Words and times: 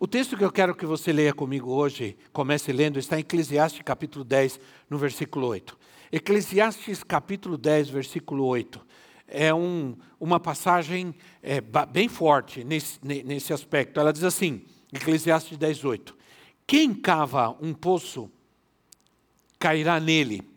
O 0.00 0.06
texto 0.06 0.36
que 0.36 0.44
eu 0.44 0.52
quero 0.52 0.76
que 0.76 0.86
você 0.86 1.12
leia 1.12 1.34
comigo 1.34 1.72
hoje, 1.72 2.16
comece 2.32 2.72
lendo, 2.72 3.00
está 3.00 3.16
em 3.16 3.20
Eclesiastes 3.20 3.82
capítulo 3.82 4.24
10, 4.24 4.60
no 4.88 4.96
versículo 4.96 5.48
8. 5.48 5.76
Eclesiastes 6.12 7.02
capítulo 7.02 7.58
10, 7.58 7.88
versículo 7.88 8.44
8. 8.44 8.80
É 9.26 9.52
um, 9.52 9.96
uma 10.20 10.38
passagem 10.38 11.12
é, 11.42 11.60
bem 11.60 12.08
forte 12.08 12.62
nesse, 12.62 13.00
nesse 13.02 13.52
aspecto. 13.52 13.98
Ela 13.98 14.12
diz 14.12 14.22
assim, 14.22 14.64
Eclesiastes 14.92 15.58
10, 15.58 15.84
8. 15.84 16.16
Quem 16.64 16.94
cava 16.94 17.56
um 17.60 17.74
poço, 17.74 18.30
cairá 19.58 19.98
nele. 19.98 20.48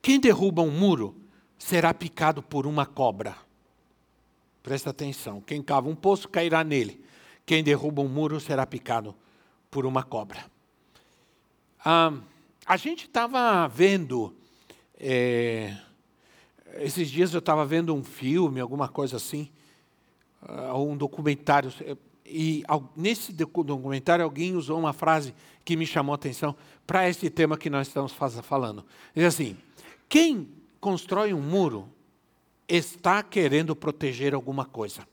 Quem 0.00 0.18
derruba 0.18 0.62
um 0.62 0.70
muro, 0.70 1.14
será 1.58 1.92
picado 1.92 2.42
por 2.42 2.66
uma 2.66 2.86
cobra. 2.86 3.36
Presta 4.62 4.88
atenção. 4.88 5.42
Quem 5.42 5.60
cava 5.60 5.90
um 5.90 5.94
poço, 5.94 6.26
cairá 6.26 6.64
nele. 6.64 7.03
Quem 7.46 7.62
derruba 7.62 8.02
um 8.02 8.08
muro 8.08 8.40
será 8.40 8.66
picado 8.66 9.14
por 9.70 9.84
uma 9.86 10.02
cobra. 10.02 10.44
Ah, 11.84 12.12
a 12.64 12.76
gente 12.76 13.04
estava 13.04 13.68
vendo, 13.68 14.34
é, 14.98 15.76
esses 16.78 17.10
dias 17.10 17.34
eu 17.34 17.40
estava 17.40 17.66
vendo 17.66 17.94
um 17.94 18.02
filme, 18.02 18.60
alguma 18.60 18.88
coisa 18.88 19.16
assim, 19.16 19.50
uh, 20.42 20.78
um 20.78 20.96
documentário, 20.96 21.72
e 22.24 22.64
nesse 22.96 23.32
documentário 23.32 24.24
alguém 24.24 24.56
usou 24.56 24.78
uma 24.78 24.94
frase 24.94 25.34
que 25.64 25.76
me 25.76 25.86
chamou 25.86 26.12
a 26.12 26.16
atenção 26.16 26.56
para 26.86 27.08
esse 27.08 27.28
tema 27.28 27.58
que 27.58 27.68
nós 27.68 27.88
estamos 27.88 28.12
falando. 28.12 28.84
Diz 29.14 29.24
assim: 29.24 29.56
quem 30.08 30.48
constrói 30.80 31.34
um 31.34 31.42
muro 31.42 31.88
está 32.66 33.22
querendo 33.22 33.76
proteger 33.76 34.34
alguma 34.34 34.64
coisa. 34.64 35.06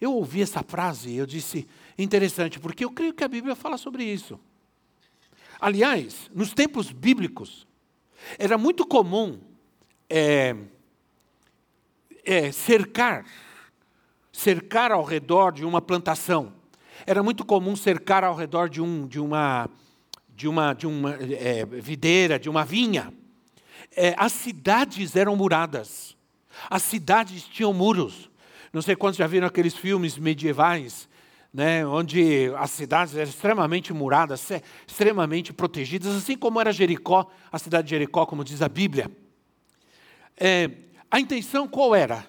Eu 0.00 0.14
ouvi 0.14 0.42
essa 0.42 0.62
frase 0.62 1.10
e 1.10 1.16
eu 1.16 1.26
disse, 1.26 1.66
interessante, 1.98 2.60
porque 2.60 2.84
eu 2.84 2.90
creio 2.90 3.12
que 3.12 3.24
a 3.24 3.28
Bíblia 3.28 3.56
fala 3.56 3.76
sobre 3.76 4.04
isso. 4.04 4.38
Aliás, 5.60 6.30
nos 6.32 6.52
tempos 6.52 6.92
bíblicos, 6.92 7.66
era 8.38 8.56
muito 8.56 8.86
comum 8.86 9.40
é, 10.08 10.54
é, 12.24 12.52
cercar, 12.52 13.26
cercar 14.32 14.92
ao 14.92 15.02
redor 15.02 15.52
de 15.52 15.64
uma 15.64 15.80
plantação. 15.80 16.52
Era 17.06 17.22
muito 17.22 17.44
comum 17.44 17.74
cercar 17.74 18.22
ao 18.22 18.34
redor 18.34 18.68
de, 18.68 18.80
um, 18.80 19.06
de 19.06 19.18
uma, 19.18 19.68
de 20.28 20.46
uma, 20.46 20.74
de 20.74 20.86
uma 20.86 21.14
é, 21.14 21.64
videira, 21.64 22.38
de 22.38 22.48
uma 22.48 22.64
vinha. 22.64 23.12
É, 23.96 24.14
as 24.16 24.32
cidades 24.32 25.16
eram 25.16 25.34
muradas. 25.34 26.16
As 26.68 26.82
cidades 26.82 27.44
tinham 27.44 27.72
muros. 27.72 28.27
Não 28.72 28.82
sei 28.82 28.94
quantos 28.96 29.18
já 29.18 29.26
viram 29.26 29.46
aqueles 29.46 29.74
filmes 29.74 30.18
medievais, 30.18 31.08
né, 31.52 31.86
onde 31.86 32.52
as 32.56 32.70
cidades 32.70 33.14
eram 33.14 33.28
extremamente 33.28 33.92
muradas, 33.92 34.48
extremamente 34.86 35.52
protegidas, 35.52 36.14
assim 36.14 36.36
como 36.36 36.60
era 36.60 36.72
Jericó, 36.72 37.30
a 37.50 37.58
cidade 37.58 37.86
de 37.86 37.90
Jericó, 37.90 38.26
como 38.26 38.44
diz 38.44 38.60
a 38.60 38.68
Bíblia. 38.68 39.10
É, 40.36 40.70
a 41.10 41.18
intenção 41.18 41.66
qual 41.66 41.94
era? 41.94 42.26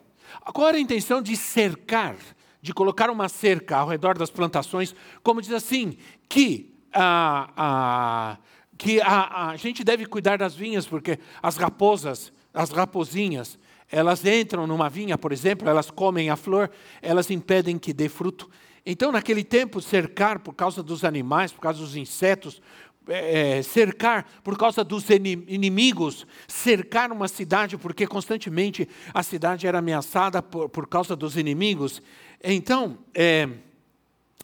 Qual 0.53 0.67
era 0.67 0.77
a 0.77 0.81
intenção 0.81 1.21
de 1.21 1.35
cercar, 1.35 2.15
de 2.61 2.73
colocar 2.73 3.09
uma 3.09 3.27
cerca 3.27 3.77
ao 3.77 3.87
redor 3.87 4.17
das 4.17 4.29
plantações, 4.29 4.95
como 5.21 5.41
diz 5.41 5.51
assim, 5.51 5.97
que 6.27 6.73
a, 6.93 7.51
a 7.55 8.37
que 8.77 9.01
a, 9.01 9.49
a 9.49 9.55
gente 9.57 9.83
deve 9.83 10.05
cuidar 10.05 10.37
das 10.37 10.55
vinhas, 10.55 10.87
porque 10.87 11.19
as 11.43 11.57
raposas, 11.57 12.31
as 12.53 12.69
raposinhas, 12.69 13.59
elas 13.91 14.23
entram 14.25 14.67
numa 14.67 14.89
vinha, 14.89 15.17
por 15.17 15.31
exemplo, 15.31 15.67
elas 15.67 15.89
comem 15.89 16.29
a 16.29 16.35
flor, 16.35 16.69
elas 17.01 17.29
impedem 17.29 17.77
que 17.77 17.93
dê 17.93 18.07
fruto. 18.07 18.49
Então, 18.85 19.11
naquele 19.11 19.43
tempo, 19.43 19.81
cercar 19.81 20.39
por 20.39 20.53
causa 20.53 20.81
dos 20.81 21.03
animais, 21.03 21.51
por 21.51 21.61
causa 21.61 21.79
dos 21.79 21.95
insetos, 21.95 22.61
é, 23.07 23.57
é 23.57 23.63
cercar 23.63 24.25
por 24.43 24.57
causa 24.57 24.83
dos 24.83 25.09
inimigos, 25.09 26.27
cercar 26.47 27.11
uma 27.11 27.27
cidade, 27.27 27.77
porque 27.77 28.05
constantemente 28.05 28.87
a 29.13 29.23
cidade 29.23 29.65
era 29.65 29.79
ameaçada 29.79 30.41
por, 30.41 30.69
por 30.69 30.87
causa 30.87 31.15
dos 31.15 31.35
inimigos. 31.35 32.01
Então, 32.43 32.97
é, 33.13 33.49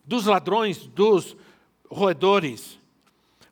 dos 0.03 0.25
ladrões, 0.25 0.87
dos 0.87 1.37
roedores. 1.89 2.79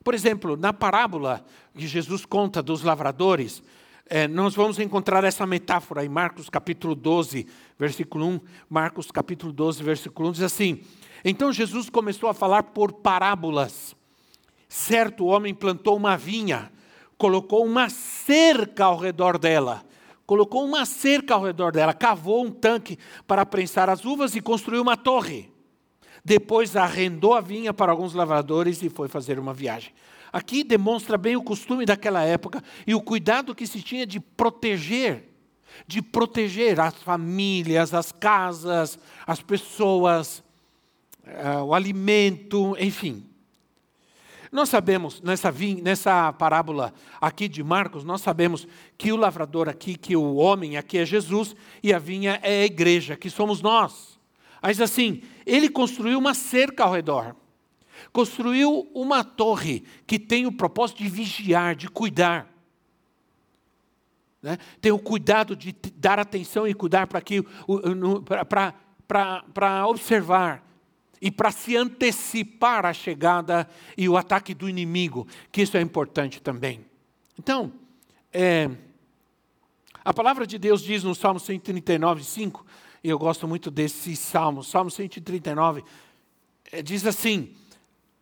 Por 0.02 0.14
exemplo, 0.14 0.56
na 0.56 0.72
parábola 0.72 1.44
que 1.76 1.86
Jesus 1.86 2.26
conta 2.26 2.62
dos 2.62 2.82
lavradores, 2.82 3.62
é, 4.06 4.28
nós 4.28 4.54
vamos 4.54 4.78
encontrar 4.78 5.24
essa 5.24 5.46
metáfora 5.46 6.04
em 6.04 6.08
Marcos 6.08 6.50
capítulo 6.50 6.94
12, 6.94 7.46
versículo 7.78 8.26
1. 8.26 8.40
Marcos 8.68 9.10
capítulo 9.10 9.52
12, 9.52 9.82
versículo 9.82 10.28
1 10.28 10.32
diz 10.32 10.42
assim: 10.42 10.80
Então 11.24 11.52
Jesus 11.52 11.88
começou 11.88 12.28
a 12.28 12.34
falar 12.34 12.64
por 12.64 12.92
parábolas. 12.92 13.96
Certo 14.68 15.24
homem 15.24 15.54
plantou 15.54 15.96
uma 15.96 16.16
vinha, 16.16 16.70
colocou 17.16 17.64
uma 17.64 17.88
cerca 17.88 18.84
ao 18.84 18.98
redor 18.98 19.38
dela, 19.38 19.82
colocou 20.26 20.64
uma 20.64 20.84
cerca 20.84 21.34
ao 21.34 21.42
redor 21.42 21.72
dela, 21.72 21.94
cavou 21.94 22.44
um 22.44 22.50
tanque 22.50 22.98
para 23.26 23.46
prensar 23.46 23.88
as 23.88 24.04
uvas 24.04 24.36
e 24.36 24.40
construiu 24.40 24.82
uma 24.82 24.96
torre. 24.96 25.50
Depois 26.22 26.76
arrendou 26.76 27.34
a 27.34 27.40
vinha 27.40 27.72
para 27.72 27.92
alguns 27.92 28.14
lavradores 28.14 28.82
e 28.82 28.90
foi 28.90 29.08
fazer 29.08 29.38
uma 29.38 29.54
viagem. 29.54 29.92
Aqui 30.34 30.64
demonstra 30.64 31.16
bem 31.16 31.36
o 31.36 31.42
costume 31.44 31.86
daquela 31.86 32.24
época 32.24 32.60
e 32.84 32.92
o 32.92 33.00
cuidado 33.00 33.54
que 33.54 33.68
se 33.68 33.80
tinha 33.80 34.04
de 34.04 34.18
proteger, 34.18 35.32
de 35.86 36.02
proteger 36.02 36.80
as 36.80 36.92
famílias, 36.94 37.94
as 37.94 38.10
casas, 38.10 38.98
as 39.24 39.40
pessoas, 39.40 40.42
uh, 41.24 41.62
o 41.62 41.72
alimento, 41.72 42.76
enfim. 42.80 43.24
Nós 44.50 44.70
sabemos, 44.70 45.22
nessa, 45.22 45.54
nessa 45.80 46.32
parábola 46.32 46.92
aqui 47.20 47.46
de 47.46 47.62
Marcos, 47.62 48.02
nós 48.02 48.20
sabemos 48.20 48.66
que 48.98 49.12
o 49.12 49.16
lavrador 49.16 49.68
aqui, 49.68 49.94
que 49.94 50.16
o 50.16 50.34
homem 50.34 50.76
aqui 50.76 50.98
é 50.98 51.06
Jesus 51.06 51.54
e 51.80 51.94
a 51.94 51.98
vinha 52.00 52.40
é 52.42 52.62
a 52.62 52.66
igreja, 52.66 53.16
que 53.16 53.30
somos 53.30 53.62
nós. 53.62 54.18
Mas 54.60 54.80
assim, 54.80 55.22
ele 55.46 55.68
construiu 55.68 56.18
uma 56.18 56.34
cerca 56.34 56.82
ao 56.82 56.92
redor 56.92 57.36
construiu 58.12 58.90
uma 58.94 59.22
torre 59.24 59.84
que 60.06 60.18
tem 60.18 60.46
o 60.46 60.52
propósito 60.52 61.02
de 61.02 61.08
vigiar, 61.08 61.74
de 61.74 61.88
cuidar. 61.88 62.52
Né? 64.42 64.58
Tem 64.80 64.92
o 64.92 64.98
cuidado 64.98 65.56
de 65.56 65.74
dar 65.96 66.18
atenção 66.18 66.68
e 66.68 66.74
cuidar 66.74 67.06
para 67.06 67.20
que 67.20 67.42
para 69.06 69.86
observar 69.86 70.62
e 71.20 71.30
para 71.30 71.50
se 71.50 71.76
antecipar 71.76 72.84
a 72.84 72.92
chegada 72.92 73.68
e 73.96 74.08
o 74.08 74.16
ataque 74.16 74.52
do 74.52 74.68
inimigo, 74.68 75.26
que 75.50 75.62
isso 75.62 75.76
é 75.76 75.80
importante 75.80 76.42
também. 76.42 76.84
Então, 77.38 77.72
é, 78.30 78.70
a 80.04 80.12
palavra 80.12 80.46
de 80.46 80.58
Deus 80.58 80.82
diz 80.82 81.02
no 81.02 81.14
Salmo 81.14 81.40
139, 81.40 82.22
5, 82.22 82.66
e 83.02 83.08
eu 83.08 83.18
gosto 83.18 83.48
muito 83.48 83.70
desse 83.70 84.14
salmo, 84.14 84.62
Salmo 84.62 84.90
139, 84.90 85.82
é, 86.70 86.82
diz 86.82 87.06
assim: 87.06 87.54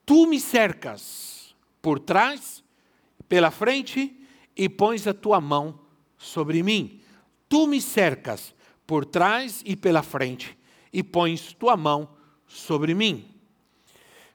Tu 0.04 0.26
me 0.26 0.40
cercas 0.40 1.54
por 1.80 1.98
trás, 1.98 2.62
pela 3.28 3.50
frente 3.50 4.16
e 4.56 4.68
pões 4.68 5.06
a 5.06 5.14
tua 5.14 5.40
mão 5.40 5.78
sobre 6.18 6.62
mim. 6.62 7.00
Tu 7.48 7.66
me 7.66 7.80
cercas 7.80 8.54
por 8.86 9.04
trás 9.04 9.62
e 9.64 9.76
pela 9.76 10.02
frente 10.02 10.56
e 10.92 11.02
pões 11.02 11.52
tua 11.54 11.76
mão 11.76 12.08
sobre 12.46 12.94
mim. 12.94 13.28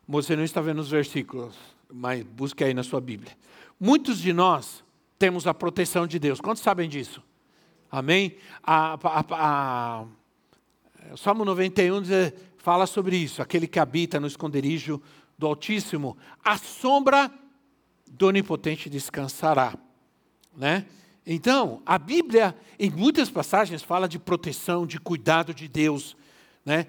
Você 0.07 0.35
não 0.35 0.43
está 0.43 0.61
vendo 0.61 0.79
os 0.79 0.89
versículos, 0.89 1.55
mas 1.91 2.23
busque 2.23 2.63
aí 2.63 2.73
na 2.73 2.83
sua 2.83 3.01
Bíblia. 3.01 3.37
Muitos 3.79 4.19
de 4.19 4.33
nós 4.33 4.83
temos 5.19 5.45
a 5.45 5.53
proteção 5.53 6.07
de 6.07 6.17
Deus. 6.17 6.41
Quantos 6.41 6.63
sabem 6.63 6.89
disso? 6.89 7.21
Amém? 7.91 8.37
A, 8.63 8.93
a, 8.93 9.25
a, 9.29 10.05
o 11.11 11.17
Salmo 11.17 11.45
91 11.45 12.01
diz, 12.01 12.33
fala 12.57 12.85
sobre 12.85 13.17
isso. 13.17 13.41
Aquele 13.41 13.67
que 13.67 13.79
habita 13.79 14.19
no 14.19 14.27
esconderijo 14.27 15.01
do 15.37 15.45
Altíssimo, 15.47 16.17
a 16.43 16.57
sombra 16.57 17.31
do 18.05 18.27
Onipotente 18.27 18.89
descansará. 18.89 19.75
Né? 20.55 20.85
Então, 21.25 21.81
a 21.85 21.97
Bíblia, 21.97 22.55
em 22.79 22.89
muitas 22.89 23.29
passagens, 23.29 23.83
fala 23.83 24.07
de 24.07 24.17
proteção, 24.17 24.87
de 24.87 24.99
cuidado 24.99 25.53
de 25.53 25.67
Deus. 25.67 26.15
Né? 26.65 26.87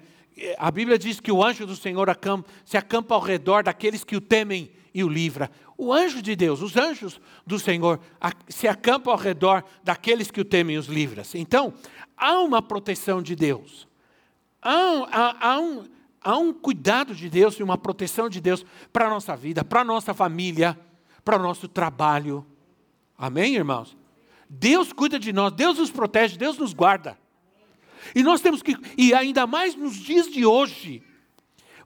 A 0.57 0.71
Bíblia 0.71 0.97
diz 0.97 1.19
que 1.19 1.31
o 1.31 1.43
anjo 1.43 1.65
do 1.65 1.75
Senhor 1.75 2.09
acampa, 2.09 2.49
se 2.65 2.77
acampa 2.77 3.13
ao 3.13 3.21
redor 3.21 3.63
daqueles 3.63 4.03
que 4.03 4.15
o 4.15 4.21
temem 4.21 4.71
e 4.93 5.03
o 5.03 5.09
livra. 5.09 5.51
O 5.77 5.93
anjo 5.93 6.21
de 6.21 6.35
Deus, 6.35 6.61
os 6.61 6.75
anjos 6.75 7.19
do 7.45 7.59
Senhor, 7.59 7.99
se 8.47 8.67
acampam 8.67 9.13
ao 9.13 9.19
redor 9.19 9.63
daqueles 9.83 10.31
que 10.31 10.41
o 10.41 10.45
temem 10.45 10.75
e 10.75 10.79
os 10.79 10.87
livra. 10.87 11.23
Então, 11.35 11.73
há 12.17 12.39
uma 12.39 12.61
proteção 12.61 13.21
de 13.21 13.35
Deus. 13.35 13.87
Há, 14.61 14.73
há, 15.11 15.49
há, 15.49 15.59
um, 15.59 15.85
há 16.29 16.37
um 16.37 16.53
cuidado 16.53 17.15
de 17.15 17.29
Deus 17.29 17.55
e 17.55 17.63
uma 17.63 17.77
proteção 17.77 18.29
de 18.29 18.39
Deus 18.39 18.65
para 18.93 19.07
a 19.07 19.09
nossa 19.09 19.35
vida, 19.35 19.63
para 19.63 19.81
a 19.81 19.85
nossa 19.85 20.13
família, 20.13 20.79
para 21.23 21.37
o 21.37 21.41
nosso 21.41 21.67
trabalho. 21.67 22.45
Amém, 23.17 23.55
irmãos? 23.55 23.97
Deus 24.49 24.93
cuida 24.93 25.19
de 25.19 25.33
nós, 25.33 25.53
Deus 25.53 25.77
nos 25.77 25.91
protege, 25.91 26.37
Deus 26.37 26.57
nos 26.57 26.73
guarda. 26.73 27.17
E 28.15 28.23
nós 28.23 28.41
temos 28.41 28.61
que, 28.61 28.75
e 28.97 29.13
ainda 29.13 29.45
mais 29.45 29.75
nos 29.75 29.95
dias 29.95 30.31
de 30.31 30.45
hoje, 30.45 31.03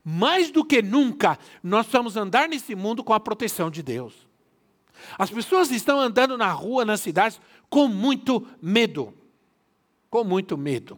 mais 0.03 0.51
do 0.51 0.63
que 0.63 0.81
nunca, 0.81 1.39
nós 1.61 1.85
precisamos 1.85 2.17
andar 2.17 2.47
nesse 2.47 2.75
mundo 2.75 3.03
com 3.03 3.13
a 3.13 3.19
proteção 3.19 3.71
de 3.71 3.81
Deus. 3.81 4.27
As 5.17 5.29
pessoas 5.29 5.71
estão 5.71 5.99
andando 5.99 6.37
na 6.37 6.51
rua, 6.51 6.85
nas 6.85 7.01
cidades, 7.01 7.39
com 7.69 7.87
muito 7.87 8.45
medo. 8.61 9.13
Com 10.09 10.23
muito 10.23 10.57
medo. 10.57 10.97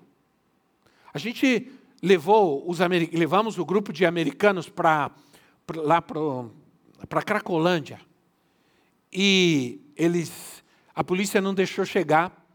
A 1.13 1.17
gente 1.17 1.71
levou 2.05 2.63
os 2.69 2.77
levamos 3.11 3.57
o 3.57 3.65
grupo 3.65 3.91
de 3.91 4.05
americanos 4.05 4.69
para 4.69 5.09
lá 5.75 5.99
para 5.99 7.23
Cracolândia. 7.23 7.99
E 9.11 9.81
eles 9.95 10.63
a 10.93 11.03
polícia 11.03 11.41
não 11.41 11.53
deixou 11.53 11.83
chegar 11.83 12.45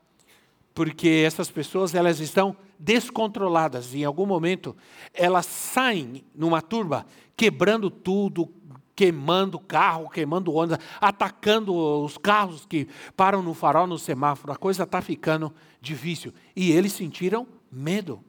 porque 0.73 1.25
essas 1.27 1.51
pessoas 1.51 1.97
elas 1.97 2.21
estão 2.21 2.57
descontroladas. 2.79 3.93
Em 3.93 4.05
algum 4.05 4.25
momento 4.25 4.77
elas 5.13 5.47
saem 5.47 6.25
numa 6.33 6.63
turba 6.63 7.05
quebrando 7.37 7.91
tudo, 7.91 8.49
queimando 8.95 9.59
carro, 9.59 10.09
queimando 10.11 10.55
ônibus, 10.55 10.79
atacando 11.01 11.75
os 11.75 12.17
carros 12.17 12.65
que 12.67 12.87
param 13.17 13.43
no 13.43 13.53
farol, 13.53 13.89
no 13.89 13.99
semáforo. 13.99 14.53
A 14.53 14.57
coisa 14.57 14.85
está 14.85 15.03
ficando 15.03 15.53
difícil. 15.81 16.33
E 16.55 16.71
eles 16.71 16.93
sentiram 16.93 17.49
medo. 17.69 18.23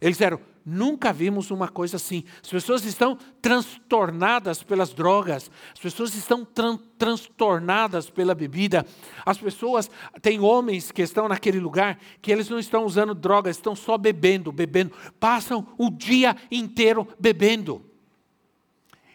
Eles 0.00 0.16
disseram: 0.18 0.38
Nunca 0.70 1.14
vimos 1.14 1.50
uma 1.50 1.66
coisa 1.66 1.96
assim. 1.96 2.24
As 2.42 2.50
pessoas 2.50 2.84
estão 2.84 3.16
transtornadas 3.40 4.62
pelas 4.62 4.92
drogas, 4.92 5.50
as 5.72 5.80
pessoas 5.80 6.14
estão 6.14 6.44
tran 6.44 6.78
transtornadas 6.98 8.10
pela 8.10 8.34
bebida. 8.34 8.84
As 9.24 9.38
pessoas, 9.38 9.90
tem 10.20 10.40
homens 10.40 10.92
que 10.92 11.00
estão 11.00 11.26
naquele 11.26 11.58
lugar 11.58 11.98
que 12.20 12.30
eles 12.30 12.50
não 12.50 12.58
estão 12.58 12.84
usando 12.84 13.14
drogas, 13.14 13.56
estão 13.56 13.74
só 13.74 13.96
bebendo, 13.96 14.52
bebendo. 14.52 14.92
Passam 15.18 15.66
o 15.78 15.90
dia 15.90 16.36
inteiro 16.50 17.08
bebendo, 17.18 17.82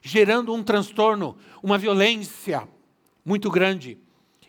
gerando 0.01 0.55
um 0.55 0.63
transtorno, 0.63 1.37
uma 1.61 1.77
violência 1.77 2.67
muito 3.23 3.51
grande. 3.51 3.99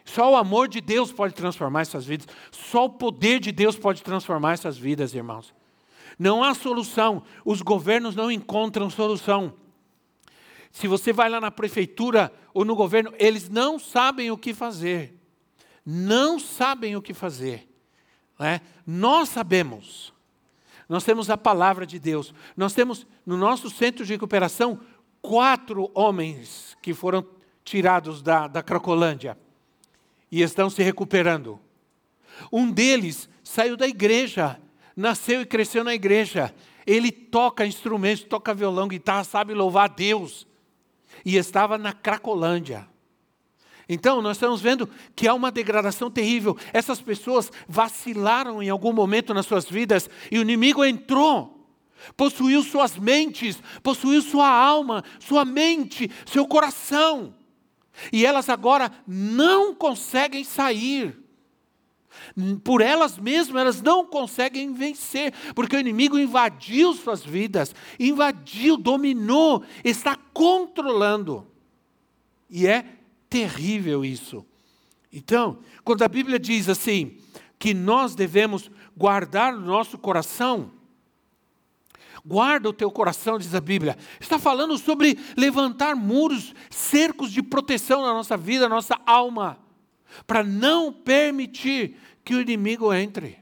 Só 0.06 0.32
o 0.32 0.36
amor 0.36 0.68
de 0.68 0.80
Deus 0.80 1.12
pode 1.12 1.34
transformar 1.34 1.82
essas 1.82 2.06
vidas, 2.06 2.26
só 2.50 2.86
o 2.86 2.90
poder 2.90 3.40
de 3.40 3.52
Deus 3.52 3.76
pode 3.76 4.02
transformar 4.02 4.54
essas 4.54 4.78
vidas, 4.78 5.12
irmãos. 5.12 5.52
Não 6.18 6.42
há 6.42 6.54
solução. 6.54 7.22
Os 7.44 7.62
governos 7.62 8.14
não 8.14 8.30
encontram 8.30 8.88
solução. 8.90 9.54
Se 10.70 10.88
você 10.88 11.12
vai 11.12 11.28
lá 11.28 11.40
na 11.40 11.50
prefeitura 11.50 12.32
ou 12.52 12.64
no 12.64 12.74
governo, 12.74 13.12
eles 13.18 13.48
não 13.48 13.78
sabem 13.78 14.30
o 14.30 14.38
que 14.38 14.52
fazer. 14.52 15.14
Não 15.84 16.38
sabem 16.38 16.96
o 16.96 17.02
que 17.02 17.14
fazer. 17.14 17.68
É? 18.38 18.60
Nós 18.86 19.28
sabemos. 19.28 20.12
Nós 20.88 21.04
temos 21.04 21.30
a 21.30 21.36
palavra 21.36 21.86
de 21.86 21.98
Deus. 21.98 22.34
Nós 22.56 22.74
temos 22.74 23.06
no 23.24 23.36
nosso 23.36 23.70
centro 23.70 24.04
de 24.04 24.12
recuperação 24.12 24.80
quatro 25.22 25.90
homens 25.94 26.76
que 26.82 26.92
foram 26.92 27.26
tirados 27.64 28.20
da, 28.20 28.46
da 28.46 28.62
Cracolândia 28.62 29.38
e 30.30 30.42
estão 30.42 30.68
se 30.68 30.82
recuperando. 30.82 31.60
Um 32.52 32.70
deles 32.70 33.28
saiu 33.42 33.76
da 33.76 33.86
igreja 33.86 34.60
nasceu 34.96 35.40
e 35.40 35.46
cresceu 35.46 35.84
na 35.84 35.94
igreja. 35.94 36.54
Ele 36.86 37.10
toca 37.10 37.66
instrumentos, 37.66 38.24
toca 38.24 38.54
violão, 38.54 38.88
guitarra, 38.88 39.24
sabe 39.24 39.54
louvar 39.54 39.84
a 39.84 39.92
Deus. 39.92 40.46
E 41.24 41.36
estava 41.36 41.78
na 41.78 41.92
Cracolândia. 41.92 42.88
Então, 43.88 44.22
nós 44.22 44.36
estamos 44.36 44.60
vendo 44.60 44.88
que 45.14 45.28
há 45.28 45.34
uma 45.34 45.50
degradação 45.50 46.10
terrível. 46.10 46.56
Essas 46.72 47.00
pessoas 47.00 47.50
vacilaram 47.68 48.62
em 48.62 48.70
algum 48.70 48.92
momento 48.92 49.34
nas 49.34 49.46
suas 49.46 49.68
vidas 49.68 50.08
e 50.30 50.38
o 50.38 50.42
inimigo 50.42 50.84
entrou, 50.84 51.68
possuiu 52.16 52.62
suas 52.62 52.96
mentes, 52.96 53.58
possuiu 53.82 54.22
sua 54.22 54.48
alma, 54.48 55.04
sua 55.18 55.44
mente, 55.44 56.10
seu 56.26 56.46
coração. 56.46 57.34
E 58.12 58.24
elas 58.26 58.48
agora 58.48 58.90
não 59.06 59.74
conseguem 59.74 60.44
sair 60.44 61.23
por 62.62 62.80
elas 62.80 63.18
mesmas, 63.18 63.60
elas 63.60 63.82
não 63.82 64.04
conseguem 64.06 64.72
vencer, 64.72 65.32
porque 65.54 65.76
o 65.76 65.80
inimigo 65.80 66.18
invadiu 66.18 66.92
suas 66.94 67.24
vidas, 67.24 67.74
invadiu, 67.98 68.76
dominou, 68.76 69.62
está 69.84 70.16
controlando. 70.32 71.46
E 72.48 72.66
é 72.66 72.84
terrível 73.28 74.04
isso. 74.04 74.44
Então, 75.12 75.58
quando 75.84 76.02
a 76.02 76.08
Bíblia 76.08 76.38
diz 76.38 76.68
assim, 76.68 77.16
que 77.58 77.72
nós 77.72 78.14
devemos 78.14 78.70
guardar 78.96 79.54
o 79.54 79.60
nosso 79.60 79.96
coração, 79.96 80.70
guarda 82.24 82.68
o 82.68 82.72
teu 82.72 82.90
coração, 82.90 83.38
diz 83.38 83.54
a 83.54 83.60
Bíblia. 83.60 83.96
Está 84.20 84.38
falando 84.38 84.76
sobre 84.78 85.18
levantar 85.36 85.94
muros, 85.94 86.54
cercos 86.70 87.30
de 87.30 87.42
proteção 87.42 88.02
na 88.02 88.12
nossa 88.12 88.36
vida, 88.36 88.68
na 88.68 88.76
nossa 88.76 89.00
alma, 89.06 89.58
para 90.26 90.42
não 90.42 90.92
permitir 90.92 91.96
que 92.24 92.34
o 92.34 92.40
inimigo 92.40 92.92
entre. 92.92 93.38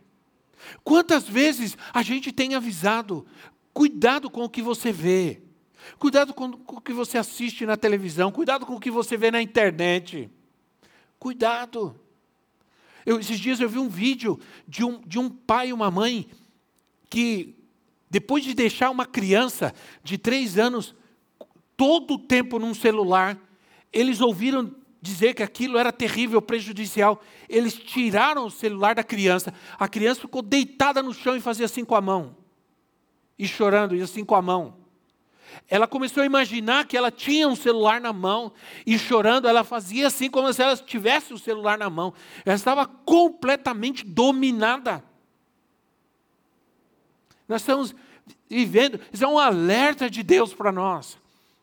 Quantas 0.85 1.29
vezes 1.29 1.77
a 1.93 2.03
gente 2.03 2.33
tem 2.33 2.55
avisado, 2.55 3.27
cuidado 3.73 4.31
com 4.31 4.45
o 4.45 4.49
que 4.49 4.63
você 4.63 4.93
vê, 4.93 5.43
cuidado 5.99 6.33
com, 6.35 6.47
o 6.69 6.81
que 6.81 6.93
você 6.93 7.19
assiste 7.19 7.67
na 7.67 7.77
televisão, 7.77 8.31
cuidado 8.31 8.67
com 8.67 8.75
o 8.75 8.81
que 8.81 8.91
você 8.91 9.17
vê 9.17 9.31
na 9.31 9.43
internet. 9.43 10.31
Cuidado. 11.19 11.99
Eu, 13.05 13.19
esses 13.19 13.39
dias 13.39 13.61
eu 13.61 13.69
vi 13.69 13.79
um 13.79 13.89
vídeo 13.89 14.39
de 14.67 14.85
um, 14.85 15.01
de 15.01 15.19
um 15.19 15.29
pai 15.29 15.69
e 15.69 15.73
uma 15.73 15.91
mãe 15.91 16.29
que, 17.11 17.57
depois 18.11 18.45
de 18.45 18.55
deixar 18.55 18.91
uma 18.91 19.07
criança 19.07 19.75
de 20.03 20.17
três 20.17 20.59
anos 20.59 20.95
todo 21.77 22.15
o 22.15 22.19
tempo 22.19 22.59
num 22.59 22.75
celular, 22.75 23.39
eles 23.93 24.21
ouviram 24.21 24.75
dizer 25.03 25.35
que 25.35 25.43
aquilo 25.43 25.77
era 25.77 25.93
terrível, 25.93 26.41
prejudicial. 26.41 27.21
Eles 27.49 27.75
tiraram 27.75 28.47
o 28.47 28.51
celular 28.51 28.95
da 28.95 29.03
criança. 29.03 29.53
A 29.77 29.89
criança 29.89 30.21
ficou 30.21 30.41
deitada 30.41 31.03
no 31.03 31.13
chão 31.13 31.37
e 31.37 31.41
fazia 31.41 31.67
assim 31.67 31.85
com 31.85 31.97
a 31.97 32.01
mão. 32.01 32.37
E 33.37 33.49
chorando, 33.49 33.97
e 33.97 34.01
assim 34.01 34.25
com 34.25 34.37
a 34.37 34.41
mão. 34.41 34.77
Ela 35.69 35.89
começou 35.89 36.23
a 36.23 36.27
imaginar 36.27 36.87
que 36.87 36.97
ela 36.97 37.11
tinha 37.11 37.49
um 37.49 37.57
celular 37.57 38.01
na 38.01 38.13
mão 38.13 38.53
e 38.87 38.97
chorando, 38.99 39.49
ela 39.49 39.65
fazia 39.65 40.07
assim 40.07 40.31
como 40.31 40.51
se 40.53 40.63
ela 40.63 40.77
tivesse 40.77 41.35
o 41.35 41.39
celular 41.39 41.77
na 41.77 41.91
mão. 41.91 42.15
Ela 42.45 42.55
estava 42.55 42.87
completamente 42.87 44.05
dominada. 44.05 45.05
Nós 47.49 47.63
estamos 47.63 47.95
vivendo, 48.49 49.01
isso 49.13 49.25
é 49.25 49.29
um 49.29 49.39
alerta 49.39 50.09
de 50.09 50.23
Deus 50.23 50.55
para 50.55 50.71
nós, 50.71 51.19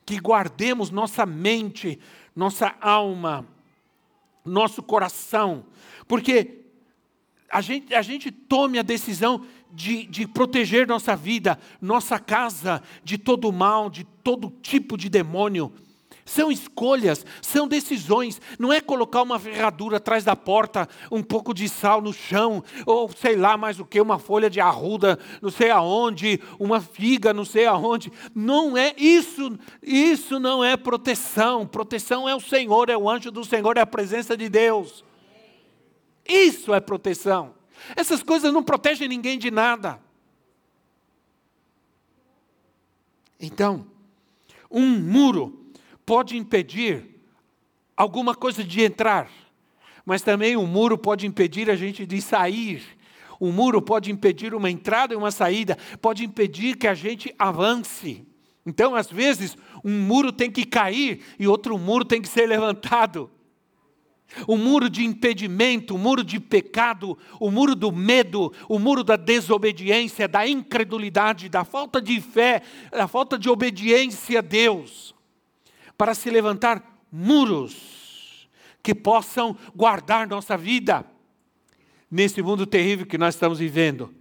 que 0.06 0.18
guardemos 0.18 0.92
nossa 0.92 1.26
mente, 1.26 2.00
nossa 2.36 2.76
alma, 2.82 3.48
nosso 4.46 4.82
coração, 4.82 5.66
porque 6.08 6.60
a 7.50 7.62
gente, 7.62 7.94
a 7.94 8.02
gente 8.02 8.32
tome 8.32 8.80
a 8.80 8.84
decisão 8.84 9.46
de, 9.72 10.06
de 10.06 10.28
proteger 10.28 10.88
nossa 10.88 11.16
vida, 11.16 11.60
nossa 11.82 12.20
casa 12.20 12.82
de 13.04 13.18
todo 13.18 13.52
mal, 13.52 13.90
de 13.90 14.04
todo 14.04 14.50
tipo 14.62 14.98
de 14.98 15.10
demônio. 15.10 15.72
São 16.30 16.52
escolhas, 16.52 17.26
são 17.42 17.68
decisões. 17.68 18.40
Não 18.60 18.72
é 18.72 18.80
colocar 18.80 19.24
uma 19.24 19.40
ferradura 19.40 19.98
atrás 19.98 20.24
da 20.24 20.36
porta, 20.36 20.88
um 21.12 21.24
pouco 21.24 21.56
de 21.56 21.68
sal 21.68 22.04
no 22.04 22.14
chão, 22.14 22.64
ou 22.86 23.10
sei 23.12 23.36
lá 23.36 23.58
mais 23.58 23.80
o 23.80 23.86
que, 23.86 24.00
uma 24.00 24.20
folha 24.20 24.48
de 24.48 24.62
arruda, 24.62 25.18
não 25.42 25.50
sei 25.50 25.72
aonde, 25.72 26.40
uma 26.60 26.80
figa, 26.80 27.34
não 27.34 27.44
sei 27.44 27.66
aonde. 27.66 28.12
Não 28.36 28.78
é 28.78 28.94
isso, 28.96 29.58
isso 29.82 30.40
não 30.40 30.64
é 30.64 30.78
proteção. 30.78 31.66
Proteção 31.66 32.30
é 32.30 32.36
o 32.36 32.40
Senhor, 32.40 32.92
é 32.92 32.98
o 32.98 33.10
anjo 33.10 33.32
do 33.32 33.44
Senhor, 33.44 33.76
é 33.78 33.82
a 33.82 33.88
presença 33.88 34.38
de 34.38 34.48
Deus. 34.48 35.04
Isso 36.28 36.76
é 36.76 36.80
proteção. 36.80 37.56
Essas 37.96 38.22
coisas 38.22 38.54
não 38.54 38.62
protegem 38.62 39.08
ninguém 39.08 39.40
de 39.40 39.50
nada. 39.50 40.00
Então, 43.40 43.88
um 44.70 44.86
muro 44.86 45.59
pode 46.10 46.36
impedir 46.36 47.06
alguma 47.96 48.34
coisa 48.34 48.64
de 48.64 48.82
entrar, 48.82 49.30
mas 50.04 50.24
também 50.24 50.56
o 50.56 50.62
um 50.62 50.66
muro 50.66 50.98
pode 50.98 51.28
impedir 51.28 51.70
a 51.70 51.76
gente 51.76 52.04
de 52.04 52.20
sair. 52.20 52.82
Um 53.40 53.52
muro 53.52 53.80
pode 53.80 54.12
impedir 54.12 54.56
uma 54.56 54.72
entrada 54.72 55.14
e 55.14 55.16
uma 55.16 55.30
saída, 55.30 55.78
pode 56.02 56.26
impedir 56.26 56.78
que 56.78 56.88
a 56.88 56.96
gente 56.96 57.32
avance. 57.38 58.26
Então, 58.66 58.96
às 58.96 59.06
vezes, 59.06 59.56
um 59.86 60.00
muro 60.00 60.32
tem 60.32 60.50
que 60.50 60.66
cair 60.66 61.22
e 61.38 61.48
outro 61.48 61.78
muro 61.78 62.04
tem 62.04 62.20
que 62.20 62.28
ser 62.28 62.48
levantado. 62.48 63.30
O 64.48 64.58
muro 64.58 64.90
de 64.90 65.06
impedimento, 65.06 65.94
o 65.94 66.00
muro 66.00 66.24
de 66.24 66.40
pecado, 66.40 67.16
o 67.40 67.52
muro 67.52 67.76
do 67.76 67.92
medo, 67.92 68.52
o 68.68 68.80
muro 68.80 69.04
da 69.04 69.16
desobediência, 69.16 70.28
da 70.28 70.48
incredulidade, 70.48 71.50
da 71.50 71.64
falta 71.64 72.02
de 72.02 72.20
fé, 72.20 72.64
da 72.90 73.08
falta 73.08 73.38
de 73.38 73.48
obediência 73.48 74.40
a 74.40 74.42
Deus, 74.42 75.14
para 76.00 76.16
se 76.16 76.30
levantar 76.30 77.04
muros 77.12 78.48
que 78.82 78.96
possam 78.96 79.54
guardar 79.76 80.26
nossa 80.26 80.56
vida 80.56 81.06
nesse 82.10 82.42
mundo 82.42 82.66
terrível 82.66 83.06
que 83.06 83.18
nós 83.18 83.36
estamos 83.36 83.60
vivendo. 83.60 84.16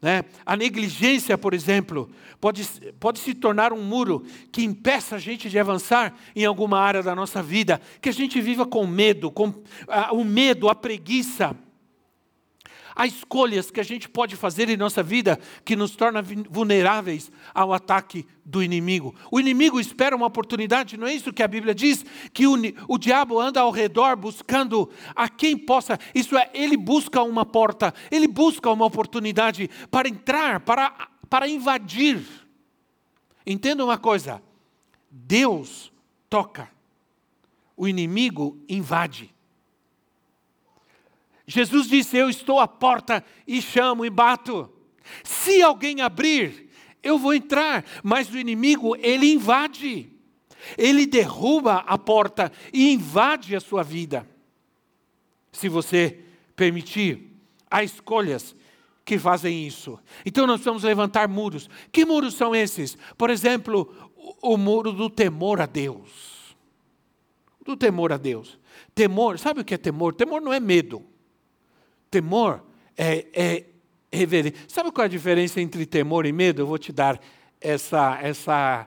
Né? 0.00 0.22
A 0.44 0.56
negligência, 0.56 1.36
por 1.36 1.52
exemplo, 1.52 2.08
pode, 2.40 2.62
pode 3.00 3.18
se 3.18 3.34
tornar 3.34 3.72
um 3.72 3.82
muro 3.82 4.24
que 4.52 4.62
impeça 4.62 5.16
a 5.16 5.18
gente 5.18 5.50
de 5.50 5.58
avançar 5.58 6.14
em 6.36 6.44
alguma 6.44 6.78
área 6.78 7.02
da 7.02 7.12
nossa 7.12 7.42
vida, 7.42 7.80
que 8.00 8.08
a 8.08 8.12
gente 8.12 8.40
viva 8.40 8.64
com 8.64 8.86
medo, 8.86 9.28
com 9.28 9.52
ah, 9.88 10.14
o 10.14 10.24
medo, 10.24 10.68
a 10.68 10.76
preguiça, 10.76 11.56
Há 12.98 13.06
escolhas 13.06 13.70
que 13.70 13.78
a 13.78 13.82
gente 13.82 14.08
pode 14.08 14.36
fazer 14.36 14.70
em 14.70 14.76
nossa 14.76 15.02
vida 15.02 15.38
que 15.66 15.76
nos 15.76 15.94
torna 15.94 16.22
vulneráveis 16.22 17.30
ao 17.54 17.74
ataque 17.74 18.26
do 18.42 18.62
inimigo. 18.62 19.14
O 19.30 19.38
inimigo 19.38 19.78
espera 19.78 20.16
uma 20.16 20.24
oportunidade, 20.24 20.96
não 20.96 21.06
é 21.06 21.12
isso 21.12 21.30
que 21.30 21.42
a 21.42 21.48
Bíblia 21.48 21.74
diz? 21.74 22.06
Que 22.32 22.46
o, 22.46 22.54
o 22.88 22.96
diabo 22.96 23.38
anda 23.38 23.60
ao 23.60 23.70
redor 23.70 24.16
buscando 24.16 24.88
a 25.14 25.28
quem 25.28 25.58
possa, 25.58 25.98
isso 26.14 26.38
é, 26.38 26.48
ele 26.54 26.74
busca 26.74 27.22
uma 27.22 27.44
porta, 27.44 27.92
ele 28.10 28.26
busca 28.26 28.70
uma 28.70 28.86
oportunidade 28.86 29.68
para 29.90 30.08
entrar, 30.08 30.60
para, 30.60 31.10
para 31.28 31.46
invadir. 31.46 32.24
Entenda 33.46 33.84
uma 33.84 33.98
coisa: 33.98 34.42
Deus 35.10 35.92
toca, 36.30 36.70
o 37.76 37.86
inimigo 37.86 38.58
invade. 38.66 39.35
Jesus 41.46 41.86
disse: 41.88 42.16
Eu 42.16 42.28
estou 42.28 42.58
à 42.58 42.66
porta 42.66 43.24
e 43.46 43.62
chamo 43.62 44.04
e 44.04 44.10
bato. 44.10 44.70
Se 45.22 45.62
alguém 45.62 46.00
abrir, 46.00 46.68
eu 47.02 47.18
vou 47.18 47.34
entrar. 47.34 47.84
Mas 48.02 48.28
o 48.30 48.38
inimigo, 48.38 48.96
ele 48.96 49.32
invade. 49.32 50.10
Ele 50.76 51.06
derruba 51.06 51.84
a 51.86 51.96
porta 51.96 52.50
e 52.72 52.92
invade 52.92 53.54
a 53.54 53.60
sua 53.60 53.82
vida. 53.82 54.28
Se 55.52 55.68
você 55.68 56.18
permitir, 56.56 57.30
há 57.70 57.84
escolhas 57.84 58.56
que 59.04 59.18
fazem 59.18 59.64
isso. 59.64 59.98
Então 60.24 60.46
nós 60.46 60.62
vamos 60.62 60.82
levantar 60.82 61.28
muros. 61.28 61.70
Que 61.92 62.04
muros 62.04 62.34
são 62.34 62.54
esses? 62.54 62.98
Por 63.16 63.30
exemplo, 63.30 64.10
o, 64.16 64.54
o 64.54 64.56
muro 64.56 64.92
do 64.92 65.08
temor 65.08 65.60
a 65.60 65.66
Deus. 65.66 66.56
Do 67.64 67.76
temor 67.76 68.12
a 68.12 68.16
Deus. 68.16 68.58
Temor, 68.94 69.38
sabe 69.38 69.60
o 69.60 69.64
que 69.64 69.74
é 69.74 69.78
temor? 69.78 70.14
Temor 70.14 70.40
não 70.40 70.52
é 70.52 70.58
medo. 70.58 71.04
Temor 72.10 72.62
é, 72.96 73.26
é 73.32 73.64
reverência. 74.12 74.58
Sabe 74.68 74.90
qual 74.90 75.04
é 75.04 75.06
a 75.06 75.10
diferença 75.10 75.60
entre 75.60 75.84
temor 75.86 76.26
e 76.26 76.32
medo? 76.32 76.62
Eu 76.62 76.66
vou 76.66 76.78
te 76.78 76.92
dar 76.92 77.20
essa, 77.60 78.18
essa, 78.20 78.86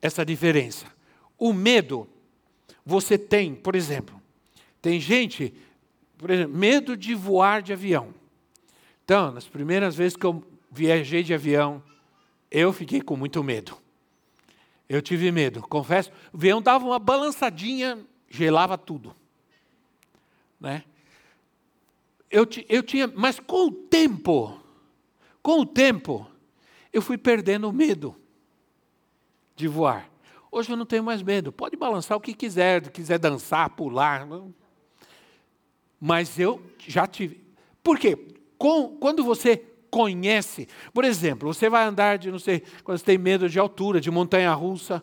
essa 0.00 0.24
diferença. 0.24 0.86
O 1.38 1.52
medo, 1.52 2.08
você 2.84 3.18
tem, 3.18 3.54
por 3.54 3.76
exemplo, 3.76 4.20
tem 4.80 5.00
gente, 5.00 5.52
por 6.16 6.30
exemplo, 6.30 6.56
medo 6.56 6.96
de 6.96 7.14
voar 7.14 7.62
de 7.62 7.72
avião. 7.72 8.14
Então, 9.04 9.30
nas 9.30 9.46
primeiras 9.46 9.94
vezes 9.94 10.16
que 10.16 10.26
eu 10.26 10.42
viajei 10.70 11.22
de 11.22 11.32
avião, 11.32 11.82
eu 12.50 12.72
fiquei 12.72 13.00
com 13.00 13.16
muito 13.16 13.42
medo. 13.42 13.76
Eu 14.88 15.02
tive 15.02 15.30
medo, 15.32 15.62
confesso. 15.62 16.10
O 16.32 16.36
avião 16.36 16.62
dava 16.62 16.84
uma 16.84 16.98
balançadinha, 16.98 17.98
gelava 18.28 18.78
tudo. 18.78 19.14
Né? 20.60 20.84
Eu, 22.36 22.46
eu 22.68 22.82
tinha, 22.82 23.10
mas 23.14 23.40
com 23.40 23.68
o 23.68 23.72
tempo, 23.72 24.60
com 25.42 25.60
o 25.60 25.64
tempo, 25.64 26.30
eu 26.92 27.00
fui 27.00 27.16
perdendo 27.16 27.66
o 27.66 27.72
medo 27.72 28.14
de 29.54 29.66
voar. 29.66 30.10
Hoje 30.52 30.70
eu 30.70 30.76
não 30.76 30.84
tenho 30.84 31.02
mais 31.02 31.22
medo. 31.22 31.50
Pode 31.50 31.78
balançar 31.78 32.14
o 32.14 32.20
que 32.20 32.34
quiser, 32.34 32.90
quiser 32.90 33.18
dançar, 33.18 33.70
pular. 33.70 34.26
Não. 34.26 34.54
Mas 35.98 36.38
eu 36.38 36.60
já 36.86 37.06
tive. 37.06 37.42
Por 37.82 37.98
quê? 37.98 38.18
Com, 38.58 38.98
quando 38.98 39.24
você 39.24 39.56
conhece, 39.90 40.68
por 40.92 41.04
exemplo, 41.04 41.54
você 41.54 41.70
vai 41.70 41.86
andar 41.86 42.18
de, 42.18 42.30
não 42.30 42.38
sei, 42.38 42.62
quando 42.84 42.98
você 42.98 43.04
tem 43.04 43.16
medo 43.16 43.48
de 43.48 43.58
altura, 43.58 43.98
de 43.98 44.10
montanha 44.10 44.52
russa. 44.52 45.02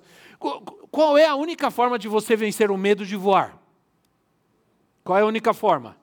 Qual 0.92 1.18
é 1.18 1.26
a 1.26 1.34
única 1.34 1.72
forma 1.72 1.98
de 1.98 2.08
você 2.08 2.36
vencer 2.36 2.70
o 2.70 2.78
medo 2.78 3.04
de 3.04 3.16
voar? 3.16 3.60
Qual 5.04 5.18
é 5.18 5.24
a 5.24 5.26
única 5.26 5.52
forma? 5.52 6.03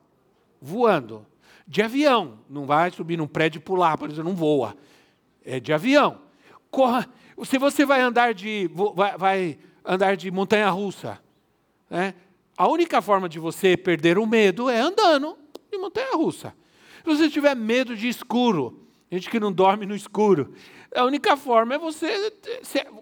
Voando. 0.61 1.25
De 1.67 1.81
avião. 1.81 2.39
Não 2.49 2.65
vai 2.65 2.91
subir 2.91 3.17
num 3.17 3.27
prédio 3.27 3.59
e 3.59 3.61
pular, 3.61 3.97
por 3.97 4.09
exemplo, 4.09 4.29
não 4.29 4.35
voa. 4.35 4.75
É 5.43 5.59
de 5.59 5.73
avião. 5.73 6.19
Corra. 6.69 7.09
Se 7.43 7.57
você 7.57 7.85
vai 7.85 8.01
andar 8.01 8.33
de, 8.33 8.69
vai, 8.93 9.17
vai 9.17 9.59
andar 9.83 10.15
de 10.15 10.29
montanha 10.29 10.69
russa, 10.69 11.19
né? 11.89 12.13
a 12.55 12.67
única 12.67 13.01
forma 13.01 13.27
de 13.27 13.39
você 13.39 13.75
perder 13.75 14.19
o 14.19 14.27
medo 14.27 14.69
é 14.69 14.79
andando 14.79 15.35
de 15.71 15.77
montanha 15.77 16.15
russa. 16.15 16.53
Se 17.03 17.05
você 17.05 17.29
tiver 17.29 17.55
medo 17.55 17.95
de 17.95 18.07
escuro, 18.07 18.85
gente 19.11 19.27
que 19.29 19.39
não 19.39 19.51
dorme 19.51 19.87
no 19.87 19.95
escuro, 19.95 20.53
a 20.95 21.03
única 21.03 21.35
forma 21.35 21.73
é 21.73 21.79
você, 21.79 22.31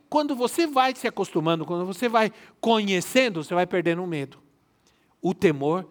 quando 0.09 0.35
você 0.35 0.65
vai 0.65 0.95
se 0.95 1.07
acostumando, 1.07 1.65
quando 1.65 1.85
você 1.85 2.07
vai 2.07 2.31
conhecendo, 2.61 3.43
você 3.43 3.53
vai 3.53 3.67
perdendo 3.67 4.01
o 4.01 4.07
medo. 4.07 4.37
O 5.21 5.33
temor 5.33 5.85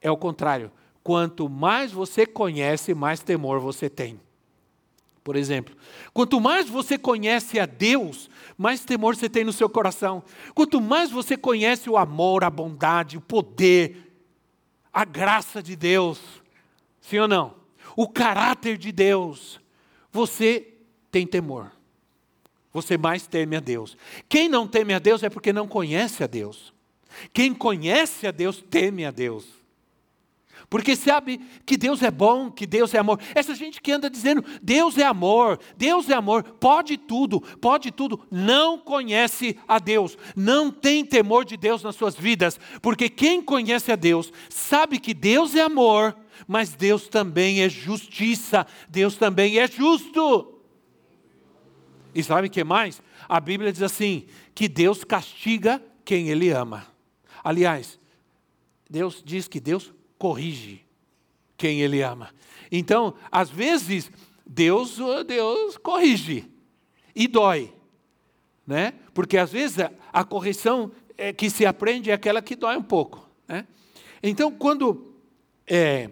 é 0.00 0.10
o 0.10 0.16
contrário 0.16 0.72
quanto 1.04 1.50
mais 1.50 1.92
você 1.92 2.24
conhece, 2.24 2.94
mais 2.94 3.20
temor 3.20 3.60
você 3.60 3.90
tem. 3.90 4.18
Por 5.22 5.36
exemplo, 5.36 5.76
quanto 6.12 6.40
mais 6.40 6.68
você 6.68 6.98
conhece 6.98 7.60
a 7.60 7.66
Deus, 7.66 8.30
mais 8.56 8.84
temor 8.84 9.14
você 9.14 9.28
tem 9.28 9.44
no 9.44 9.52
seu 9.52 9.68
coração. 9.68 10.22
Quanto 10.54 10.80
mais 10.80 11.10
você 11.10 11.36
conhece 11.36 11.88
o 11.88 11.96
amor, 11.98 12.42
a 12.42 12.50
bondade, 12.50 13.18
o 13.18 13.20
poder, 13.20 14.12
a 14.92 15.04
graça 15.04 15.62
de 15.62 15.76
Deus, 15.76 16.20
sim 17.00 17.18
ou 17.18 17.28
não? 17.28 17.54
O 17.96 18.08
caráter 18.08 18.76
de 18.76 18.90
Deus, 18.90 19.60
você 20.10 20.74
tem 21.10 21.26
temor. 21.26 21.70
Você 22.72 22.98
mais 22.98 23.26
teme 23.26 23.56
a 23.56 23.60
Deus. 23.60 23.96
Quem 24.28 24.48
não 24.48 24.66
teme 24.66 24.94
a 24.94 24.98
Deus 24.98 25.22
é 25.22 25.30
porque 25.30 25.52
não 25.52 25.68
conhece 25.68 26.24
a 26.24 26.26
Deus. 26.26 26.72
Quem 27.32 27.54
conhece 27.54 28.26
a 28.26 28.30
Deus 28.30 28.62
teme 28.68 29.04
a 29.04 29.10
Deus 29.10 29.63
porque 30.68 30.96
sabe 30.96 31.40
que 31.64 31.76
Deus 31.76 32.02
é 32.02 32.10
bom, 32.10 32.50
que 32.50 32.66
Deus 32.66 32.94
é 32.94 32.98
amor. 32.98 33.20
Essa 33.34 33.54
gente 33.54 33.80
que 33.80 33.92
anda 33.92 34.10
dizendo 34.10 34.44
Deus 34.62 34.98
é 34.98 35.04
amor, 35.04 35.58
Deus 35.76 36.08
é 36.08 36.14
amor, 36.14 36.42
pode 36.42 36.96
tudo, 36.96 37.40
pode 37.40 37.90
tudo, 37.90 38.20
não 38.30 38.78
conhece 38.78 39.58
a 39.68 39.78
Deus, 39.78 40.16
não 40.34 40.70
tem 40.70 41.04
temor 41.04 41.44
de 41.44 41.56
Deus 41.56 41.82
nas 41.82 41.96
suas 41.96 42.14
vidas, 42.14 42.58
porque 42.80 43.08
quem 43.08 43.42
conhece 43.42 43.92
a 43.92 43.96
Deus 43.96 44.32
sabe 44.48 44.98
que 44.98 45.14
Deus 45.14 45.54
é 45.54 45.62
amor, 45.62 46.16
mas 46.46 46.74
Deus 46.74 47.08
também 47.08 47.62
é 47.62 47.68
justiça, 47.68 48.66
Deus 48.88 49.16
também 49.16 49.58
é 49.58 49.68
justo. 49.68 50.54
E 52.14 52.22
sabe 52.22 52.46
o 52.46 52.50
que 52.50 52.62
mais? 52.62 53.02
A 53.28 53.40
Bíblia 53.40 53.72
diz 53.72 53.82
assim: 53.82 54.26
que 54.54 54.68
Deus 54.68 55.02
castiga 55.02 55.82
quem 56.04 56.28
Ele 56.28 56.50
ama. 56.50 56.86
Aliás, 57.42 57.98
Deus 58.88 59.22
diz 59.24 59.48
que 59.48 59.58
Deus 59.58 59.92
corrige 60.24 60.80
quem 61.54 61.82
ele 61.82 62.00
ama. 62.00 62.30
Então, 62.72 63.12
às 63.30 63.50
vezes, 63.50 64.10
Deus, 64.46 64.96
Deus 65.26 65.76
corrige 65.76 66.50
e 67.14 67.28
dói, 67.28 67.70
né? 68.66 68.94
Porque 69.12 69.36
às 69.36 69.52
vezes 69.52 69.80
a, 69.80 69.92
a 70.10 70.24
correção 70.24 70.90
é, 71.18 71.30
que 71.30 71.50
se 71.50 71.66
aprende 71.66 72.10
é 72.10 72.14
aquela 72.14 72.40
que 72.40 72.56
dói 72.56 72.74
um 72.74 72.82
pouco, 72.82 73.28
né? 73.46 73.66
Então, 74.22 74.50
quando 74.50 75.14
é, 75.66 76.08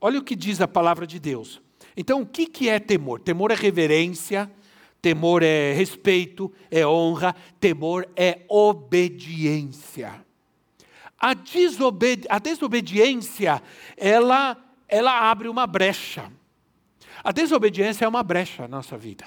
olha 0.00 0.18
o 0.18 0.24
que 0.24 0.34
diz 0.34 0.62
a 0.62 0.66
palavra 0.66 1.06
de 1.06 1.20
Deus. 1.20 1.60
Então, 1.94 2.22
o 2.22 2.26
que, 2.26 2.46
que 2.46 2.70
é 2.70 2.78
temor? 2.78 3.20
Temor 3.20 3.50
é 3.50 3.54
reverência, 3.54 4.50
temor 5.02 5.42
é 5.42 5.74
respeito, 5.74 6.50
é 6.70 6.86
honra, 6.86 7.36
temor 7.60 8.08
é 8.16 8.46
obediência. 8.48 10.24
A, 11.20 11.34
desobedi 11.34 12.26
a 12.30 12.38
desobediência, 12.38 13.62
ela, 13.96 14.56
ela 14.88 15.30
abre 15.30 15.48
uma 15.48 15.66
brecha. 15.66 16.32
A 17.22 17.30
desobediência 17.30 18.06
é 18.06 18.08
uma 18.08 18.22
brecha 18.22 18.62
na 18.62 18.78
nossa 18.78 18.96
vida. 18.96 19.26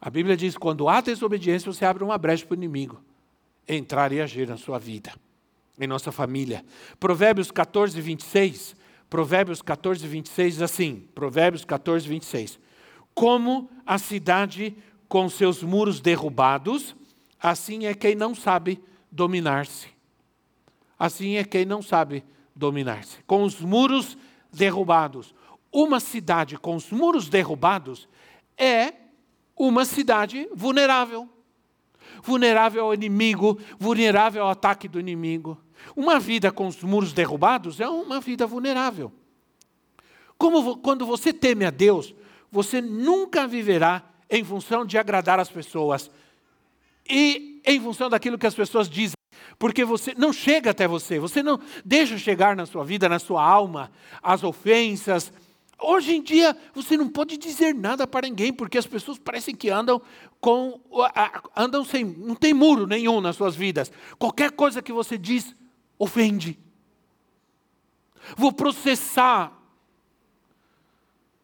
A 0.00 0.08
Bíblia 0.08 0.36
diz 0.36 0.54
que 0.54 0.60
quando 0.60 0.88
há 0.88 1.00
desobediência, 1.00 1.70
você 1.70 1.84
abre 1.84 2.02
uma 2.02 2.16
brecha 2.16 2.46
para 2.46 2.54
o 2.54 2.56
inimigo 2.56 3.02
entrar 3.68 4.12
e 4.12 4.20
agir 4.20 4.46
na 4.46 4.56
sua 4.56 4.78
vida, 4.78 5.12
em 5.78 5.86
nossa 5.86 6.12
família. 6.12 6.64
Provérbios 7.00 7.50
14, 7.50 8.00
26. 8.00 8.76
Provérbios 9.10 9.62
14, 9.62 10.06
26 10.06 10.54
diz 10.54 10.62
assim: 10.62 11.08
Provérbios 11.14 11.64
14, 11.64 12.08
26. 12.08 12.58
Como 13.14 13.70
a 13.84 13.98
cidade 13.98 14.76
com 15.08 15.28
seus 15.28 15.62
muros 15.62 16.00
derrubados, 16.00 16.94
assim 17.40 17.86
é 17.86 17.94
quem 17.94 18.14
não 18.14 18.34
sabe 18.34 18.82
dominar-se. 19.10 19.95
Assim 20.98 21.36
é 21.36 21.44
quem 21.44 21.64
não 21.64 21.82
sabe 21.82 22.24
dominar-se. 22.54 23.22
Com 23.26 23.42
os 23.42 23.60
muros 23.60 24.16
derrubados. 24.52 25.34
Uma 25.72 26.00
cidade 26.00 26.56
com 26.56 26.74
os 26.74 26.90
muros 26.90 27.28
derrubados 27.28 28.08
é 28.56 28.94
uma 29.56 29.84
cidade 29.84 30.48
vulnerável. 30.54 31.28
Vulnerável 32.22 32.84
ao 32.84 32.94
inimigo, 32.94 33.58
vulnerável 33.78 34.44
ao 34.44 34.50
ataque 34.50 34.88
do 34.88 34.98
inimigo. 34.98 35.58
Uma 35.94 36.18
vida 36.18 36.50
com 36.50 36.66
os 36.66 36.82
muros 36.82 37.12
derrubados 37.12 37.80
é 37.80 37.88
uma 37.88 38.20
vida 38.20 38.46
vulnerável. 38.46 39.12
Como 40.38 40.78
quando 40.78 41.04
você 41.04 41.32
teme 41.32 41.64
a 41.64 41.70
Deus, 41.70 42.14
você 42.50 42.80
nunca 42.80 43.46
viverá 43.46 44.02
em 44.30 44.42
função 44.44 44.84
de 44.84 44.98
agradar 44.98 45.38
as 45.38 45.50
pessoas 45.50 46.10
e 47.08 47.60
em 47.64 47.80
função 47.80 48.08
daquilo 48.08 48.38
que 48.38 48.46
as 48.46 48.54
pessoas 48.54 48.88
dizem, 48.88 49.14
porque 49.58 49.84
você 49.84 50.14
não 50.16 50.32
chega 50.32 50.70
até 50.70 50.86
você, 50.86 51.18
você 51.18 51.42
não 51.42 51.60
deixa 51.84 52.18
chegar 52.18 52.56
na 52.56 52.66
sua 52.66 52.84
vida, 52.84 53.08
na 53.08 53.18
sua 53.18 53.42
alma, 53.42 53.90
as 54.22 54.44
ofensas. 54.44 55.32
Hoje 55.78 56.16
em 56.16 56.22
dia 56.22 56.56
você 56.74 56.96
não 56.96 57.08
pode 57.08 57.36
dizer 57.36 57.74
nada 57.74 58.06
para 58.06 58.26
ninguém, 58.26 58.52
porque 58.52 58.78
as 58.78 58.86
pessoas 58.86 59.18
parecem 59.18 59.54
que 59.54 59.70
andam 59.70 60.00
com 60.40 60.80
andam 61.54 61.84
sem, 61.84 62.04
não 62.04 62.34
tem 62.34 62.54
muro 62.54 62.86
nenhum 62.86 63.20
nas 63.20 63.36
suas 63.36 63.54
vidas. 63.54 63.90
Qualquer 64.18 64.52
coisa 64.52 64.82
que 64.82 64.92
você 64.92 65.18
diz 65.18 65.54
ofende. 65.98 66.58
Vou 68.36 68.52
processar. 68.52 69.52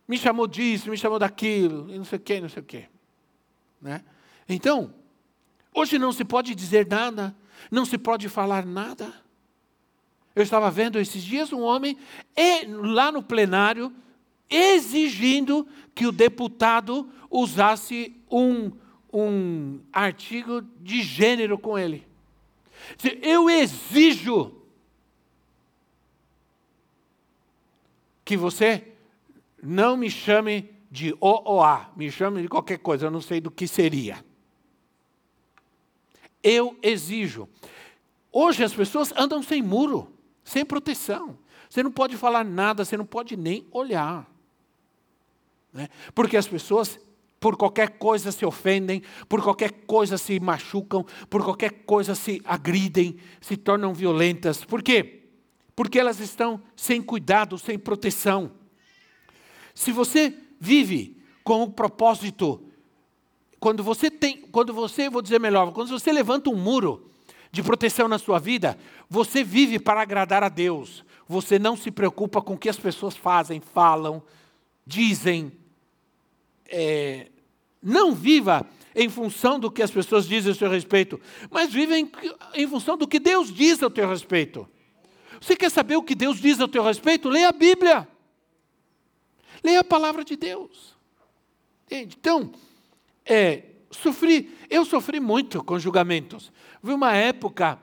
Me 0.08 0.18
chamou 0.18 0.46
disso, 0.46 0.90
me 0.90 0.96
chamou 0.96 1.18
daquilo, 1.18 1.88
e 1.90 1.96
não 1.96 2.04
sei 2.04 2.18
o 2.18 2.20
quê, 2.20 2.40
não 2.40 2.48
sei 2.48 2.62
o 2.62 2.66
quê. 2.66 2.88
Né? 3.80 4.04
Então, 4.48 4.92
hoje 5.74 5.98
não 5.98 6.12
se 6.12 6.24
pode 6.24 6.54
dizer 6.54 6.86
nada, 6.86 7.34
não 7.70 7.84
se 7.84 7.98
pode 7.98 8.28
falar 8.28 8.64
nada. 8.64 9.12
Eu 10.34 10.42
estava 10.42 10.70
vendo 10.70 10.98
esses 10.98 11.22
dias 11.22 11.52
um 11.52 11.60
homem 11.60 11.96
lá 12.66 13.12
no 13.12 13.22
plenário 13.22 13.92
exigindo 14.48 15.66
que 15.94 16.06
o 16.06 16.12
deputado 16.12 17.08
usasse 17.30 18.14
um, 18.30 18.72
um 19.12 19.80
artigo 19.92 20.62
de 20.80 21.02
gênero 21.02 21.58
com 21.58 21.78
ele. 21.78 22.06
Eu 23.22 23.48
exijo 23.48 24.52
que 28.24 28.36
você 28.36 28.92
não 29.62 29.96
me 29.96 30.10
chame 30.10 30.70
de 30.90 31.14
OOA, 31.20 31.90
me 31.96 32.10
chame 32.10 32.42
de 32.42 32.48
qualquer 32.48 32.78
coisa, 32.78 33.06
eu 33.06 33.10
não 33.10 33.20
sei 33.20 33.40
do 33.40 33.50
que 33.50 33.66
seria. 33.66 34.22
Eu 36.42 36.76
exijo. 36.82 37.48
Hoje 38.32 38.64
as 38.64 38.74
pessoas 38.74 39.12
andam 39.16 39.42
sem 39.42 39.62
muro, 39.62 40.12
sem 40.44 40.64
proteção. 40.64 41.38
Você 41.68 41.82
não 41.82 41.90
pode 41.90 42.16
falar 42.16 42.44
nada, 42.44 42.84
você 42.84 42.96
não 42.96 43.06
pode 43.06 43.36
nem 43.36 43.66
olhar. 43.70 44.30
Né? 45.72 45.88
Porque 46.14 46.36
as 46.36 46.46
pessoas 46.46 46.98
por 47.42 47.56
qualquer 47.56 47.98
coisa 47.98 48.30
se 48.30 48.46
ofendem, 48.46 49.02
por 49.28 49.42
qualquer 49.42 49.72
coisa 49.84 50.16
se 50.16 50.38
machucam, 50.38 51.04
por 51.28 51.42
qualquer 51.42 51.70
coisa 51.84 52.14
se 52.14 52.40
agridem, 52.44 53.16
se 53.40 53.56
tornam 53.56 53.92
violentas. 53.92 54.64
Por 54.64 54.80
quê? 54.80 55.24
Porque 55.74 55.98
elas 55.98 56.20
estão 56.20 56.62
sem 56.76 57.02
cuidado, 57.02 57.58
sem 57.58 57.76
proteção. 57.76 58.52
Se 59.74 59.90
você 59.90 60.32
vive 60.60 61.20
com 61.42 61.64
o 61.64 61.70
propósito, 61.70 62.62
quando 63.62 63.84
você 63.84 64.10
tem, 64.10 64.38
quando 64.38 64.74
você, 64.74 65.08
vou 65.08 65.22
dizer 65.22 65.38
melhor, 65.38 65.70
quando 65.70 65.88
você 65.88 66.10
levanta 66.10 66.50
um 66.50 66.56
muro 66.56 67.12
de 67.52 67.62
proteção 67.62 68.08
na 68.08 68.18
sua 68.18 68.40
vida, 68.40 68.76
você 69.08 69.44
vive 69.44 69.78
para 69.78 70.02
agradar 70.02 70.42
a 70.42 70.48
Deus. 70.48 71.04
Você 71.28 71.60
não 71.60 71.76
se 71.76 71.92
preocupa 71.92 72.42
com 72.42 72.54
o 72.54 72.58
que 72.58 72.68
as 72.68 72.76
pessoas 72.76 73.16
fazem, 73.16 73.60
falam, 73.60 74.20
dizem, 74.84 75.52
é, 76.68 77.28
não 77.80 78.12
viva 78.12 78.66
em 78.96 79.08
função 79.08 79.60
do 79.60 79.70
que 79.70 79.80
as 79.80 79.92
pessoas 79.92 80.26
dizem 80.26 80.50
a 80.50 80.56
seu 80.56 80.68
respeito, 80.68 81.20
mas 81.48 81.72
viva 81.72 81.96
em, 81.96 82.10
em 82.54 82.66
função 82.66 82.98
do 82.98 83.06
que 83.06 83.20
Deus 83.20 83.54
diz 83.54 83.80
ao 83.80 83.90
teu 83.90 84.08
respeito. 84.08 84.68
Você 85.40 85.54
quer 85.54 85.70
saber 85.70 85.94
o 85.94 86.02
que 86.02 86.16
Deus 86.16 86.40
diz 86.40 86.58
ao 86.58 86.66
teu 86.66 86.82
respeito? 86.82 87.28
Leia 87.28 87.50
a 87.50 87.52
Bíblia. 87.52 88.08
Leia 89.62 89.78
a 89.78 89.84
palavra 89.84 90.24
de 90.24 90.34
Deus. 90.34 90.96
Entende? 91.86 92.16
Então, 92.18 92.50
é, 93.24 93.62
sofri, 93.90 94.56
eu 94.68 94.84
sofri 94.84 95.20
muito 95.20 95.62
com 95.62 95.78
julgamentos. 95.78 96.52
Houve 96.82 96.94
uma 96.94 97.14
época 97.14 97.78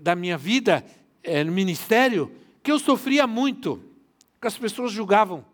da 0.00 0.14
minha 0.14 0.36
vida 0.36 0.84
é, 1.22 1.42
no 1.44 1.52
ministério 1.52 2.32
que 2.62 2.70
eu 2.70 2.78
sofria 2.78 3.26
muito, 3.26 3.82
que 4.40 4.46
as 4.46 4.56
pessoas 4.56 4.92
julgavam 4.92 5.44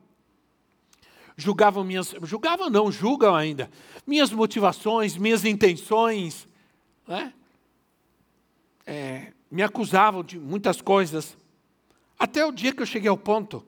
julgavam 1.36 1.84
minhas, 1.84 2.14
julgavam 2.22 2.70
não, 2.70 2.90
julgam 2.90 3.34
ainda, 3.34 3.70
minhas 4.06 4.30
motivações, 4.30 5.16
minhas 5.16 5.44
intenções, 5.44 6.48
né? 7.06 7.32
é, 8.86 9.32
me 9.50 9.62
acusavam 9.62 10.22
de 10.22 10.38
muitas 10.38 10.80
coisas, 10.80 11.36
até 12.18 12.44
o 12.44 12.52
dia 12.52 12.72
que 12.72 12.82
eu 12.82 12.86
cheguei 12.86 13.08
ao 13.08 13.16
ponto, 13.16 13.64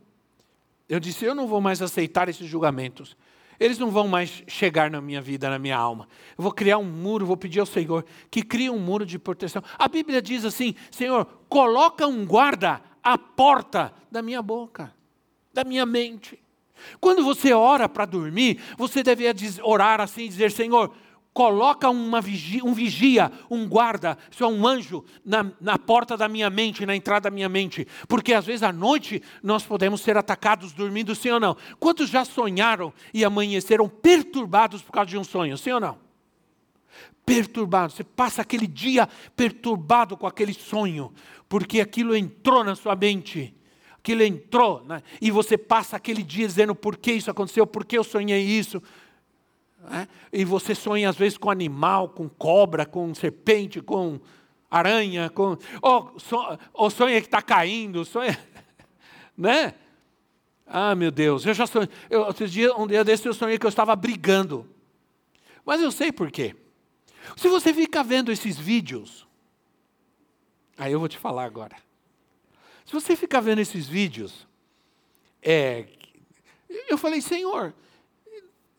eu 0.88 1.00
disse, 1.00 1.24
eu 1.24 1.34
não 1.34 1.48
vou 1.48 1.60
mais 1.60 1.82
aceitar 1.82 2.28
esses 2.28 2.46
julgamentos, 2.46 3.16
eles 3.58 3.78
não 3.78 3.90
vão 3.90 4.08
mais 4.08 4.42
chegar 4.46 4.90
na 4.90 5.00
minha 5.00 5.20
vida, 5.20 5.48
na 5.48 5.58
minha 5.58 5.76
alma. 5.76 6.08
Eu 6.36 6.42
vou 6.42 6.52
criar 6.52 6.78
um 6.78 6.84
muro, 6.84 7.26
vou 7.26 7.36
pedir 7.36 7.60
ao 7.60 7.66
Senhor 7.66 8.04
que 8.30 8.42
crie 8.42 8.70
um 8.70 8.78
muro 8.78 9.06
de 9.06 9.18
proteção. 9.18 9.62
A 9.78 9.88
Bíblia 9.88 10.20
diz 10.20 10.44
assim: 10.44 10.74
Senhor, 10.90 11.26
coloca 11.48 12.06
um 12.06 12.24
guarda 12.24 12.80
à 13.02 13.16
porta 13.16 13.92
da 14.10 14.22
minha 14.22 14.42
boca, 14.42 14.94
da 15.52 15.64
minha 15.64 15.86
mente. 15.86 16.38
Quando 17.00 17.24
você 17.24 17.52
ora 17.52 17.88
para 17.88 18.04
dormir, 18.04 18.60
você 18.76 19.02
deve 19.02 19.24
orar 19.62 20.00
assim 20.00 20.24
e 20.24 20.28
dizer: 20.28 20.50
Senhor, 20.50 20.94
coloca 21.36 21.86
vigia, 22.22 22.64
um 22.64 22.72
vigia, 22.72 23.30
um 23.50 23.68
guarda, 23.68 24.16
isso 24.30 24.42
é 24.42 24.46
um 24.46 24.66
anjo 24.66 25.04
na, 25.22 25.52
na 25.60 25.78
porta 25.78 26.16
da 26.16 26.30
minha 26.30 26.48
mente, 26.48 26.86
na 26.86 26.96
entrada 26.96 27.28
da 27.28 27.30
minha 27.30 27.46
mente. 27.46 27.86
Porque 28.08 28.32
às 28.32 28.46
vezes 28.46 28.62
à 28.62 28.72
noite 28.72 29.22
nós 29.42 29.62
podemos 29.62 30.00
ser 30.00 30.16
atacados 30.16 30.72
dormindo, 30.72 31.14
sim 31.14 31.28
ou 31.28 31.38
não? 31.38 31.54
Quantos 31.78 32.08
já 32.08 32.24
sonharam 32.24 32.90
e 33.12 33.22
amanheceram 33.22 33.86
perturbados 33.86 34.80
por 34.80 34.92
causa 34.92 35.10
de 35.10 35.18
um 35.18 35.24
sonho, 35.24 35.58
sim 35.58 35.72
ou 35.72 35.80
não? 35.80 35.98
Perturbado, 37.26 37.92
você 37.92 38.02
passa 38.02 38.40
aquele 38.40 38.66
dia 38.66 39.06
perturbado 39.36 40.16
com 40.16 40.26
aquele 40.26 40.54
sonho, 40.54 41.12
porque 41.50 41.82
aquilo 41.82 42.16
entrou 42.16 42.64
na 42.64 42.74
sua 42.74 42.96
mente 42.96 43.52
aquilo 43.98 44.22
entrou, 44.22 44.84
né? 44.84 45.02
e 45.20 45.32
você 45.32 45.58
passa 45.58 45.96
aquele 45.96 46.22
dia 46.22 46.46
dizendo 46.46 46.76
por 46.76 46.96
que 46.96 47.10
isso 47.10 47.28
aconteceu, 47.28 47.66
por 47.66 47.84
que 47.84 47.98
eu 47.98 48.04
sonhei 48.04 48.40
isso. 48.40 48.80
Né? 49.88 50.08
E 50.32 50.44
você 50.44 50.74
sonha 50.74 51.08
às 51.08 51.16
vezes 51.16 51.38
com 51.38 51.50
animal, 51.50 52.08
com 52.08 52.28
cobra, 52.28 52.84
com 52.84 53.14
serpente, 53.14 53.80
com 53.80 54.20
aranha, 54.70 55.30
com. 55.30 55.56
Ou, 55.80 56.18
so, 56.18 56.36
ou 56.72 56.90
sonha 56.90 57.20
que 57.20 57.26
está 57.26 57.40
caindo, 57.40 58.04
sonha. 58.04 58.38
né? 59.36 59.74
Ah, 60.66 60.94
meu 60.94 61.10
Deus, 61.10 61.46
eu 61.46 61.54
já 61.54 61.66
sonhei. 61.66 61.88
Eu, 62.10 62.22
outro 62.22 62.48
dia, 62.48 62.74
um 62.76 62.86
dia 62.86 63.04
desse 63.04 63.26
eu 63.26 63.34
sonhei 63.34 63.58
que 63.58 63.66
eu 63.66 63.70
estava 63.70 63.94
brigando. 63.94 64.68
Mas 65.64 65.80
eu 65.80 65.90
sei 65.90 66.10
por 66.10 66.30
quê. 66.30 66.54
Se 67.36 67.48
você 67.48 67.72
fica 67.72 68.02
vendo 68.02 68.30
esses 68.30 68.56
vídeos, 68.56 69.26
aí 70.76 70.92
eu 70.92 70.98
vou 70.98 71.08
te 71.08 71.18
falar 71.18 71.44
agora. 71.44 71.76
Se 72.84 72.92
você 72.92 73.16
ficar 73.16 73.40
vendo 73.40 73.60
esses 73.60 73.86
vídeos, 73.86 74.46
é, 75.42 75.86
eu 76.88 76.96
falei, 76.96 77.20
Senhor, 77.20 77.74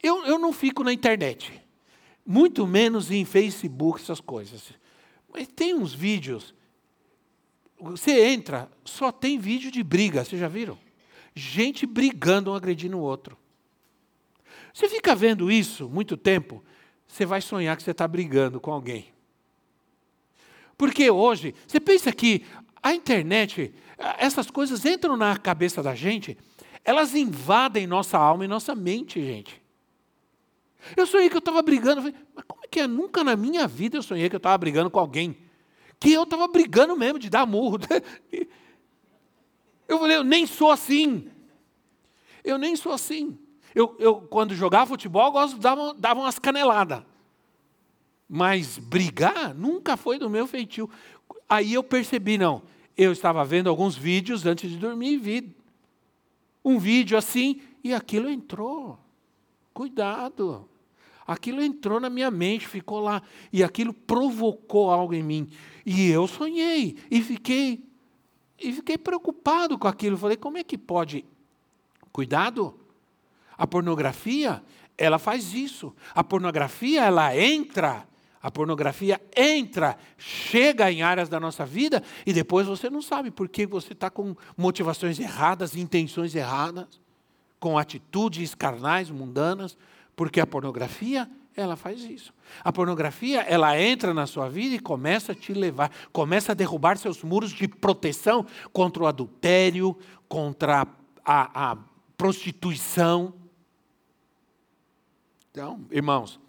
eu, 0.02 0.26
eu 0.26 0.38
não 0.38 0.54
fico 0.54 0.84
na 0.84 0.94
internet, 0.94 1.52
muito 2.26 2.68
menos 2.68 3.12
em 3.12 3.26
Facebook, 3.26 4.02
essas 4.02 4.20
coisas. 4.20 4.74
Mas 5.34 5.48
tem 5.48 5.74
uns 5.74 5.94
vídeos, 5.94 6.54
você 7.80 8.28
entra, 8.28 8.70
só 8.84 9.12
tem 9.12 9.38
vídeo 9.38 9.72
de 9.72 9.84
briga, 9.84 10.24
vocês 10.24 10.40
já 10.40 10.48
viram? 10.48 10.78
Gente 11.36 11.86
brigando, 11.86 12.52
um 12.52 12.56
agredindo 12.56 12.98
o 12.98 13.02
outro. 13.02 13.38
Você 14.74 14.88
fica 14.90 15.16
vendo 15.16 15.52
isso 15.52 15.90
muito 15.90 16.16
tempo, 16.16 16.64
você 17.08 17.26
vai 17.26 17.42
sonhar 17.42 17.76
que 17.78 17.84
você 17.84 17.92
está 17.92 18.08
brigando 18.08 18.60
com 18.60 18.72
alguém. 18.72 19.14
Porque 20.78 21.10
hoje, 21.10 21.56
você 21.68 21.80
pensa 21.80 22.12
que 22.12 22.46
a 22.82 22.94
internet, 22.94 23.74
essas 24.18 24.52
coisas 24.52 24.86
entram 24.86 25.18
na 25.18 25.36
cabeça 25.38 25.82
da 25.82 25.96
gente, 25.96 26.38
elas 26.84 27.16
invadem 27.16 27.88
nossa 27.88 28.18
alma 28.18 28.46
e 28.46 28.48
nossa 28.48 28.76
mente, 28.76 29.24
gente. 29.24 29.62
Eu 30.96 31.06
sonhei 31.06 31.30
que 31.30 31.36
eu 31.36 31.40
estava 31.40 31.62
brigando, 31.62 32.02
falei, 32.02 32.16
mas 32.36 32.46
como 32.48 32.62
é 32.64 32.68
que 32.68 32.80
é? 32.80 32.88
Nunca 32.88 33.24
na 33.24 33.36
minha 33.36 33.68
vida 33.68 33.98
eu 33.98 34.04
sonhei 34.04 34.30
que 34.30 34.36
eu 34.36 34.40
estava 34.40 34.58
brigando 34.58 34.90
com 34.90 35.00
alguém. 35.00 35.38
Que 36.00 36.14
eu 36.14 36.24
estava 36.24 36.48
brigando 36.48 36.96
mesmo, 36.96 37.20
de 37.20 37.30
dar 37.30 37.46
murro. 37.46 37.80
Eu 39.88 40.00
falei, 40.00 40.18
eu 40.18 40.24
nem 40.24 40.46
sou 40.46 40.70
assim. 40.70 41.32
Eu 42.44 42.58
nem 42.58 42.76
sou 42.76 42.92
assim. 42.92 43.40
Eu, 43.74 43.96
eu 44.00 44.20
quando 44.20 44.54
jogava 44.54 44.86
futebol, 44.86 45.28
eu 45.28 45.32
gosto, 45.32 45.58
dava, 45.58 45.94
dava 45.94 46.20
umas 46.20 46.38
caneladas. 46.38 47.04
Mas 48.28 48.78
brigar 48.78 49.54
nunca 49.54 49.96
foi 49.96 50.20
do 50.20 50.30
meu 50.30 50.46
feitio. 50.46 50.90
Aí 51.48 51.74
eu 51.74 51.84
percebi, 51.84 52.38
não. 52.38 52.64
Eu 52.98 53.12
estava 53.12 53.46
vendo 53.46 53.70
alguns 53.70 53.96
vídeos 53.96 54.46
antes 54.46 54.70
de 54.70 54.78
dormir 54.78 55.14
e 55.14 55.18
vi 55.18 55.56
um 56.66 56.78
vídeo 56.78 57.18
assim 57.18 57.62
e 57.84 57.94
aquilo 57.94 58.30
entrou. 58.30 59.00
Cuidado. 59.74 60.68
Aquilo 61.28 61.62
entrou 61.62 62.00
na 62.00 62.10
minha 62.10 62.32
mente, 62.32 62.68
ficou 62.68 63.02
lá. 63.02 63.22
E 63.52 63.64
aquilo 63.64 63.94
provocou 63.94 64.90
algo 64.90 65.14
em 65.14 65.22
mim. 65.22 65.50
E 65.86 66.10
eu 66.10 66.26
sonhei. 66.28 66.98
E 67.12 67.22
fiquei, 67.22 67.84
e 68.58 68.72
fiquei 68.72 68.98
preocupado 68.98 69.78
com 69.78 69.88
aquilo. 69.88 70.18
Falei, 70.18 70.38
como 70.38 70.58
é 70.58 70.64
que 70.64 70.78
pode? 70.78 71.26
Cuidado. 72.14 72.80
A 73.58 73.68
pornografia, 73.68 74.64
ela 74.98 75.20
faz 75.20 75.54
isso. 75.54 75.94
A 76.16 76.24
pornografia, 76.24 77.04
ela 77.04 77.38
entra 77.38 78.08
a 78.42 78.52
pornografia 78.52 79.20
entra, 79.36 79.98
chega 80.18 80.92
em 80.92 81.02
áreas 81.02 81.28
da 81.28 81.40
nossa 81.40 81.66
vida 81.66 82.04
e 82.26 82.32
depois 82.32 82.68
você 82.68 82.90
não 82.90 83.02
sabe 83.02 83.32
porque 83.32 83.66
você 83.66 83.94
está 83.94 84.10
com 84.10 84.36
motivações 84.56 85.20
erradas, 85.20 85.76
intenções 85.76 86.34
erradas, 86.34 87.02
com 87.60 87.78
atitudes 87.78 88.56
carnais, 88.56 89.10
mundanas, 89.10 89.78
porque 90.18 90.42
a 90.42 90.48
pornografia 90.48 91.30
ela 91.56 91.76
faz 91.76 92.04
isso. 92.04 92.34
A 92.64 92.74
pornografia, 92.74 93.42
ela 93.42 93.80
entra 93.80 94.14
na 94.14 94.28
sua 94.28 94.50
vida 94.50 94.76
e 94.76 94.80
começa 94.80 95.32
a 95.32 95.36
te 95.36 95.54
levar, 95.54 95.92
começa 96.12 96.52
a 96.52 96.56
derrubar 96.56 96.98
seus 96.98 97.24
muros 97.24 97.52
de 97.52 97.68
proteção 97.68 98.46
contra 98.74 99.04
o 99.04 99.08
adultério, 99.08 99.98
contra 100.28 100.88
a, 101.24 101.72
a 101.72 101.78
prostituição. 102.18 103.34
Então, 105.52 105.86
irmãos, 105.92 106.40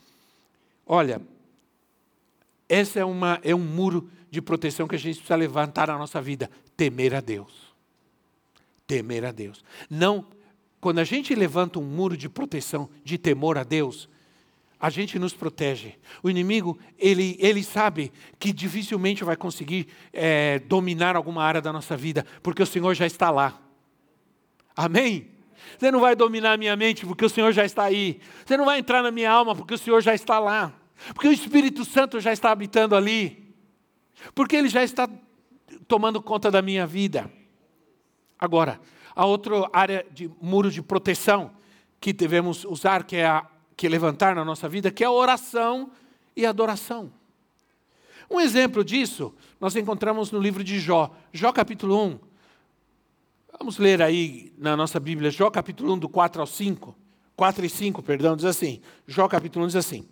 olha, 0.87 1.21
esse 2.69 2.99
é, 2.99 3.05
uma, 3.05 3.39
é 3.43 3.55
um 3.55 3.65
muro 3.65 4.11
de 4.31 4.43
proteção 4.43 4.89
que 4.89 4.95
a 4.95 4.99
gente 4.99 5.17
precisa 5.17 5.37
levantar 5.37 5.89
na 5.89 5.99
nossa 5.99 6.21
vida. 6.21 6.51
Temer 6.75 7.15
a 7.15 7.21
Deus. 7.21 7.75
Temer 8.87 9.25
a 9.25 9.33
Deus. 9.33 9.65
Não, 9.91 10.27
quando 10.81 10.99
a 10.99 11.05
gente 11.05 11.35
levanta 11.35 11.79
um 11.79 11.85
muro 11.85 12.17
de 12.17 12.29
proteção, 12.29 12.89
de 13.05 13.19
temor 13.19 13.59
a 13.59 13.65
Deus, 13.65 14.09
a 14.81 14.91
gente 14.91 15.19
nos 15.19 15.35
protege. 15.35 15.97
O 16.23 16.31
inimigo, 16.31 16.79
ele, 16.97 17.37
ele 17.41 17.65
sabe 17.65 18.13
que 18.39 18.53
dificilmente 18.53 19.25
vai 19.25 19.37
conseguir 19.37 19.89
é, 20.13 20.61
dominar 20.61 21.17
alguma 21.17 21.43
área 21.43 21.61
da 21.61 21.73
nossa 21.73 21.97
vida, 21.97 22.25
porque 22.43 22.63
o 22.63 22.67
Senhor 22.67 22.95
já 22.95 23.07
está 23.07 23.31
lá. 23.31 23.61
Amém? 24.77 25.29
Você 25.77 25.91
não 25.91 26.01
vai 26.01 26.15
dominar 26.15 26.53
a 26.53 26.57
minha 26.57 26.77
mente, 26.77 27.05
porque 27.05 27.25
o 27.25 27.29
Senhor 27.29 27.53
já 27.53 27.65
está 27.65 27.85
aí. 27.85 28.21
Você 28.47 28.57
não 28.57 28.65
vai 28.65 28.79
entrar 28.79 29.03
na 29.03 29.11
minha 29.11 29.31
alma, 29.31 29.55
porque 29.55 29.75
o 29.75 29.79
Senhor 29.79 30.01
já 30.01 30.15
está 30.15 30.39
lá. 30.39 30.73
Porque 31.13 31.29
o 31.29 31.33
Espírito 31.33 31.85
Santo 31.85 32.21
já 32.21 32.33
está 32.33 32.51
habitando 32.51 32.95
ali. 32.95 33.55
Porque 34.35 34.57
ele 34.57 34.69
já 34.69 34.83
está 34.83 35.09
tomando 35.87 36.23
conta 36.23 36.51
da 36.51 36.63
minha 36.63 36.87
vida. 36.87 37.31
Agora, 38.39 38.81
a 39.19 39.27
outra 39.27 39.69
área 39.73 40.07
de 40.13 40.31
muro 40.41 40.71
de 40.71 40.81
proteção 40.81 41.51
que 42.01 42.13
devemos 42.13 42.65
usar, 42.65 43.03
que 43.03 43.17
é 43.17 43.27
a 43.27 43.45
que 43.77 43.89
levantar 43.89 44.33
na 44.33 44.45
nossa 44.45 44.69
vida, 44.69 44.93
que 44.93 45.03
é 45.03 45.09
a 45.09 45.11
oração 45.11 45.91
e 46.37 46.47
a 46.47 46.51
adoração. 46.51 47.13
Um 48.31 48.41
exemplo 48.41 48.85
disso 48.85 49.35
nós 49.61 49.75
encontramos 49.75 50.31
no 50.31 50.39
livro 50.39 50.63
de 50.63 50.79
Jó, 50.79 51.11
Jó 51.33 51.51
capítulo 51.51 52.01
1. 52.01 52.21
Vamos 53.59 53.79
ler 53.79 54.01
aí 54.01 54.53
na 54.57 54.77
nossa 54.77 55.01
Bíblia, 55.01 55.33
Jó 55.33 55.51
capítulo 55.51 55.95
1, 55.95 55.99
do 55.99 56.09
4 56.09 56.41
ao 56.41 56.47
5. 56.47 56.97
4 57.35 57.67
e 57.67 57.69
5, 57.69 58.03
perdão, 58.05 58.37
diz 58.37 58.45
assim. 58.45 58.81
Jó 59.05 59.27
capítulo 59.27 59.65
1 59.65 59.69
diz 59.69 59.77
assim: 59.77 60.09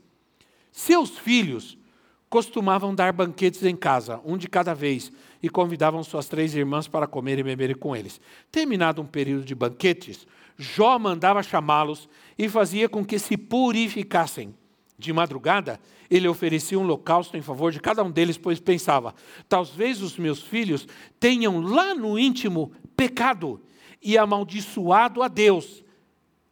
seus 0.73 1.17
filhos 1.17 1.79
costumavam 2.29 2.95
dar 2.95 3.13
banquetes 3.13 3.63
em 3.63 3.77
casa, 3.77 4.21
um 4.25 4.37
de 4.37 4.49
cada 4.49 4.75
vez, 4.75 5.13
e 5.43 5.49
convidavam 5.49 6.03
suas 6.03 6.29
três 6.29 6.55
irmãs 6.55 6.89
para 6.89 7.07
comer 7.07 7.39
e 7.39 7.43
beber 7.43 7.77
com 7.77 7.95
eles. 7.95 8.21
Terminado 8.51 9.01
um 9.01 9.07
período 9.07 9.45
de 9.45 9.55
banquetes, 9.55 10.27
Jó 10.59 10.99
mandava 10.99 11.43
chamá-los 11.43 12.09
e 12.39 12.49
fazia 12.49 12.89
com 12.89 13.05
que 13.05 13.19
se 13.19 13.37
purificassem. 13.37 14.55
De 14.99 15.13
madrugada, 15.13 15.79
ele 16.11 16.27
oferecia 16.27 16.79
um 16.79 16.83
holocausto 16.83 17.37
em 17.37 17.43
favor 17.43 17.71
de 17.71 17.81
cada 17.81 18.03
um 18.03 18.11
deles, 18.11 18.39
pois 18.39 18.59
pensava: 18.59 19.15
talvez 19.49 20.01
os 20.01 20.17
meus 20.17 20.43
filhos 20.43 20.89
tenham 21.21 21.61
lá 21.61 21.95
no 21.95 22.19
íntimo 22.19 22.73
pecado 22.97 23.61
e 24.03 24.17
amaldiçoado 24.17 25.23
a 25.23 25.29
Deus. 25.29 25.85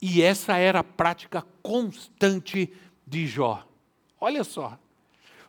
E 0.03 0.21
essa 0.21 0.59
era 0.59 0.81
a 0.81 0.85
prática 0.85 1.43
constante 1.63 2.71
de 3.07 3.27
Jó. 3.27 3.67
Olha 4.21 4.45
só. 4.45 4.79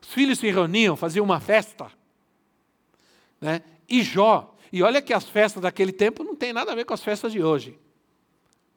Os 0.05 0.13
filhos 0.13 0.37
se 0.37 0.51
reuniam, 0.51 0.95
faziam 0.95 1.25
uma 1.25 1.39
festa. 1.39 1.91
Né? 3.41 3.63
E 3.89 4.03
Jó, 4.03 4.55
e 4.71 4.83
olha 4.83 5.01
que 5.01 5.11
as 5.11 5.27
festas 5.27 5.63
daquele 5.63 5.91
tempo 5.91 6.23
não 6.23 6.35
tem 6.35 6.53
nada 6.53 6.71
a 6.71 6.75
ver 6.75 6.85
com 6.85 6.93
as 6.93 7.03
festas 7.03 7.31
de 7.31 7.43
hoje. 7.43 7.77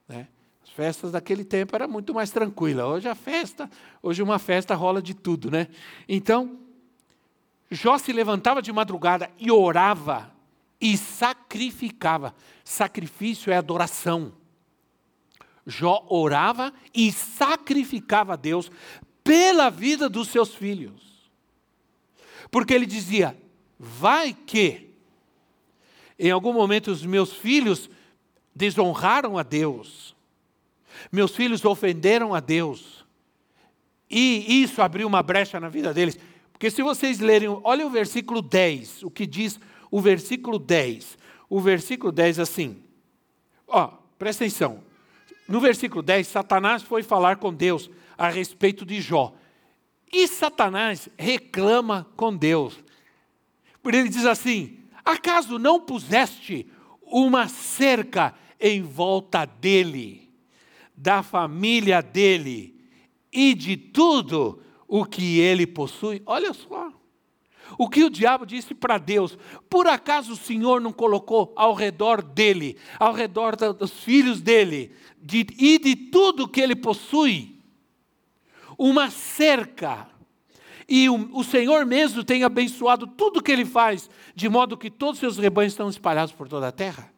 Né? 0.08 0.26
As 0.62 0.70
festas 0.70 1.12
daquele 1.12 1.44
tempo 1.44 1.76
era 1.76 1.86
muito 1.86 2.14
mais 2.14 2.30
tranquila. 2.30 2.86
Hoje 2.86 3.08
a 3.08 3.14
festa, 3.14 3.70
hoje 4.02 4.22
uma 4.22 4.38
festa 4.38 4.74
rola 4.74 5.02
de 5.02 5.12
tudo, 5.12 5.50
né? 5.50 5.68
Então, 6.08 6.58
Jó 7.70 7.98
se 7.98 8.10
levantava 8.10 8.62
de 8.62 8.72
madrugada 8.72 9.30
e 9.38 9.50
orava 9.50 10.32
e 10.80 10.96
sacrificava. 10.96 12.34
Sacrifício 12.64 13.52
é 13.52 13.56
adoração. 13.56 14.32
Jó 15.66 16.06
orava 16.08 16.72
e 16.94 17.12
sacrificava 17.12 18.32
a 18.32 18.36
Deus 18.36 18.72
pela 19.22 19.68
vida 19.68 20.08
dos 20.08 20.28
seus 20.28 20.54
filhos. 20.54 21.07
Porque 22.50 22.74
ele 22.74 22.86
dizia: 22.86 23.36
vai 23.78 24.32
que, 24.32 24.90
em 26.18 26.30
algum 26.30 26.52
momento, 26.52 26.90
os 26.90 27.04
meus 27.04 27.32
filhos 27.32 27.90
desonraram 28.54 29.38
a 29.38 29.42
Deus, 29.42 30.16
meus 31.12 31.34
filhos 31.34 31.64
ofenderam 31.64 32.34
a 32.34 32.40
Deus, 32.40 33.04
e 34.10 34.62
isso 34.62 34.82
abriu 34.82 35.06
uma 35.06 35.22
brecha 35.22 35.60
na 35.60 35.68
vida 35.68 35.92
deles. 35.92 36.18
Porque 36.52 36.70
se 36.70 36.82
vocês 36.82 37.20
lerem, 37.20 37.48
olha 37.62 37.86
o 37.86 37.90
versículo 37.90 38.42
10, 38.42 39.04
o 39.04 39.10
que 39.10 39.26
diz 39.26 39.60
o 39.90 40.00
versículo 40.00 40.58
10. 40.58 41.16
O 41.48 41.60
versículo 41.60 42.12
10 42.12 42.40
assim, 42.40 42.76
ó, 43.66 43.88
presta 44.18 44.44
atenção. 44.44 44.82
No 45.48 45.60
versículo 45.60 46.02
10, 46.02 46.26
Satanás 46.26 46.82
foi 46.82 47.02
falar 47.02 47.36
com 47.36 47.54
Deus 47.54 47.90
a 48.18 48.28
respeito 48.28 48.84
de 48.84 49.00
Jó. 49.00 49.34
E 50.12 50.26
Satanás 50.26 51.08
reclama 51.18 52.06
com 52.16 52.34
Deus. 52.34 52.82
Por 53.82 53.94
ele 53.94 54.08
diz 54.08 54.24
assim: 54.24 54.78
Acaso 55.04 55.58
não 55.58 55.80
puseste 55.80 56.66
uma 57.02 57.48
cerca 57.48 58.34
em 58.60 58.82
volta 58.82 59.44
dele, 59.44 60.30
da 60.96 61.22
família 61.22 62.02
dele 62.02 62.74
e 63.32 63.54
de 63.54 63.76
tudo 63.76 64.62
o 64.86 65.04
que 65.04 65.38
ele 65.38 65.66
possui? 65.66 66.22
Olha 66.26 66.52
só. 66.52 66.92
O 67.76 67.88
que 67.88 68.02
o 68.02 68.10
diabo 68.10 68.46
disse 68.46 68.74
para 68.74 68.96
Deus: 68.96 69.36
Por 69.68 69.86
acaso 69.86 70.32
o 70.32 70.36
Senhor 70.36 70.80
não 70.80 70.92
colocou 70.92 71.52
ao 71.54 71.74
redor 71.74 72.22
dele, 72.22 72.78
ao 72.98 73.12
redor 73.12 73.56
dos 73.56 73.92
filhos 73.92 74.40
dele, 74.40 74.92
de, 75.20 75.46
e 75.58 75.78
de 75.78 75.94
tudo 75.94 76.48
que 76.48 76.60
ele 76.60 76.74
possui? 76.74 77.57
Uma 78.78 79.10
cerca. 79.10 80.08
E 80.88 81.10
o, 81.10 81.36
o, 81.36 81.44
Senhor 81.44 81.84
mesmo 81.84 82.24
tem 82.24 82.44
abençoado 82.44 83.06
tudo 83.06 83.42
que 83.42 83.52
ele 83.52 83.64
faz, 83.64 84.08
de 84.34 84.48
modo 84.48 84.76
que 84.76 84.90
todos 84.90 85.16
os 85.16 85.20
seus 85.20 85.36
rebanhos 85.36 85.74
estão 85.74 85.88
espalhados 85.90 86.32
por 86.32 86.48
toda 86.48 86.68
a 86.68 86.72
terra. 86.72 87.12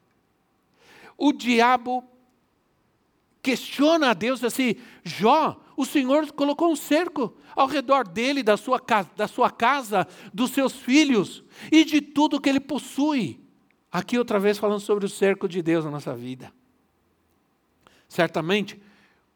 O 1.17 1.33
diabo 1.33 2.03
questiona 3.43 4.11
a 4.11 4.15
Deus 4.15 4.43
assim: 4.43 4.75
Jó, 5.05 5.61
o 5.77 5.85
Senhor 5.85 6.33
colocou 6.33 6.73
um 6.73 6.77
cerco 6.77 7.37
ao 7.55 7.67
redor 7.67 8.09
dele, 8.09 8.43
da 8.43 8.57
sua, 8.57 8.81
casa, 8.81 9.11
da 9.15 9.29
sua 9.29 9.51
casa, 9.51 10.09
dos 10.33 10.51
seus 10.51 10.75
filhos 10.75 11.45
e 11.71 11.85
de 11.85 12.01
tudo 12.01 12.41
que 12.41 12.49
ele 12.49 12.61
possui. 12.61 13.39
Aqui 13.93 14.19
outra 14.19 14.39
vez 14.39 14.59
falando 14.59 14.81
sobre 14.81 15.05
o 15.05 15.09
cerco 15.09 15.49
de 15.49 15.63
Deus 15.63 15.85
na 15.85 15.91
nossa 15.91 16.15
vida. 16.15 16.53
Certamente, 18.09 18.81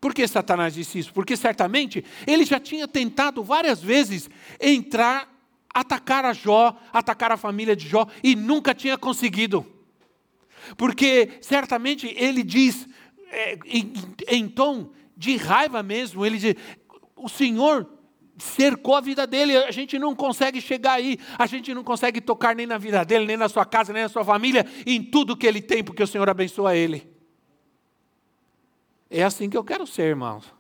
por 0.05 0.13
que 0.13 0.29
Satanás 0.29 0.75
disse 0.75 0.99
isso? 0.99 1.15
Porque 1.15 1.35
certamente 1.35 2.05
ele 2.27 2.45
já 2.45 2.61
tinha 2.61 2.87
tentado 2.87 3.43
várias 3.43 3.83
vezes 3.83 4.29
entrar, 4.61 5.27
atacar 5.73 6.27
a 6.27 6.35
Jó, 6.35 6.79
atacar 6.93 7.33
a 7.33 7.39
família 7.39 7.75
de 7.75 7.89
Jó 7.89 8.07
e 8.23 8.37
nunca 8.37 8.75
tinha 8.75 8.99
conseguido. 8.99 9.65
Porque 10.77 11.39
certamente 11.41 12.15
ele 12.19 12.43
diz, 12.43 12.87
é, 13.31 13.59
em, 13.65 13.95
em 14.29 14.47
tom 14.47 14.91
de 15.17 15.39
raiva 15.39 15.83
mesmo, 15.83 16.27
ele 16.27 16.37
diz: 16.37 16.55
O 17.17 17.31
Senhor 17.31 17.89
cercou 18.37 18.97
a 18.97 19.01
vida 19.01 19.27
dele, 19.27 19.57
a 19.57 19.71
gente 19.71 19.99
não 19.99 20.15
consegue 20.15 20.61
chegar 20.61 20.93
aí, 20.93 21.19
a 21.39 21.47
gente 21.47 21.73
não 21.73 21.83
consegue 21.83 22.21
tocar 22.21 22.55
nem 22.55 22.67
na 22.67 22.77
vida 22.77 23.03
dele, 23.07 23.25
nem 23.25 23.39
na 23.39 23.49
sua 23.49 23.65
casa, 23.65 23.91
nem 23.91 24.03
na 24.03 24.11
sua 24.11 24.23
família, 24.23 24.67
em 24.85 25.03
tudo 25.03 25.35
que 25.35 25.47
ele 25.47 25.63
tem, 25.63 25.83
porque 25.83 26.03
o 26.03 26.07
Senhor 26.07 26.29
abençoa 26.29 26.77
ele. 26.77 27.14
É 29.11 29.23
assim 29.23 29.49
que 29.49 29.57
eu 29.57 29.65
quero 29.65 29.87
ser, 29.87 30.09
irmãos. 30.09 30.53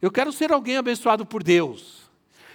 Eu 0.00 0.10
quero 0.10 0.32
ser 0.32 0.52
alguém 0.52 0.76
abençoado 0.76 1.26
por 1.26 1.42
Deus. 1.42 2.10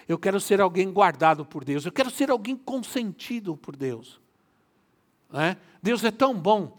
Eu 0.07 0.17
quero 0.17 0.39
ser 0.39 0.61
alguém 0.61 0.91
guardado 0.91 1.45
por 1.45 1.63
Deus. 1.63 1.85
Eu 1.85 1.91
quero 1.91 2.09
ser 2.09 2.29
alguém 2.29 2.55
consentido 2.55 3.55
por 3.55 3.75
Deus. 3.75 4.19
É? 5.33 5.57
Deus 5.81 6.03
é 6.03 6.11
tão 6.11 6.33
bom. 6.33 6.77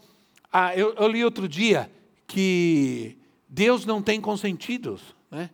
Ah, 0.51 0.75
eu, 0.75 0.93
eu, 0.95 1.07
li 1.07 1.23
outro 1.23 1.47
dia 1.47 1.91
que 2.25 3.17
Deus 3.47 3.85
não 3.85 4.01
tem 4.01 4.19
consentidos. 4.19 5.15
Né? 5.29 5.49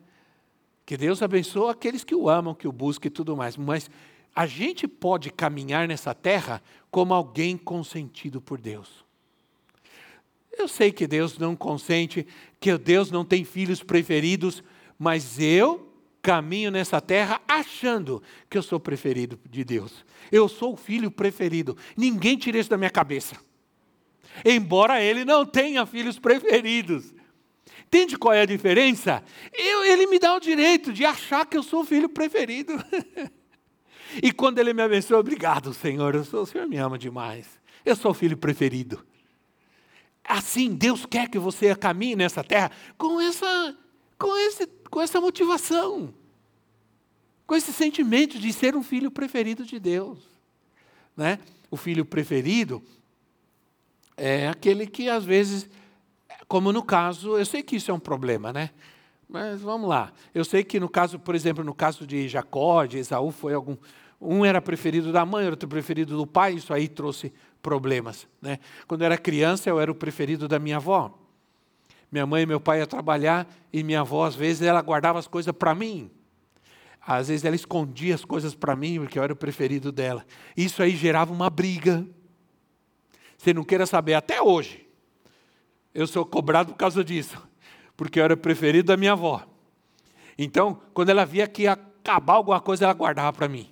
Que 0.86 0.96
Deus 0.96 1.22
abençoa 1.22 1.72
aqueles 1.72 2.04
que 2.04 2.14
o 2.14 2.28
amam, 2.28 2.54
que 2.54 2.68
o 2.68 2.72
buscam 2.72 3.08
e 3.08 3.10
tudo 3.10 3.36
mais. 3.36 3.56
Mas 3.56 3.90
a 4.34 4.46
gente 4.46 4.88
pode 4.88 5.30
caminhar 5.30 5.86
nessa 5.86 6.14
terra 6.14 6.62
como 6.90 7.14
alguém 7.14 7.56
consentido 7.56 8.40
por 8.40 8.60
Deus. 8.60 9.03
Eu 10.58 10.68
sei 10.68 10.92
que 10.92 11.06
Deus 11.06 11.38
não 11.38 11.56
consente, 11.56 12.26
que 12.60 12.76
Deus 12.78 13.10
não 13.10 13.24
tem 13.24 13.44
filhos 13.44 13.82
preferidos, 13.82 14.62
mas 14.98 15.38
eu 15.38 15.92
caminho 16.22 16.70
nessa 16.70 17.00
terra 17.00 17.40
achando 17.46 18.22
que 18.48 18.56
eu 18.56 18.62
sou 18.62 18.80
preferido 18.80 19.38
de 19.48 19.62
Deus. 19.62 20.04
Eu 20.32 20.48
sou 20.48 20.72
o 20.72 20.76
filho 20.76 21.10
preferido. 21.10 21.76
Ninguém 21.96 22.38
tira 22.38 22.58
isso 22.58 22.70
da 22.70 22.78
minha 22.78 22.90
cabeça. 22.90 23.36
Embora 24.44 25.02
ele 25.02 25.24
não 25.24 25.44
tenha 25.44 25.84
filhos 25.84 26.18
preferidos. 26.18 27.12
Entende 27.86 28.16
qual 28.16 28.32
é 28.32 28.40
a 28.40 28.46
diferença? 28.46 29.22
Eu, 29.52 29.84
ele 29.84 30.06
me 30.06 30.18
dá 30.18 30.34
o 30.34 30.40
direito 30.40 30.92
de 30.92 31.04
achar 31.04 31.46
que 31.46 31.56
eu 31.56 31.62
sou 31.62 31.82
o 31.82 31.84
filho 31.84 32.08
preferido. 32.08 32.72
e 34.22 34.32
quando 34.32 34.58
ele 34.58 34.72
me 34.72 34.82
abençoa, 34.82 35.20
obrigado, 35.20 35.74
Senhor. 35.74 36.14
Eu 36.14 36.24
sou, 36.24 36.42
o 36.42 36.46
Senhor 36.46 36.66
me 36.66 36.76
ama 36.78 36.98
demais. 36.98 37.46
Eu 37.84 37.94
sou 37.94 38.10
o 38.10 38.14
filho 38.14 38.36
preferido. 38.36 39.04
Assim, 40.26 40.74
Deus 40.74 41.04
quer 41.04 41.28
que 41.28 41.38
você 41.38 41.74
caminhe 41.74 42.16
nessa 42.16 42.42
terra 42.42 42.70
com 42.96 43.20
essa, 43.20 43.76
com 44.18 44.36
esse, 44.36 44.66
com 44.90 45.00
essa 45.00 45.20
motivação, 45.20 46.14
com 47.46 47.54
esse 47.54 47.72
sentimento 47.72 48.38
de 48.38 48.52
ser 48.52 48.74
um 48.74 48.82
filho 48.82 49.10
preferido 49.10 49.64
de 49.64 49.78
Deus. 49.78 50.18
Né? 51.16 51.38
O 51.70 51.76
filho 51.76 52.04
preferido 52.04 52.82
é 54.16 54.48
aquele 54.48 54.86
que 54.86 55.08
às 55.08 55.24
vezes 55.24 55.68
como 56.48 56.72
no 56.72 56.82
caso, 56.82 57.36
eu 57.38 57.46
sei 57.46 57.62
que 57.62 57.76
isso 57.76 57.90
é 57.90 57.94
um 57.94 57.98
problema, 57.98 58.52
né? 58.52 58.70
Mas 59.28 59.60
vamos 59.60 59.88
lá. 59.88 60.12
Eu 60.34 60.44
sei 60.44 60.62
que 60.62 60.78
no 60.78 60.88
caso, 60.88 61.18
por 61.18 61.34
exemplo, 61.34 61.64
no 61.64 61.74
caso 61.74 62.06
de 62.06 62.28
Jacó, 62.28 62.84
de 62.84 62.98
Esaú, 62.98 63.30
foi 63.30 63.54
algum. 63.54 63.76
Um 64.20 64.44
era 64.44 64.60
preferido 64.60 65.12
da 65.12 65.24
mãe, 65.24 65.48
outro 65.48 65.68
preferido 65.68 66.16
do 66.16 66.26
pai, 66.26 66.54
isso 66.54 66.72
aí 66.72 66.88
trouxe 66.88 67.32
problemas. 67.64 68.28
Né? 68.42 68.58
Quando 68.86 69.00
eu 69.00 69.06
era 69.06 69.16
criança, 69.16 69.70
eu 69.70 69.80
era 69.80 69.90
o 69.90 69.94
preferido 69.94 70.46
da 70.46 70.58
minha 70.58 70.76
avó. 70.76 71.18
Minha 72.12 72.26
mãe 72.26 72.42
e 72.42 72.46
meu 72.46 72.60
pai 72.60 72.78
iam 72.78 72.86
trabalhar 72.86 73.48
e 73.72 73.82
minha 73.82 74.02
avó, 74.02 74.26
às 74.26 74.34
vezes, 74.34 74.62
ela 74.62 74.82
guardava 74.82 75.18
as 75.18 75.26
coisas 75.26 75.52
para 75.52 75.74
mim. 75.74 76.10
Às 77.00 77.28
vezes 77.28 77.44
ela 77.44 77.56
escondia 77.56 78.14
as 78.14 78.24
coisas 78.24 78.54
para 78.54 78.76
mim, 78.76 79.00
porque 79.00 79.18
eu 79.18 79.22
era 79.22 79.32
o 79.32 79.36
preferido 79.36 79.90
dela. 79.90 80.24
Isso 80.56 80.82
aí 80.82 80.94
gerava 80.94 81.32
uma 81.32 81.48
briga. 81.48 82.06
Você 83.36 83.52
não 83.52 83.64
queira 83.64 83.86
saber, 83.86 84.14
até 84.14 84.40
hoje 84.40 84.86
eu 85.94 86.06
sou 86.06 86.24
cobrado 86.24 86.72
por 86.72 86.78
causa 86.78 87.04
disso, 87.04 87.40
porque 87.96 88.18
eu 88.18 88.24
era 88.24 88.36
preferido 88.36 88.88
da 88.88 88.96
minha 88.96 89.12
avó. 89.12 89.46
Então, 90.36 90.80
quando 90.92 91.10
ela 91.10 91.24
via 91.24 91.46
que 91.46 91.62
ia 91.62 91.72
acabar 91.72 92.34
alguma 92.34 92.60
coisa, 92.60 92.84
ela 92.84 92.94
guardava 92.94 93.32
para 93.32 93.48
mim. 93.48 93.70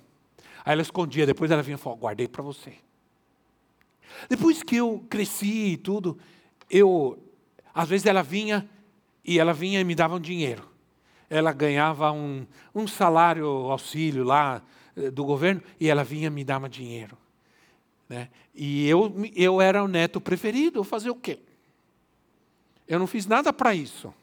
Aí 0.65 0.73
ela 0.73 0.81
escondia, 0.81 1.25
depois 1.25 1.51
ela 1.51 1.61
vinha 1.61 1.75
e 1.75 1.79
falou: 1.79 1.97
guardei 1.97 2.27
para 2.27 2.41
você. 2.41 2.73
Depois 4.29 4.63
que 4.63 4.77
eu 4.77 5.05
cresci 5.09 5.73
e 5.73 5.77
tudo, 5.77 6.17
eu, 6.69 7.17
às 7.73 7.87
vezes 7.87 8.05
ela 8.05 8.23
vinha 8.23 8.69
e 9.23 9.39
ela 9.39 9.53
vinha 9.53 9.79
e 9.79 9.83
me 9.83 9.95
dava 9.95 10.15
um 10.15 10.19
dinheiro. 10.19 10.69
Ela 11.29 11.51
ganhava 11.51 12.11
um, 12.11 12.45
um 12.75 12.87
salário, 12.87 13.45
auxílio 13.45 14.23
lá 14.23 14.61
eh, 14.95 15.09
do 15.09 15.23
governo, 15.23 15.61
e 15.79 15.89
ela 15.89 16.03
vinha 16.03 16.27
e 16.27 16.29
me 16.29 16.43
dava 16.43 16.69
dinheiro. 16.69 17.17
Né? 18.07 18.29
E 18.53 18.87
eu, 18.87 19.13
eu 19.35 19.61
era 19.61 19.83
o 19.83 19.87
neto 19.87 20.21
preferido, 20.21 20.83
fazer 20.83 21.09
o 21.09 21.15
quê? 21.15 21.39
Eu 22.87 22.99
não 22.99 23.07
fiz 23.07 23.25
nada 23.25 23.51
para 23.51 23.73
isso. 23.73 24.13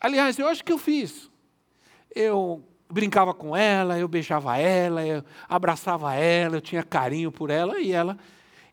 Aliás, 0.00 0.38
eu 0.38 0.46
acho 0.46 0.64
que 0.64 0.72
eu 0.72 0.78
fiz. 0.78 1.30
Eu 2.14 2.62
brincava 2.88 3.34
com 3.34 3.56
ela, 3.56 3.98
eu 3.98 4.08
beijava 4.08 4.56
ela, 4.56 5.06
eu 5.06 5.24
abraçava 5.48 6.14
ela, 6.14 6.56
eu 6.56 6.60
tinha 6.60 6.82
carinho 6.82 7.32
por 7.32 7.50
ela 7.50 7.80
e 7.80 7.92
ela. 7.92 8.16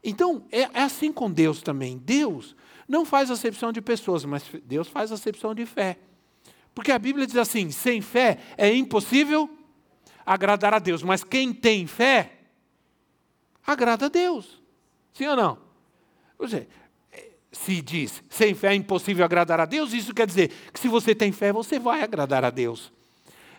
Então, 0.03 0.43
é, 0.51 0.61
é 0.61 0.81
assim 0.83 1.11
com 1.11 1.31
Deus 1.31 1.61
também. 1.61 1.97
Deus 1.97 2.55
não 2.87 3.05
faz 3.05 3.31
acepção 3.31 3.71
de 3.71 3.81
pessoas, 3.81 4.25
mas 4.25 4.43
Deus 4.65 4.87
faz 4.87 5.11
acepção 5.11 5.55
de 5.55 5.65
fé. 5.65 5.97
Porque 6.75 6.91
a 6.91 6.99
Bíblia 6.99 7.25
diz 7.25 7.37
assim: 7.37 7.71
sem 7.71 8.01
fé 8.01 8.37
é 8.57 8.73
impossível 8.73 9.49
agradar 10.25 10.73
a 10.73 10.79
Deus, 10.79 11.03
mas 11.03 11.23
quem 11.23 11.53
tem 11.53 11.87
fé, 11.87 12.33
agrada 13.65 14.05
a 14.05 14.09
Deus. 14.09 14.61
Sim 15.13 15.27
ou 15.27 15.35
não? 15.35 15.57
Seja, 16.39 16.67
se 17.51 17.81
diz 17.81 18.23
sem 18.29 18.53
fé 18.53 18.69
é 18.69 18.75
impossível 18.75 19.25
agradar 19.25 19.59
a 19.59 19.65
Deus, 19.65 19.93
isso 19.93 20.13
quer 20.13 20.27
dizer 20.27 20.51
que 20.71 20.79
se 20.79 20.87
você 20.87 21.15
tem 21.15 21.31
fé, 21.31 21.51
você 21.51 21.79
vai 21.79 22.01
agradar 22.01 22.45
a 22.45 22.49
Deus. 22.49 22.92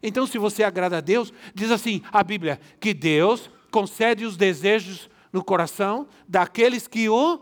Então, 0.06 0.26
se 0.26 0.36
você 0.36 0.62
agrada 0.62 0.98
a 0.98 1.00
Deus, 1.00 1.32
diz 1.54 1.70
assim 1.70 2.02
a 2.12 2.22
Bíblia: 2.22 2.60
que 2.78 2.92
Deus 2.92 3.50
concede 3.70 4.26
os 4.26 4.36
desejos 4.36 5.08
no 5.32 5.42
coração 5.42 6.06
daqueles 6.28 6.86
que 6.86 7.08
o 7.08 7.40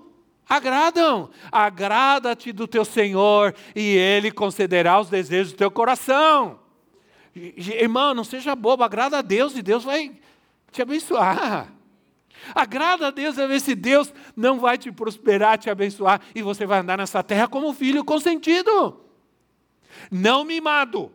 agradam. 0.48 1.28
Agrada-te 1.50 2.52
do 2.52 2.68
teu 2.68 2.84
Senhor 2.84 3.52
e 3.74 3.96
Ele 3.96 4.30
concederá 4.30 5.00
os 5.00 5.10
desejos 5.10 5.52
do 5.52 5.58
teu 5.58 5.72
coração. 5.72 6.60
Irmão, 7.34 8.14
não 8.14 8.22
seja 8.22 8.54
bobo, 8.54 8.84
agrada 8.84 9.18
a 9.18 9.22
Deus 9.22 9.56
e 9.56 9.62
Deus 9.62 9.82
vai 9.82 10.12
te 10.70 10.80
abençoar. 10.80 11.72
Agrada 12.54 13.08
a 13.08 13.10
Deus 13.10 13.38
a 13.40 13.46
ver 13.46 13.60
se 13.60 13.74
Deus 13.74 14.14
não 14.36 14.60
vai 14.60 14.78
te 14.78 14.92
prosperar, 14.92 15.58
te 15.58 15.68
abençoar 15.68 16.20
e 16.32 16.42
você 16.42 16.64
vai 16.64 16.78
andar 16.78 16.98
nessa 16.98 17.24
terra 17.24 17.48
como 17.48 17.72
filho 17.72 18.04
consentido. 18.04 19.00
Não 20.10 20.44
mimado. 20.44 21.12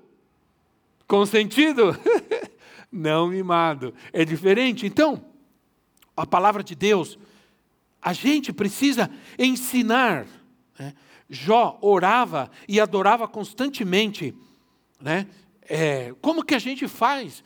Consentido? 1.08 1.98
não 2.92 3.28
mimado. 3.28 3.94
É 4.12 4.26
diferente. 4.26 4.86
Então, 4.86 5.24
a 6.16 6.26
palavra 6.26 6.64
de 6.64 6.76
Deus, 6.76 7.18
a 8.02 8.14
gente 8.14 8.52
precisa 8.52 9.10
ensinar. 9.38 10.26
Né? 10.78 10.94
Jó 11.30 11.78
orava 11.82 12.50
e 12.68 12.80
adorava 12.80 13.28
constantemente. 13.28 14.36
Né? 15.00 15.28
É, 15.62 16.14
como 16.22 16.44
que 16.44 16.56
a 16.56 16.60
gente 16.60 16.88
faz 16.88 17.44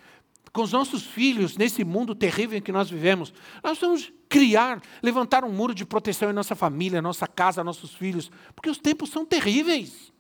com 0.54 0.62
os 0.63 0.71
nossos 0.71 1.04
filhos 1.04 1.58
nesse 1.58 1.84
mundo 1.84 2.13
terrível 2.13 2.58
em 2.58 2.62
que 2.62 2.71
nós 2.71 2.89
vivemos. 2.89 3.34
Nós 3.63 3.80
vamos 3.80 4.12
criar, 4.28 4.82
levantar 5.02 5.43
um 5.43 5.52
muro 5.52 5.74
de 5.74 5.86
proteção 5.86 6.30
em 6.30 6.34
nossa 6.34 6.56
família, 6.56 7.02
nossa 7.02 7.28
casa, 7.28 7.63
nossos 7.63 7.93
filhos, 7.93 8.30
porque 8.56 8.69
os 8.69 8.78
tempos 8.78 9.10
são 9.10 9.26
terríveis. 9.26 10.12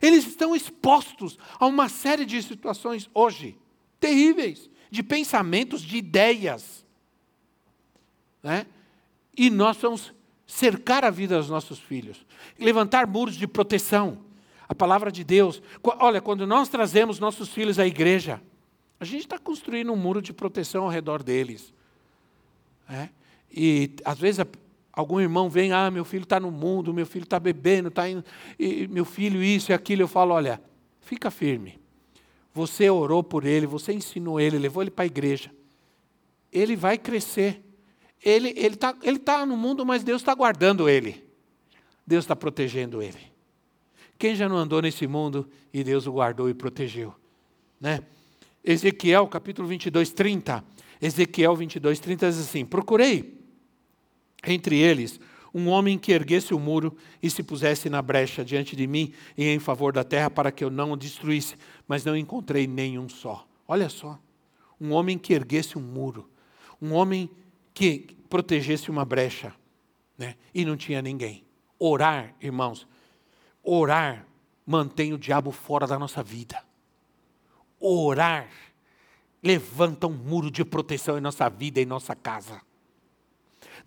Eles 0.00 0.26
estão 0.26 0.54
expostos 0.54 1.38
a 1.58 1.66
uma 1.66 1.88
série 1.88 2.24
de 2.24 2.42
situações 2.42 3.08
hoje 3.14 3.58
terríveis, 3.98 4.70
de 4.90 5.02
pensamentos, 5.02 5.82
de 5.82 5.98
ideias. 5.98 6.84
Né? 8.42 8.66
E 9.36 9.50
nós 9.50 9.76
vamos 9.76 10.12
cercar 10.46 11.04
a 11.04 11.10
vida 11.10 11.38
dos 11.38 11.48
nossos 11.48 11.78
filhos, 11.78 12.26
levantar 12.58 13.06
muros 13.06 13.36
de 13.36 13.46
proteção. 13.46 14.18
A 14.68 14.74
palavra 14.74 15.10
de 15.10 15.24
Deus. 15.24 15.60
Olha, 15.82 16.20
quando 16.20 16.46
nós 16.46 16.68
trazemos 16.68 17.18
nossos 17.18 17.48
filhos 17.48 17.80
à 17.80 17.86
igreja, 17.86 18.40
a 19.00 19.04
gente 19.04 19.22
está 19.22 19.36
construindo 19.36 19.92
um 19.92 19.96
muro 19.96 20.22
de 20.22 20.32
proteção 20.32 20.84
ao 20.84 20.90
redor 20.90 21.24
deles. 21.24 21.74
É? 22.88 23.08
E 23.50 23.90
às 24.04 24.18
vezes 24.18 24.46
algum 25.00 25.20
irmão 25.20 25.48
vem, 25.48 25.72
ah, 25.72 25.90
meu 25.90 26.04
filho 26.04 26.22
está 26.22 26.38
no 26.38 26.50
mundo, 26.50 26.94
meu 26.94 27.06
filho 27.06 27.24
está 27.24 27.40
bebendo, 27.40 27.88
está 27.88 28.08
indo, 28.08 28.24
e 28.58 28.86
meu 28.86 29.04
filho 29.04 29.42
isso 29.42 29.72
e 29.72 29.74
aquilo. 29.74 30.02
Eu 30.02 30.08
falo, 30.08 30.34
olha, 30.34 30.62
fica 31.00 31.30
firme. 31.30 31.80
Você 32.52 32.90
orou 32.90 33.22
por 33.22 33.44
ele, 33.44 33.66
você 33.66 33.92
ensinou 33.92 34.38
ele, 34.38 34.58
levou 34.58 34.82
ele 34.82 34.90
para 34.90 35.04
a 35.04 35.06
igreja. 35.06 35.50
Ele 36.52 36.76
vai 36.76 36.98
crescer. 36.98 37.64
Ele 38.22 38.50
está 38.50 38.94
ele 39.02 39.18
tá, 39.18 39.46
no 39.46 39.56
mundo, 39.56 39.86
mas 39.86 40.04
Deus 40.04 40.20
está 40.20 40.34
guardando 40.34 40.88
ele. 40.88 41.24
Deus 42.06 42.24
está 42.24 42.36
protegendo 42.36 43.00
ele. 43.00 43.30
Quem 44.18 44.34
já 44.34 44.48
não 44.48 44.56
andou 44.56 44.82
nesse 44.82 45.06
mundo 45.06 45.48
e 45.72 45.82
Deus 45.82 46.06
o 46.06 46.12
guardou 46.12 46.50
e 46.50 46.54
protegeu? 46.54 47.14
Né? 47.80 48.02
Ezequiel 48.62 49.26
capítulo 49.28 49.66
22, 49.66 50.12
30. 50.12 50.62
Ezequiel 51.00 51.56
22, 51.56 51.98
30 51.98 52.28
diz 52.28 52.38
assim: 52.40 52.66
Procurei 52.66 53.39
entre 54.46 54.78
eles 54.78 55.20
um 55.52 55.68
homem 55.68 55.98
que 55.98 56.12
erguesse 56.12 56.54
o 56.54 56.60
muro 56.60 56.96
e 57.22 57.28
se 57.28 57.42
pusesse 57.42 57.90
na 57.90 58.00
brecha 58.00 58.44
diante 58.44 58.76
de 58.76 58.86
mim 58.86 59.12
e 59.36 59.46
em 59.48 59.58
favor 59.58 59.92
da 59.92 60.04
terra 60.04 60.30
para 60.30 60.52
que 60.52 60.62
eu 60.62 60.70
não 60.70 60.92
o 60.92 60.96
destruísse, 60.96 61.56
mas 61.88 62.04
não 62.04 62.16
encontrei 62.16 62.66
nenhum 62.66 63.08
só. 63.08 63.46
Olha 63.66 63.88
só, 63.88 64.18
um 64.80 64.92
homem 64.92 65.18
que 65.18 65.32
erguesse 65.32 65.76
um 65.76 65.82
muro, 65.82 66.30
um 66.80 66.92
homem 66.92 67.28
que 67.74 68.16
protegesse 68.28 68.90
uma 68.90 69.04
brecha, 69.04 69.52
né? 70.16 70.36
e 70.54 70.64
não 70.64 70.76
tinha 70.76 71.02
ninguém. 71.02 71.44
Orar, 71.78 72.34
irmãos, 72.40 72.86
orar 73.62 74.26
mantém 74.64 75.12
o 75.12 75.18
diabo 75.18 75.50
fora 75.50 75.86
da 75.86 75.98
nossa 75.98 76.22
vida. 76.22 76.62
Orar 77.80 78.48
levanta 79.42 80.06
um 80.06 80.12
muro 80.12 80.50
de 80.50 80.64
proteção 80.64 81.18
em 81.18 81.20
nossa 81.20 81.48
vida, 81.48 81.80
em 81.80 81.86
nossa 81.86 82.14
casa. 82.14 82.60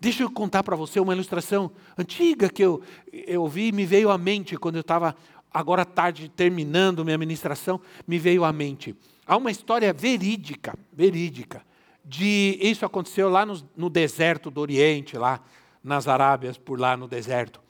Deixa 0.00 0.22
eu 0.22 0.30
contar 0.30 0.62
para 0.62 0.76
você 0.76 1.00
uma 1.00 1.12
ilustração 1.12 1.70
antiga 1.96 2.48
que 2.48 2.62
eu, 2.62 2.82
eu 3.12 3.46
vi 3.46 3.68
e 3.68 3.72
me 3.72 3.86
veio 3.86 4.10
à 4.10 4.18
mente 4.18 4.56
quando 4.56 4.76
eu 4.76 4.80
estava, 4.80 5.16
agora 5.52 5.84
tarde, 5.84 6.28
terminando 6.28 7.04
minha 7.04 7.18
ministração, 7.18 7.80
me 8.06 8.18
veio 8.18 8.44
à 8.44 8.52
mente. 8.52 8.96
Há 9.26 9.36
uma 9.36 9.50
história 9.50 9.92
verídica, 9.92 10.76
verídica, 10.92 11.62
de 12.04 12.58
isso 12.60 12.84
aconteceu 12.84 13.30
lá 13.30 13.46
no, 13.46 13.62
no 13.74 13.88
deserto 13.88 14.50
do 14.50 14.60
Oriente, 14.60 15.16
lá 15.16 15.40
nas 15.82 16.06
Arábias, 16.06 16.58
por 16.58 16.78
lá 16.78 16.96
no 16.96 17.08
deserto. 17.08 17.60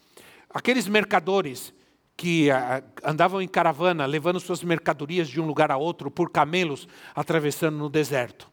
Aqueles 0.51 0.89
mercadores 0.89 1.73
que 2.17 2.51
a, 2.51 2.83
andavam 3.03 3.43
em 3.43 3.49
caravana, 3.49 4.07
levando 4.07 4.41
suas 4.41 4.63
mercadorias 4.63 5.29
de 5.29 5.41
um 5.41 5.47
lugar 5.47 5.71
a 5.71 5.77
outro 5.77 6.11
por 6.11 6.31
camelos, 6.31 6.89
atravessando 7.15 7.77
no 7.77 7.89
deserto. 7.89 8.51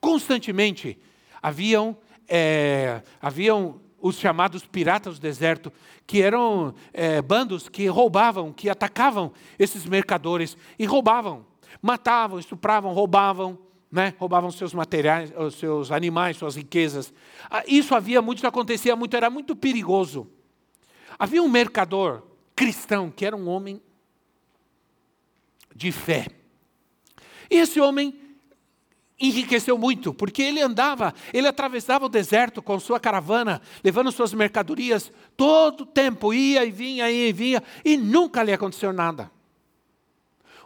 Constantemente 0.00 0.98
haviam 1.40 1.96
é, 2.28 3.02
haviam 3.20 3.80
os 4.00 4.16
chamados 4.16 4.64
piratas 4.64 5.18
do 5.18 5.22
deserto, 5.22 5.72
que 6.06 6.20
eram 6.20 6.74
é, 6.92 7.22
bandos 7.22 7.68
que 7.68 7.86
roubavam, 7.86 8.52
que 8.52 8.68
atacavam 8.68 9.32
esses 9.58 9.86
mercadores 9.86 10.56
e 10.78 10.84
roubavam, 10.84 11.46
matavam, 11.80 12.38
estupravam, 12.38 12.92
roubavam, 12.92 13.58
né? 13.90 14.14
roubavam 14.18 14.50
seus 14.50 14.74
materiais, 14.74 15.32
os 15.36 15.54
seus 15.54 15.92
animais, 15.92 16.36
suas 16.36 16.56
riquezas. 16.56 17.12
Ah, 17.48 17.62
isso 17.66 17.94
havia 17.94 18.20
muito, 18.20 18.38
isso 18.38 18.46
acontecia 18.46 18.96
muito, 18.96 19.16
era 19.16 19.30
muito 19.30 19.54
perigoso. 19.54 20.26
Havia 21.18 21.42
um 21.42 21.48
mercador 21.48 22.22
cristão 22.56 23.10
que 23.10 23.24
era 23.24 23.36
um 23.36 23.48
homem 23.48 23.80
de 25.74 25.92
fé. 25.92 26.26
E 27.50 27.56
esse 27.56 27.80
homem 27.80 28.18
enriqueceu 29.22 29.78
muito, 29.78 30.12
porque 30.12 30.42
ele 30.42 30.60
andava, 30.60 31.14
ele 31.32 31.46
atravessava 31.46 32.06
o 32.06 32.08
deserto 32.08 32.60
com 32.60 32.78
sua 32.80 32.98
caravana, 32.98 33.62
levando 33.82 34.10
suas 34.10 34.34
mercadorias, 34.34 35.12
todo 35.36 35.82
o 35.82 35.86
tempo, 35.86 36.34
ia 36.34 36.64
e 36.64 36.72
vinha, 36.72 37.08
ia 37.08 37.28
e 37.28 37.32
vinha, 37.32 37.62
e 37.84 37.96
nunca 37.96 38.42
lhe 38.42 38.52
aconteceu 38.52 38.92
nada. 38.92 39.30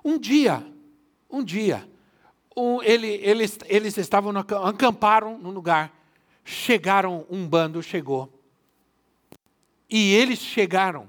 Um 0.03 0.19
dia, 0.19 0.67
um 1.31 1.45
dia, 1.45 1.87
um, 2.57 2.83
ele, 2.83 3.21
eles, 3.23 3.59
eles 3.67 3.99
estavam, 3.99 4.33
no, 4.33 4.41
acamparam 4.41 5.37
no 5.37 5.51
lugar, 5.51 5.93
chegaram, 6.43 7.27
um 7.29 7.47
bando 7.47 7.83
chegou, 7.83 8.33
e 9.91 10.15
eles 10.15 10.39
chegaram, 10.39 11.09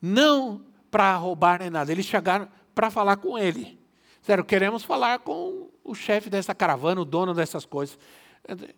não 0.00 0.64
para 0.90 1.14
roubar 1.16 1.60
nem 1.60 1.68
nada, 1.68 1.92
eles 1.92 2.06
chegaram 2.06 2.48
para 2.74 2.90
falar 2.90 3.16
com 3.18 3.38
ele. 3.38 3.78
Disseram, 4.20 4.42
queremos 4.44 4.84
falar 4.84 5.18
com 5.18 5.71
o 5.84 5.94
chefe 5.94 6.30
dessa 6.30 6.54
caravana, 6.54 7.00
o 7.00 7.04
dono 7.04 7.34
dessas 7.34 7.64
coisas. 7.64 7.98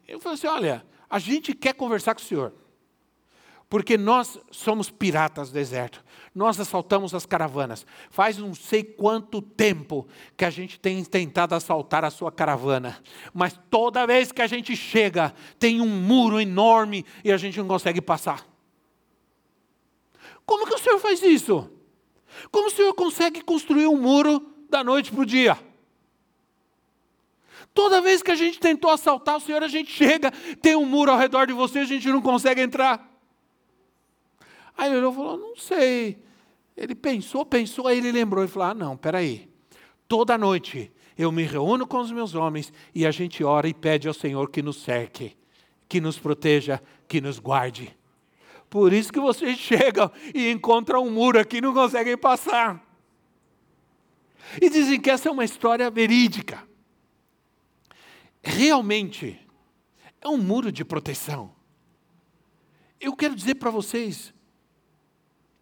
Eu 0.06 0.20
falei 0.20 0.38
assim: 0.38 0.46
olha, 0.46 0.84
a 1.08 1.18
gente 1.18 1.54
quer 1.54 1.74
conversar 1.74 2.14
com 2.14 2.20
o 2.20 2.24
senhor. 2.24 2.52
Porque 3.68 3.96
nós 3.96 4.38
somos 4.50 4.90
piratas 4.90 5.48
do 5.48 5.54
deserto. 5.54 6.04
Nós 6.34 6.60
assaltamos 6.60 7.14
as 7.14 7.26
caravanas. 7.26 7.84
Faz 8.10 8.38
não 8.38 8.54
sei 8.54 8.84
quanto 8.84 9.40
tempo 9.40 10.06
que 10.36 10.44
a 10.44 10.50
gente 10.50 10.78
tem 10.78 11.02
tentado 11.04 11.54
assaltar 11.54 12.04
a 12.04 12.10
sua 12.10 12.30
caravana. 12.30 13.02
Mas 13.32 13.58
toda 13.70 14.06
vez 14.06 14.30
que 14.30 14.42
a 14.42 14.46
gente 14.46 14.76
chega, 14.76 15.34
tem 15.58 15.80
um 15.80 15.88
muro 15.88 16.40
enorme 16.40 17.04
e 17.24 17.32
a 17.32 17.36
gente 17.36 17.58
não 17.58 17.66
consegue 17.66 18.00
passar. 18.00 18.46
Como 20.44 20.66
que 20.66 20.74
o 20.74 20.78
senhor 20.78 20.98
faz 21.00 21.22
isso? 21.22 21.68
Como 22.50 22.68
o 22.68 22.70
senhor 22.70 22.92
consegue 22.94 23.40
construir 23.40 23.86
um 23.86 23.96
muro 23.96 24.54
da 24.68 24.84
noite 24.84 25.10
para 25.10 25.22
o 25.22 25.26
dia. 25.26 25.58
Toda 27.74 28.00
vez 28.00 28.22
que 28.22 28.30
a 28.30 28.36
gente 28.36 28.60
tentou 28.60 28.88
assaltar 28.88 29.36
o 29.36 29.40
Senhor, 29.40 29.60
a 29.62 29.68
gente 29.68 29.90
chega, 29.90 30.30
tem 30.62 30.76
um 30.76 30.86
muro 30.86 31.10
ao 31.10 31.18
redor 31.18 31.46
de 31.46 31.52
você, 31.52 31.80
a 31.80 31.84
gente 31.84 32.08
não 32.08 32.22
consegue 32.22 32.60
entrar. 32.60 33.10
Aí 34.78 34.92
ele 34.92 35.12
falou: 35.12 35.36
Não 35.36 35.56
sei. 35.56 36.22
Ele 36.76 36.94
pensou, 36.94 37.44
pensou, 37.44 37.88
aí 37.88 37.98
ele 37.98 38.12
lembrou 38.12 38.44
e 38.44 38.48
falou: 38.48 38.68
Ah, 38.68 38.74
não, 38.74 38.96
peraí. 38.96 39.48
Toda 40.06 40.38
noite 40.38 40.92
eu 41.18 41.32
me 41.32 41.42
reúno 41.42 41.84
com 41.86 41.98
os 41.98 42.12
meus 42.12 42.34
homens 42.34 42.72
e 42.94 43.04
a 43.04 43.10
gente 43.10 43.42
ora 43.42 43.68
e 43.68 43.74
pede 43.74 44.06
ao 44.06 44.14
Senhor 44.14 44.48
que 44.50 44.62
nos 44.62 44.76
cerque, 44.76 45.36
que 45.88 46.00
nos 46.00 46.16
proteja, 46.16 46.80
que 47.08 47.20
nos 47.20 47.40
guarde. 47.40 47.96
Por 48.70 48.92
isso 48.92 49.12
que 49.12 49.20
vocês 49.20 49.58
chegam 49.58 50.10
e 50.32 50.48
encontram 50.50 51.04
um 51.04 51.10
muro 51.10 51.40
aqui 51.40 51.56
e 51.56 51.60
não 51.60 51.74
conseguem 51.74 52.16
passar. 52.16 52.80
E 54.60 54.70
dizem 54.70 55.00
que 55.00 55.10
essa 55.10 55.28
é 55.28 55.32
uma 55.32 55.44
história 55.44 55.90
verídica. 55.90 56.62
Realmente, 58.44 59.40
é 60.20 60.28
um 60.28 60.36
muro 60.36 60.70
de 60.70 60.84
proteção. 60.84 61.54
Eu 63.00 63.16
quero 63.16 63.34
dizer 63.34 63.56
para 63.56 63.70
vocês 63.70 64.32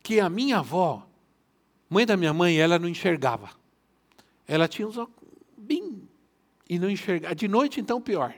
que 0.02 0.20
a 0.20 0.28
minha 0.28 0.58
avó, 0.58 1.06
mãe 1.88 2.04
da 2.04 2.16
minha 2.16 2.34
mãe, 2.34 2.58
ela 2.58 2.78
não 2.78 2.88
enxergava. 2.88 3.50
Ela 4.46 4.66
tinha 4.66 4.86
os 4.86 4.98
óculos 4.98 5.32
bem 5.56 6.08
e 6.68 6.78
não 6.78 6.90
enxergava. 6.90 7.34
De 7.34 7.48
noite, 7.48 7.80
então, 7.80 8.00
pior. 8.00 8.34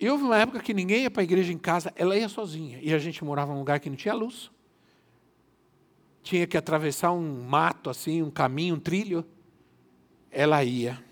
E 0.00 0.08
houve 0.08 0.24
uma 0.24 0.38
época 0.38 0.60
que 0.60 0.74
ninguém 0.74 1.02
ia 1.02 1.10
para 1.10 1.22
a 1.22 1.24
igreja 1.24 1.52
em 1.52 1.58
casa, 1.58 1.92
ela 1.94 2.16
ia 2.16 2.28
sozinha. 2.28 2.78
E 2.82 2.92
a 2.92 2.98
gente 2.98 3.22
morava 3.22 3.52
num 3.52 3.58
lugar 3.58 3.78
que 3.78 3.88
não 3.88 3.96
tinha 3.96 4.14
luz 4.14 4.50
tinha 6.22 6.46
que 6.46 6.56
atravessar 6.56 7.12
um 7.12 7.42
mato 7.42 7.90
assim, 7.90 8.22
um 8.22 8.30
caminho, 8.30 8.76
um 8.76 8.80
trilho, 8.80 9.24
ela 10.30 10.62
ia 10.62 11.02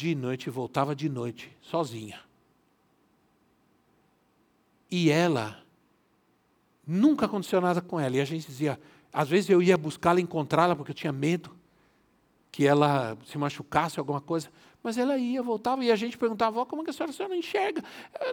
de 0.00 0.14
noite 0.14 0.46
e 0.46 0.50
voltava 0.50 0.96
de 0.96 1.08
noite, 1.08 1.54
sozinha. 1.60 2.18
E 4.90 5.10
ela, 5.10 5.62
nunca 6.86 7.26
aconteceu 7.26 7.60
nada 7.60 7.80
com 7.80 8.00
ela. 8.00 8.16
E 8.16 8.20
a 8.20 8.24
gente 8.24 8.46
dizia, 8.46 8.80
às 9.12 9.28
vezes 9.28 9.50
eu 9.50 9.62
ia 9.62 9.76
buscá-la, 9.76 10.20
encontrá-la, 10.20 10.74
porque 10.74 10.90
eu 10.90 10.94
tinha 10.94 11.12
medo 11.12 11.50
que 12.50 12.66
ela 12.66 13.16
se 13.26 13.36
machucasse, 13.38 13.98
alguma 13.98 14.20
coisa. 14.20 14.48
Mas 14.82 14.96
ela 14.96 15.16
ia, 15.18 15.42
voltava, 15.42 15.84
e 15.84 15.92
a 15.92 15.96
gente 15.96 16.16
perguntava, 16.16 16.64
como 16.64 16.82
é 16.82 16.84
que 16.84 16.90
a 16.90 16.92
senhora, 16.92 17.10
a 17.10 17.14
senhora 17.14 17.34
não 17.34 17.38
enxerga? 17.38 17.84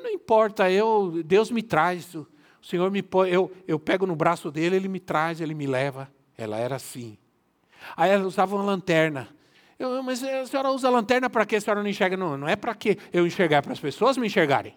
Não 0.01 0.09
importa, 0.09 0.71
eu, 0.71 1.21
Deus 1.25 1.51
me 1.51 1.61
traz. 1.61 2.15
O 2.15 2.25
Senhor 2.61 2.89
me 2.89 3.03
põe, 3.03 3.29
eu, 3.29 3.51
eu 3.67 3.77
pego 3.77 4.07
no 4.07 4.15
braço 4.15 4.49
dele, 4.49 4.77
ele 4.77 4.87
me 4.87 4.99
traz, 4.99 5.41
ele 5.41 5.53
me 5.53 5.67
leva. 5.67 6.09
Ela 6.37 6.57
era 6.57 6.77
assim. 6.77 7.17
Aí 7.95 8.09
ela 8.09 8.25
usava 8.25 8.55
uma 8.55 8.63
lanterna. 8.63 9.27
Eu, 9.79 10.01
mas 10.01 10.23
a 10.23 10.45
senhora 10.45 10.71
usa 10.71 10.89
lanterna 10.89 11.29
para 11.29 11.45
quê? 11.45 11.57
A 11.57 11.61
senhora 11.61 11.83
não 11.83 11.89
enxerga? 11.89 12.17
Não, 12.17 12.37
não 12.37 12.47
é 12.47 12.55
para 12.55 12.73
que 12.73 12.97
eu 13.13 13.27
enxergar, 13.27 13.57
é 13.57 13.61
para 13.61 13.73
as 13.73 13.79
pessoas 13.79 14.17
me 14.17 14.27
enxergarem. 14.27 14.75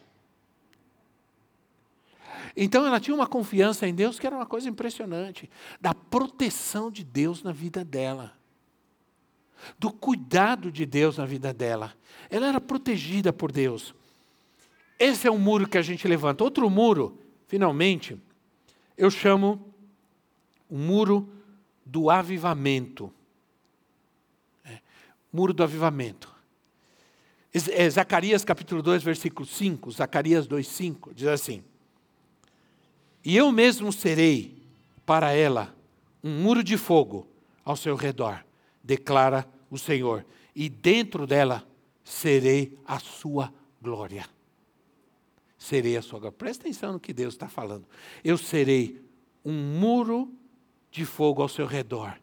Então 2.56 2.86
ela 2.86 3.00
tinha 3.00 3.14
uma 3.14 3.26
confiança 3.26 3.86
em 3.86 3.94
Deus 3.94 4.18
que 4.18 4.26
era 4.26 4.36
uma 4.36 4.46
coisa 4.46 4.68
impressionante, 4.68 5.48
da 5.80 5.94
proteção 5.94 6.90
de 6.90 7.04
Deus 7.04 7.42
na 7.42 7.52
vida 7.52 7.84
dela, 7.84 8.32
do 9.78 9.90
cuidado 9.90 10.70
de 10.70 10.84
Deus 10.84 11.16
na 11.16 11.24
vida 11.24 11.54
dela. 11.54 11.94
Ela 12.28 12.48
era 12.48 12.60
protegida 12.60 13.32
por 13.32 13.50
Deus. 13.50 13.94
Esse 14.98 15.26
é 15.26 15.30
um 15.30 15.38
muro 15.38 15.66
que 15.66 15.78
a 15.78 15.82
gente 15.82 16.06
levanta. 16.06 16.44
Outro 16.44 16.68
muro 16.68 17.18
Finalmente, 17.50 18.16
eu 18.96 19.10
chamo 19.10 19.74
o 20.68 20.78
muro 20.78 21.28
do 21.84 22.08
avivamento. 22.08 23.12
Muro 25.33 25.53
do 25.53 25.62
avivamento. 25.62 26.33
É, 27.53 27.90
Zacarias 27.90 28.45
capítulo 28.45 28.83
2, 28.83 29.03
versículo 29.03 29.47
5, 29.47 29.90
Zacarias 29.90 30.47
2, 30.47 30.66
5, 30.66 31.14
diz 31.14 31.29
assim: 31.29 31.64
E 33.24 33.37
eu 33.37 33.51
mesmo 33.51 33.93
serei 33.93 34.62
para 35.05 35.33
ela 35.33 35.74
um 36.22 36.43
muro 36.43 36.62
de 36.62 36.76
fogo 36.76 37.26
ao 37.64 37.76
seu 37.76 37.97
redor, 37.97 38.45
declara 38.83 39.49
o 39.70 39.78
Senhor, 39.78 40.24
e 40.55 40.68
dentro 40.68 41.26
dela 41.26 41.66
serei 42.05 42.78
a 42.87 42.99
sua 42.99 43.53
glória 43.81 44.26
serei 45.61 45.97
a 45.97 46.03
sua 46.03 46.18
glória. 46.18 46.37
Presta 46.37 46.62
atenção 46.62 46.95
no 46.95 46.99
que 46.99 47.12
Deus 47.12 47.35
está 47.35 47.47
falando. 47.47 47.87
Eu 48.24 48.39
serei 48.39 48.99
um 49.45 49.53
muro 49.53 50.33
de 50.91 51.05
fogo 51.05 51.43
ao 51.43 51.49
seu 51.49 51.66
redor, 51.66 52.18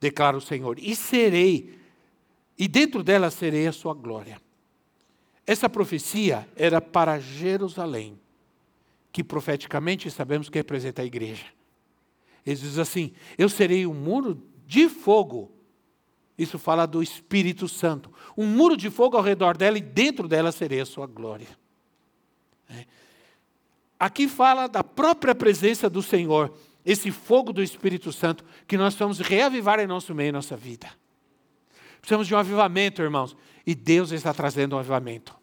declara 0.00 0.36
o 0.36 0.40
Senhor, 0.40 0.78
e 0.78 0.94
serei, 0.94 1.78
e 2.58 2.66
dentro 2.68 3.02
dela 3.02 3.30
serei 3.30 3.66
a 3.66 3.72
sua 3.72 3.94
glória. 3.94 4.40
Essa 5.46 5.68
profecia 5.68 6.48
era 6.56 6.80
para 6.80 7.20
Jerusalém. 7.20 8.18
que 9.12 9.24
profeticamente 9.24 10.10
sabemos 10.10 10.50
que 10.50 10.58
representa 10.58 11.00
a 11.00 11.04
igreja. 11.04 11.46
Ele 12.44 12.54
diz 12.54 12.78
assim: 12.78 13.14
Eu 13.38 13.48
serei 13.48 13.86
um 13.86 13.94
muro 13.94 14.42
de 14.66 14.90
fogo. 14.90 15.50
Isso 16.36 16.58
fala 16.58 16.84
do 16.84 17.02
Espírito 17.02 17.66
Santo. 17.66 18.12
Um 18.36 18.44
muro 18.44 18.76
de 18.76 18.90
fogo 18.90 19.16
ao 19.16 19.22
redor 19.22 19.56
dela 19.56 19.78
e 19.78 19.80
dentro 19.80 20.28
dela 20.28 20.52
serei 20.52 20.80
a 20.80 20.84
sua 20.84 21.06
glória. 21.06 21.48
É. 22.68 22.84
Aqui 23.98 24.28
fala 24.28 24.66
da 24.66 24.84
própria 24.84 25.34
presença 25.34 25.88
do 25.88 26.02
Senhor, 26.02 26.54
esse 26.84 27.10
fogo 27.10 27.54
do 27.54 27.62
Espírito 27.62 28.12
Santo 28.12 28.44
que 28.66 28.76
nós 28.76 28.94
vamos 28.96 29.18
reavivar 29.20 29.80
em 29.80 29.86
nosso 29.86 30.14
meio, 30.14 30.28
em 30.28 30.32
nossa 30.32 30.58
vida. 30.58 30.90
Precisamos 32.06 32.28
de 32.28 32.36
um 32.36 32.38
avivamento, 32.38 33.02
irmãos, 33.02 33.36
e 33.66 33.74
Deus 33.74 34.12
está 34.12 34.32
trazendo 34.32 34.76
um 34.76 34.78
avivamento. 34.78 35.34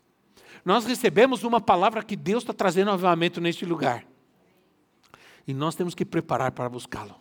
Nós 0.63 0.85
recebemos 0.85 1.43
uma 1.43 1.59
palavra 1.59 2.01
que 2.01 2.15
Deus 2.15 2.41
está 2.41 2.53
trazendo 2.53 2.89
um 2.89 2.93
avivamento 2.93 3.41
neste 3.41 3.65
lugar. 3.65 4.07
E 5.45 5.53
nós 5.53 5.75
temos 5.75 5.93
que 5.93 6.05
preparar 6.05 6.53
para 6.53 6.69
buscá-lo, 6.69 7.15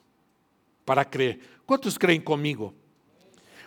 para 0.87 1.05
crer. 1.05 1.41
Quantos 1.67 1.99
creem 1.99 2.21
comigo? 2.21 2.73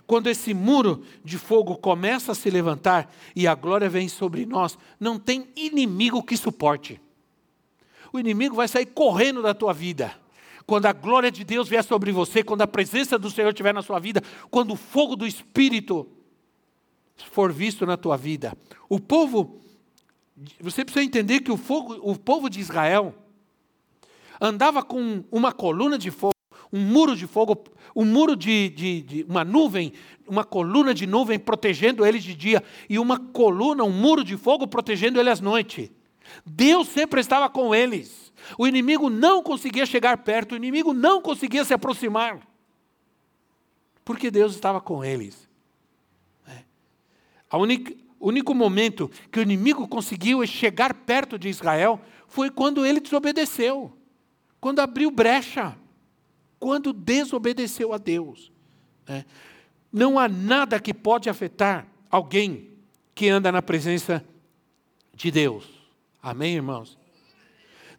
Quando 0.07 0.27
esse 0.27 0.53
muro 0.53 1.03
de 1.25 1.37
fogo 1.37 1.75
começa 1.75 2.31
a 2.31 2.35
se 2.35 2.49
levantar 2.49 3.13
e 3.35 3.45
a 3.45 3.53
glória 3.53 3.89
vem 3.89 4.07
sobre 4.07 4.45
nós, 4.45 4.79
não 4.97 5.19
tem 5.19 5.49
inimigo 5.57 6.23
que 6.23 6.37
suporte. 6.37 7.01
O 8.13 8.17
inimigo 8.17 8.55
vai 8.55 8.69
sair 8.69 8.85
correndo 8.85 9.41
da 9.41 9.53
tua 9.53 9.73
vida. 9.73 10.17
Quando 10.65 10.85
a 10.87 10.93
glória 10.93 11.31
de 11.31 11.43
Deus 11.43 11.69
vier 11.69 11.83
sobre 11.83 12.11
você, 12.11 12.43
quando 12.43 12.61
a 12.61 12.67
presença 12.67 13.19
do 13.19 13.29
Senhor 13.29 13.49
estiver 13.49 13.73
na 13.73 13.81
sua 13.81 13.99
vida, 13.99 14.21
quando 14.49 14.71
o 14.71 14.75
fogo 14.75 15.15
do 15.15 15.27
Espírito 15.27 16.07
for 17.31 17.51
visto 17.51 17.85
na 17.85 17.95
tua 17.95 18.17
vida. 18.17 18.57
O 18.89 18.99
povo, 18.99 19.61
você 20.59 20.83
precisa 20.83 21.05
entender 21.05 21.41
que 21.41 21.51
o, 21.51 21.57
fogo, 21.57 21.97
o 22.01 22.17
povo 22.17 22.49
de 22.49 22.59
Israel 22.59 23.13
andava 24.41 24.83
com 24.83 25.23
uma 25.31 25.51
coluna 25.51 25.97
de 25.97 26.11
fogo 26.11 26.35
um 26.71 26.81
muro 26.81 27.15
de 27.15 27.25
fogo, 27.25 27.63
um 27.95 28.03
muro 28.03 28.35
de, 28.35 28.69
de, 28.69 29.01
de, 29.01 29.25
uma 29.29 29.45
nuvem, 29.45 29.93
uma 30.27 30.43
coluna 30.43 30.93
de 30.93 31.07
nuvem 31.07 31.39
protegendo 31.39 32.05
eles 32.05 32.21
de 32.21 32.35
dia 32.35 32.61
e 32.89 32.99
uma 32.99 33.17
coluna, 33.17 33.83
um 33.83 33.91
muro 33.91 34.25
de 34.25 34.35
fogo 34.35 34.67
protegendo 34.67 35.17
eles 35.17 35.39
à 35.39 35.41
noite. 35.41 35.89
Deus 36.45 36.89
sempre 36.89 37.21
estava 37.21 37.49
com 37.49 37.73
eles. 37.73 38.24
O 38.57 38.67
inimigo 38.67 39.09
não 39.09 39.41
conseguia 39.41 39.85
chegar 39.85 40.17
perto, 40.19 40.53
o 40.53 40.55
inimigo 40.55 40.93
não 40.93 41.21
conseguia 41.21 41.63
se 41.63 41.73
aproximar. 41.73 42.39
Porque 44.03 44.29
Deus 44.29 44.53
estava 44.53 44.79
com 44.79 45.03
eles. 45.03 45.49
É. 46.47 46.63
Única, 47.55 47.93
o 48.19 48.27
único 48.27 48.53
momento 48.53 49.09
que 49.31 49.39
o 49.39 49.41
inimigo 49.41 49.87
conseguiu 49.87 50.45
chegar 50.45 50.93
perto 50.93 51.39
de 51.39 51.49
Israel 51.49 51.99
foi 52.27 52.49
quando 52.49 52.85
ele 52.85 52.99
desobedeceu, 52.99 53.91
quando 54.59 54.79
abriu 54.79 55.09
brecha 55.09 55.77
quando 56.65 56.93
desobedeceu 56.93 57.93
a 57.93 57.97
Deus. 57.99 58.51
Né? 59.07 59.23
Não 59.91 60.17
há 60.17 60.27
nada 60.27 60.79
que 60.79 60.93
pode 60.93 61.29
afetar 61.29 61.87
alguém 62.09 62.71
que 63.13 63.29
anda 63.29 63.51
na 63.51 63.61
presença 63.61 64.25
de 65.13 65.29
Deus. 65.29 65.69
Amém, 66.21 66.55
irmãos? 66.55 66.97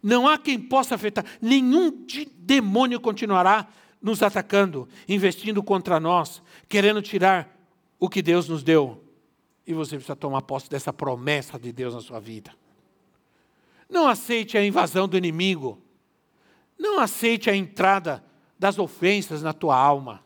Não 0.01 0.27
há 0.27 0.37
quem 0.37 0.59
possa 0.59 0.95
afetar, 0.95 1.25
nenhum 1.41 2.05
demônio 2.37 2.99
continuará 2.99 3.67
nos 4.01 4.21
atacando, 4.21 4.87
investindo 5.07 5.63
contra 5.63 5.99
nós, 5.99 6.41
querendo 6.69 7.01
tirar 7.01 7.55
o 7.99 8.07
que 8.07 8.21
Deus 8.21 8.47
nos 8.47 8.63
deu. 8.63 9.03
E 9.65 9.73
você 9.73 9.95
precisa 9.95 10.15
tomar 10.15 10.41
posse 10.43 10.69
dessa 10.69 10.93
promessa 10.93 11.59
de 11.59 11.71
Deus 11.71 11.93
na 11.93 12.01
sua 12.01 12.19
vida. 12.19 12.51
Não 13.89 14.07
aceite 14.07 14.57
a 14.57 14.65
invasão 14.65 15.07
do 15.07 15.17
inimigo. 15.17 15.81
Não 16.77 16.99
aceite 16.99 17.49
a 17.49 17.55
entrada 17.55 18.23
das 18.57 18.77
ofensas 18.77 19.41
na 19.41 19.53
tua 19.53 19.75
alma. 19.77 20.23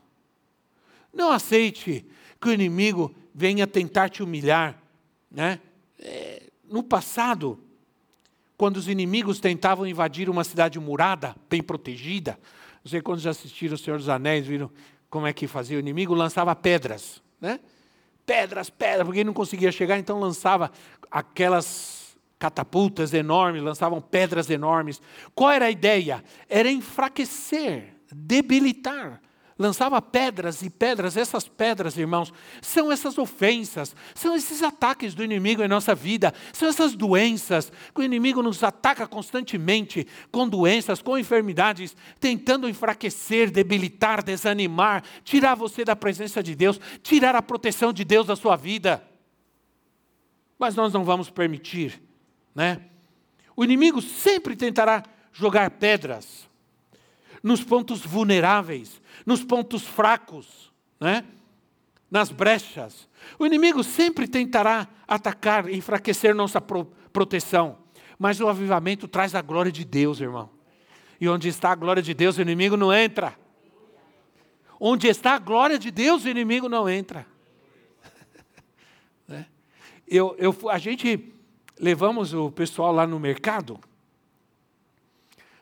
Não 1.14 1.32
aceite 1.32 2.06
que 2.40 2.50
o 2.50 2.54
inimigo 2.54 3.14
venha 3.34 3.68
tentar 3.68 4.10
te 4.10 4.24
humilhar. 4.24 4.82
Né? 5.30 5.60
É, 6.00 6.50
no 6.66 6.84
passado, 6.84 7.60
quando 8.62 8.78
os 8.78 8.88
inimigos 8.88 9.40
tentavam 9.40 9.88
invadir 9.88 10.30
uma 10.30 10.44
cidade 10.44 10.80
murada, 10.80 11.36
bem 11.50 11.64
protegida, 11.64 12.38
não 12.84 12.92
sei 12.92 13.02
quando 13.02 13.18
já 13.18 13.32
assistiram 13.32 13.74
o 13.74 13.78
Senhor 13.78 13.98
dos 13.98 14.08
Anéis, 14.08 14.46
viram 14.46 14.70
como 15.10 15.26
é 15.26 15.34
que 15.34 15.48
fazia 15.48 15.78
o 15.78 15.80
inimigo, 15.80 16.14
lançava 16.14 16.56
pedras, 16.56 17.24
né? 17.42 17.60
Pedras, 18.24 18.70
pedras, 18.70 19.04
porque 19.04 19.22
ele 19.22 19.26
não 19.26 19.34
conseguia 19.34 19.72
chegar, 19.72 19.98
então 19.98 20.20
lançava 20.20 20.72
aquelas 21.10 22.16
catapultas 22.38 23.16
enormes, 23.16 23.64
lançavam 23.64 24.00
pedras 24.00 24.48
enormes. 24.48 25.02
Qual 25.34 25.50
era 25.50 25.66
a 25.66 25.72
ideia? 25.72 26.24
Era 26.48 26.70
enfraquecer 26.70 27.96
debilitar. 28.14 29.24
Lançava 29.62 30.02
pedras 30.02 30.64
e 30.64 30.72
pedras, 30.72 31.16
essas 31.16 31.48
pedras, 31.48 31.96
irmãos, 31.96 32.34
são 32.64 32.92
essas 32.92 33.20
ofensas, 33.20 33.96
são 34.16 34.36
esses 34.36 34.64
ataques 34.64 35.14
do 35.14 35.24
inimigo 35.24 35.62
em 35.62 35.68
nossa 35.68 35.94
vida, 35.94 36.34
são 36.52 36.68
essas 36.68 36.96
doenças 36.96 37.72
que 37.94 38.02
o 38.02 38.04
inimigo 38.04 38.42
nos 38.42 38.64
ataca 38.64 39.06
constantemente 39.06 40.08
com 40.32 40.50
doenças, 40.50 41.00
com 41.00 41.16
enfermidades, 41.16 41.96
tentando 42.20 42.68
enfraquecer, 42.68 43.52
debilitar, 43.52 44.24
desanimar, 44.24 45.04
tirar 45.24 45.54
você 45.54 45.86
da 45.86 45.96
presença 45.96 46.42
de 46.42 46.56
Deus, 46.56 46.82
tirar 47.04 47.36
a 47.36 47.42
proteção 47.44 47.94
de 47.94 48.04
Deus 48.04 48.26
da 48.26 48.36
sua 48.36 48.56
vida. 48.56 49.08
Mas 50.58 50.74
nós 50.74 50.92
não 50.92 51.06
vamos 51.06 51.30
permitir, 51.30 52.02
né? 52.56 52.82
O 53.56 53.64
inimigo 53.64 54.02
sempre 54.02 54.56
tentará 54.56 55.04
jogar 55.32 55.70
pedras, 55.70 56.50
nos 57.44 57.64
pontos 57.64 58.02
vulneráveis, 58.02 59.01
nos 59.26 59.44
pontos 59.44 59.84
fracos, 59.84 60.72
né? 61.00 61.26
nas 62.12 62.30
brechas. 62.30 63.08
O 63.40 63.46
inimigo 63.46 63.84
sempre 63.84 64.28
tentará 64.28 64.88
atacar, 65.08 65.70
enfraquecer 65.70 66.36
nossa 66.36 66.60
pro 66.60 66.86
proteção, 67.14 67.78
mas 68.18 68.40
o 68.40 68.48
avivamento 68.48 69.08
traz 69.08 69.36
a 69.36 69.42
glória 69.42 69.72
de 69.72 69.84
Deus, 69.84 70.22
irmão. 70.22 70.50
E 71.20 71.28
onde 71.28 71.50
está 71.50 71.72
a 71.72 71.76
glória 71.76 72.02
de 72.02 72.14
Deus, 72.14 72.38
o 72.38 72.42
inimigo 72.42 72.78
não 72.78 72.94
entra. 72.94 73.38
Onde 74.80 75.08
está 75.08 75.36
a 75.36 75.40
glória 75.40 75.78
de 75.78 75.92
Deus, 75.92 76.24
o 76.24 76.30
inimigo 76.30 76.70
não 76.70 76.90
entra. 76.90 77.28
né? 79.28 79.46
eu, 80.08 80.36
eu, 80.40 80.56
a 80.70 80.78
gente 80.78 81.34
levamos 81.80 82.34
o 82.34 82.50
pessoal 82.50 82.92
lá 82.94 83.06
no 83.06 83.20
mercado, 83.20 83.80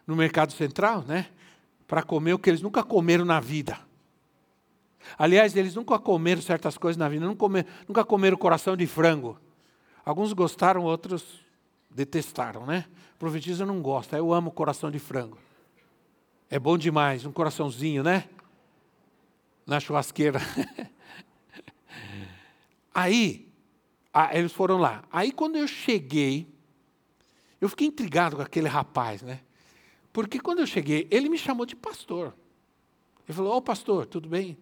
no 0.06 0.16
mercado 0.16 0.54
central, 0.54 1.04
né? 1.08 1.30
Para 1.90 2.04
comer 2.04 2.34
o 2.34 2.40
que 2.40 2.52
eles 2.52 2.62
nunca 2.62 2.84
comeram 2.84 3.26
na 3.26 3.40
vida. 3.40 3.80
Aliás, 5.18 5.56
eles 5.56 5.74
nunca 5.74 5.98
comeram 5.98 6.40
certas 6.40 6.78
coisas 6.78 6.98
na 6.98 7.10
vida, 7.10 7.26
nunca 7.26 7.40
comeram, 7.40 7.70
nunca 7.88 8.06
comeram 8.06 8.38
coração 8.38 8.78
de 8.78 8.86
frango. 8.86 9.40
Alguns 10.06 10.32
gostaram, 10.32 10.84
outros 10.84 11.44
detestaram, 11.90 12.64
né? 12.64 12.86
Profetiza 13.18 13.66
não 13.66 13.82
gosta, 13.82 14.16
eu 14.16 14.32
amo 14.32 14.52
coração 14.52 14.92
de 14.92 15.00
frango. 15.00 15.40
É 16.48 16.60
bom 16.60 16.78
demais, 16.78 17.26
um 17.26 17.32
coraçãozinho, 17.32 18.04
né? 18.04 18.30
Na 19.66 19.80
churrasqueira. 19.80 20.40
Aí, 22.94 23.52
eles 24.32 24.52
foram 24.52 24.78
lá. 24.78 25.04
Aí, 25.12 25.32
quando 25.32 25.56
eu 25.56 25.68
cheguei, 25.68 26.48
eu 27.60 27.68
fiquei 27.68 27.88
intrigado 27.88 28.36
com 28.36 28.44
aquele 28.44 28.68
rapaz, 28.68 29.24
né? 29.24 29.40
Porque 30.12 30.40
quando 30.40 30.60
eu 30.60 30.68
cheguei, 30.68 31.08
ele 31.12 31.30
me 31.30 31.38
chamou 31.38 31.66
de 31.66 31.76
pastor. 31.76 32.34
Ele 33.28 33.36
falou: 33.36 33.54
Ô 33.54 33.58
oh, 33.58 33.62
pastor, 33.62 34.06
tudo 34.06 34.28
bem? 34.28 34.58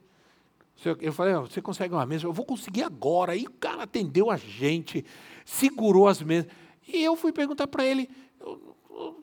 Eu 1.02 1.14
falei: 1.14 1.34
oh, 1.36 1.42
Você 1.42 1.62
consegue 1.62 1.94
uma 1.94 2.06
mesa? 2.06 2.26
Eu 2.26 2.34
vou 2.34 2.46
conseguir 2.46 2.84
agora. 2.84 3.32
Aí 3.32 3.46
o 3.46 3.52
cara 3.52 3.84
atendeu 3.84 4.30
a 4.30 4.38
gente, 4.38 5.06
segurou 5.46 6.08
as 6.08 6.22
mesas. 6.22 6.52
E 6.88 7.04
eu 7.04 7.16
fui 7.16 7.32
perguntar 7.32 7.68
para 7.68 7.86
ele: 7.86 8.10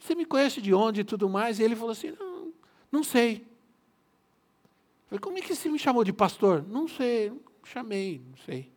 Você 0.00 0.14
me 0.14 0.24
conhece 0.24 0.60
de 0.60 0.72
onde 0.72 1.02
e 1.02 1.04
tudo 1.04 1.28
mais? 1.28 1.58
E 1.58 1.62
ele 1.62 1.76
falou 1.76 1.92
assim: 1.92 2.12
Não, 2.12 2.52
não 2.90 3.04
sei. 3.04 3.36
Eu 3.36 5.08
falei: 5.08 5.20
Como 5.20 5.38
é 5.38 5.40
que 5.42 5.54
você 5.54 5.68
me 5.68 5.78
chamou 5.78 6.04
de 6.04 6.12
pastor? 6.12 6.66
Não 6.66 6.88
sei, 6.88 7.30
chamei, 7.64 8.22
não 8.26 8.38
sei. 8.44 8.72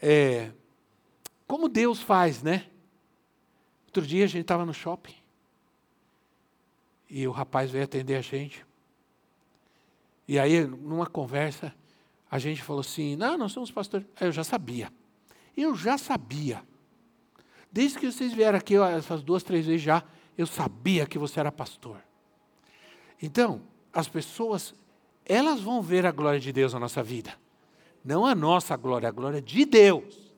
É, 0.00 0.52
como 1.46 1.68
Deus 1.68 2.02
faz, 2.02 2.42
né? 2.42 2.66
Outro 3.86 4.06
dia 4.06 4.24
a 4.24 4.28
gente 4.28 4.42
estava 4.42 4.66
no 4.66 4.74
shopping. 4.74 5.21
E 7.14 7.28
o 7.28 7.30
rapaz 7.30 7.70
veio 7.70 7.84
atender 7.84 8.14
a 8.14 8.22
gente. 8.22 8.64
E 10.26 10.38
aí, 10.38 10.66
numa 10.66 11.06
conversa, 11.06 11.74
a 12.30 12.38
gente 12.38 12.62
falou 12.62 12.80
assim: 12.80 13.16
Não, 13.16 13.36
nós 13.36 13.52
somos 13.52 13.70
pastores. 13.70 14.06
Eu 14.18 14.32
já 14.32 14.42
sabia. 14.42 14.90
Eu 15.54 15.74
já 15.74 15.98
sabia. 15.98 16.62
Desde 17.70 17.98
que 17.98 18.10
vocês 18.10 18.32
vieram 18.32 18.56
aqui, 18.56 18.76
essas 18.76 19.22
duas, 19.22 19.42
três 19.42 19.66
vezes 19.66 19.82
já, 19.82 20.02
eu 20.38 20.46
sabia 20.46 21.04
que 21.04 21.18
você 21.18 21.38
era 21.38 21.52
pastor. 21.52 21.98
Então, 23.20 23.60
as 23.92 24.08
pessoas, 24.08 24.74
elas 25.26 25.60
vão 25.60 25.82
ver 25.82 26.06
a 26.06 26.10
glória 26.12 26.40
de 26.40 26.50
Deus 26.50 26.72
na 26.72 26.80
nossa 26.80 27.02
vida. 27.02 27.34
Não 28.02 28.24
a 28.24 28.34
nossa 28.34 28.74
glória, 28.74 29.10
a 29.10 29.12
glória 29.12 29.42
de 29.42 29.66
Deus. 29.66 30.32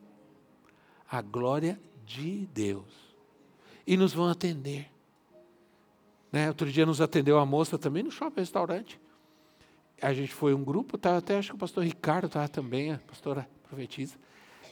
A 1.09 1.21
glória 1.21 1.79
de 2.05 2.47
Deus. 2.47 3.15
e 3.87 3.95
nos 3.95 4.13
vão 4.13 4.27
atender. 4.27 4.94
Né? 6.35 6.49
Outro 6.49 6.69
dia 6.69 6.85
nos 6.85 6.99
atendeu 6.99 7.39
a 7.39 7.45
moça 7.45 7.77
também 7.77 8.03
no 8.03 8.11
shopping 8.11 8.41
restaurante. 8.41 8.99
A 10.01 10.13
gente 10.13 10.33
foi 10.33 10.53
um 10.53 10.65
grupo, 10.65 10.97
tava 10.97 11.19
até 11.19 11.37
acho 11.37 11.51
que 11.51 11.55
o 11.55 11.57
pastor 11.57 11.85
Ricardo 11.85 12.25
estava 12.25 12.49
também, 12.49 12.91
a 12.91 12.97
pastora 12.97 13.47
profetiza. 13.69 14.15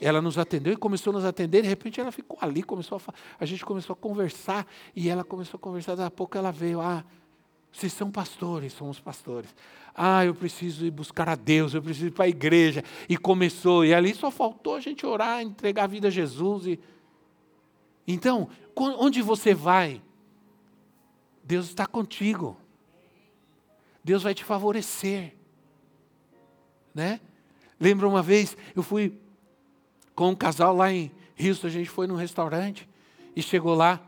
Ela 0.02 0.22
nos 0.22 0.38
atendeu 0.38 0.74
e 0.74 0.76
começou 0.76 1.12
a 1.12 1.14
nos 1.14 1.24
atender, 1.24 1.62
de 1.62 1.70
repente 1.70 2.02
ela 2.02 2.12
ficou 2.12 2.38
ali, 2.42 2.64
começou 2.64 2.98
a, 3.08 3.14
a 3.40 3.46
gente 3.46 3.64
começou 3.64 3.94
a 3.94 3.96
conversar, 3.96 4.68
e 4.94 5.08
ela 5.08 5.24
começou 5.24 5.58
a 5.58 5.62
conversar, 5.62 5.96
daqui 5.96 6.08
a 6.08 6.12
pouco 6.12 6.38
ela 6.38 6.52
veio, 6.52 6.82
ah, 6.82 7.02
vocês 7.72 7.94
são 7.94 8.12
pastores, 8.12 8.74
somos 8.74 9.00
pastores. 9.00 9.56
Ah, 9.96 10.26
eu 10.26 10.36
preciso 10.36 10.86
ir 10.86 10.92
buscar 10.92 11.30
a 11.30 11.36
Deus, 11.36 11.74
eu 11.74 11.82
preciso 11.82 12.08
ir 12.08 12.12
para 12.12 12.26
a 12.26 12.28
igreja. 12.28 12.84
E 13.08 13.16
começou, 13.16 13.86
e 13.86 13.94
ali 13.94 14.14
só 14.14 14.30
faltou 14.30 14.76
a 14.76 14.82
gente 14.82 15.06
orar, 15.06 15.42
entregar 15.42 15.86
a 15.86 15.88
vida 15.88 16.10
a 16.10 16.12
Jesus. 16.12 16.68
E... 16.68 16.78
Então, 18.06 18.50
onde 18.76 19.22
você 19.22 19.54
vai, 19.54 20.02
Deus 21.44 21.68
está 21.68 21.86
contigo. 21.86 22.58
Deus 24.04 24.24
vai 24.24 24.34
te 24.34 24.44
favorecer. 24.44 25.34
Né? 26.94 27.20
Lembra 27.80 28.08
uma 28.08 28.22
vez, 28.22 28.56
eu 28.76 28.84
fui 28.84 29.18
com 30.16 30.30
um 30.30 30.36
casal 30.36 30.76
lá 30.76 30.92
em 30.92 31.12
Houston, 31.40 31.68
a 31.68 31.72
gente 31.72 31.90
foi 31.90 32.08
num 32.08 32.16
restaurante 32.16 32.88
e 33.36 33.42
chegou 33.42 33.74
lá, 33.74 34.02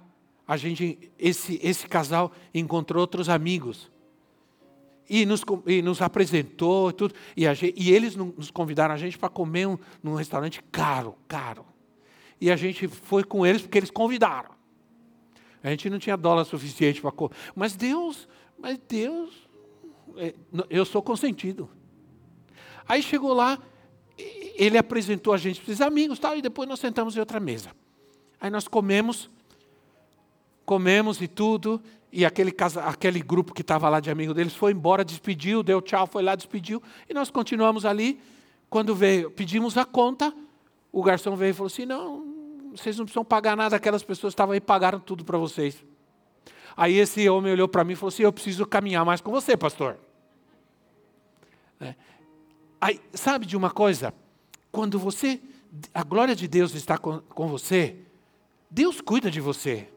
a 0.48 0.56
gente, 0.58 1.12
esse, 1.18 1.60
esse 1.64 1.88
casal 1.88 2.32
encontrou 2.54 3.02
outros 3.02 3.28
amigos 3.30 3.92
e 5.10 5.26
nos, 5.26 5.44
e 5.66 5.82
nos 5.82 6.02
apresentou 6.02 6.92
tudo. 6.92 7.16
E, 7.36 7.52
gente, 7.56 7.74
e 7.76 7.92
eles 7.92 8.16
nos 8.16 8.52
convidaram 8.52 8.94
a 8.94 8.98
gente 8.98 9.18
para 9.18 9.30
comer 9.30 9.68
um, 9.68 9.78
num 10.04 10.16
restaurante 10.16 10.62
caro, 10.72 11.16
caro. 11.28 11.66
E 12.40 12.52
a 12.52 12.56
gente 12.56 12.88
foi 12.88 13.24
com 13.24 13.46
eles 13.46 13.62
porque 13.62 13.78
eles 13.78 13.90
convidaram. 13.90 14.52
A 15.66 15.72
gente 15.72 15.90
não 15.90 15.98
tinha 15.98 16.16
dólar 16.16 16.46
suficiente 16.46 17.02
para. 17.02 17.12
Mas 17.56 17.76
Deus, 17.76 18.28
mas 18.56 18.80
Deus, 18.88 19.32
é, 20.16 20.36
eu 20.70 20.86
sou 20.86 21.02
consentido. 21.02 21.68
Aí 22.88 23.02
chegou 23.02 23.34
lá, 23.34 23.58
ele 24.56 24.78
apresentou 24.78 25.34
a 25.34 25.38
gente 25.38 25.60
para 25.60 25.72
os 25.72 25.82
amigos 25.82 26.20
tal, 26.20 26.38
e 26.38 26.42
depois 26.42 26.70
nós 26.70 26.80
sentamos 26.80 27.18
em 27.18 27.20
outra 27.20 27.40
mesa. 27.40 27.72
Aí 28.40 28.52
nós 28.52 28.68
comemos, 28.68 29.28
comemos 30.68 31.20
e 31.20 31.28
tudo, 31.28 31.82
e 32.12 32.24
aquele, 32.24 32.52
casa, 32.52 32.84
aquele 32.84 33.20
grupo 33.20 33.52
que 33.52 33.62
estava 33.62 33.90
lá 33.90 34.00
de 34.00 34.12
amigo 34.12 34.36
deles 34.36 34.54
foi 34.54 34.72
embora, 34.72 35.04
despediu, 35.04 35.64
deu 35.64 35.82
tchau, 35.82 36.06
foi 36.06 36.22
lá, 36.22 36.36
despediu. 36.36 36.80
E 37.10 37.14
nós 37.14 37.32
continuamos 37.32 37.86
ali. 37.86 38.22
Quando 38.70 38.94
veio, 38.94 39.32
pedimos 39.32 39.80
a 39.80 39.86
conta, 39.86 40.32
o 40.92 41.02
garçom 41.02 41.36
veio 41.36 41.50
e 41.50 41.54
falou 41.54 41.68
assim: 41.68 41.88
não, 41.88 42.35
vocês 42.76 42.98
não 42.98 43.06
precisam 43.06 43.26
pagar 43.26 43.56
nada, 43.56 43.76
aquelas 43.76 44.04
pessoas 44.04 44.32
estavam 44.32 44.54
aí 44.54 44.62
pagaram 44.62 45.00
tudo 45.00 45.24
para 45.24 45.38
vocês. 45.38 45.84
Aí 46.76 46.98
esse 46.98 47.28
homem 47.30 47.54
olhou 47.54 47.68
para 47.68 47.84
mim 47.84 47.94
e 47.94 47.96
falou 47.96 48.10
assim: 48.10 48.24
eu 48.24 48.34
preciso 48.34 48.66
caminhar 48.66 49.06
mais 49.06 49.22
com 49.22 49.32
você, 49.32 49.56
pastor. 49.56 49.98
É. 51.80 51.96
Aí, 52.80 53.00
sabe 53.14 53.46
de 53.46 53.56
uma 53.56 53.72
coisa? 53.72 54.14
Quando 54.72 55.00
você, 55.00 55.40
a 55.94 56.04
glória 56.04 56.36
de 56.36 56.48
Deus 56.48 56.76
está 56.76 56.98
com, 56.98 57.20
com 57.20 57.48
você, 57.48 57.96
Deus 58.70 59.02
cuida 59.02 59.32
de 59.32 59.40
você. 59.40 59.88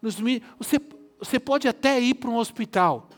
Nos, 0.00 0.16
você 0.58 0.78
você 1.22 1.38
pode 1.38 1.68
até 1.68 2.00
ir 2.00 2.14
para 2.14 2.28
um 2.28 2.36
hospital, 2.36 3.08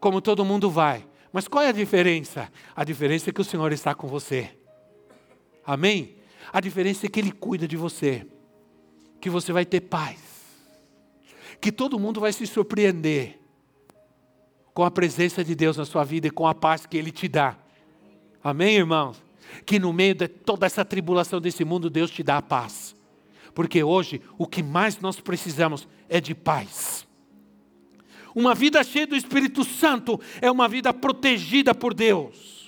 como 0.00 0.22
todo 0.22 0.42
mundo 0.42 0.70
vai. 0.70 1.06
Mas 1.30 1.46
qual 1.46 1.62
é 1.62 1.68
a 1.68 1.72
diferença? 1.72 2.50
A 2.74 2.82
diferença 2.82 3.28
é 3.28 3.32
que 3.32 3.42
o 3.42 3.44
Senhor 3.44 3.70
está 3.72 3.94
com 3.94 4.08
você. 4.08 4.56
Amém? 5.66 6.16
A 6.50 6.60
diferença 6.60 7.06
é 7.06 7.08
que 7.08 7.20
Ele 7.20 7.32
cuida 7.32 7.68
de 7.68 7.76
você. 7.76 8.26
Que 9.20 9.28
você 9.28 9.52
vai 9.52 9.66
ter 9.66 9.82
paz. 9.82 10.18
Que 11.60 11.70
todo 11.70 11.98
mundo 11.98 12.20
vai 12.20 12.32
se 12.32 12.46
surpreender 12.46 13.38
com 14.74 14.84
a 14.84 14.90
presença 14.90 15.44
de 15.44 15.54
Deus 15.54 15.76
na 15.76 15.84
sua 15.84 16.04
vida 16.04 16.26
e 16.26 16.30
com 16.30 16.46
a 16.46 16.54
paz 16.54 16.86
que 16.86 16.96
Ele 16.96 17.10
te 17.10 17.28
dá. 17.28 17.56
Amém, 18.42 18.76
irmãos? 18.76 19.22
Que 19.66 19.78
no 19.78 19.92
meio 19.92 20.14
de 20.14 20.28
toda 20.28 20.66
essa 20.66 20.84
tribulação 20.84 21.40
desse 21.40 21.64
mundo, 21.64 21.90
Deus 21.90 22.10
te 22.10 22.22
dá 22.22 22.38
a 22.38 22.42
paz. 22.42 22.96
Porque 23.54 23.82
hoje 23.82 24.22
o 24.38 24.46
que 24.46 24.62
mais 24.62 24.98
nós 24.98 25.20
precisamos 25.20 25.86
é 26.08 26.20
de 26.20 26.34
paz. 26.34 27.06
Uma 28.34 28.54
vida 28.54 28.82
cheia 28.82 29.06
do 29.06 29.14
Espírito 29.14 29.62
Santo 29.62 30.18
é 30.40 30.50
uma 30.50 30.66
vida 30.68 30.92
protegida 30.94 31.74
por 31.74 31.92
Deus. 31.92 32.61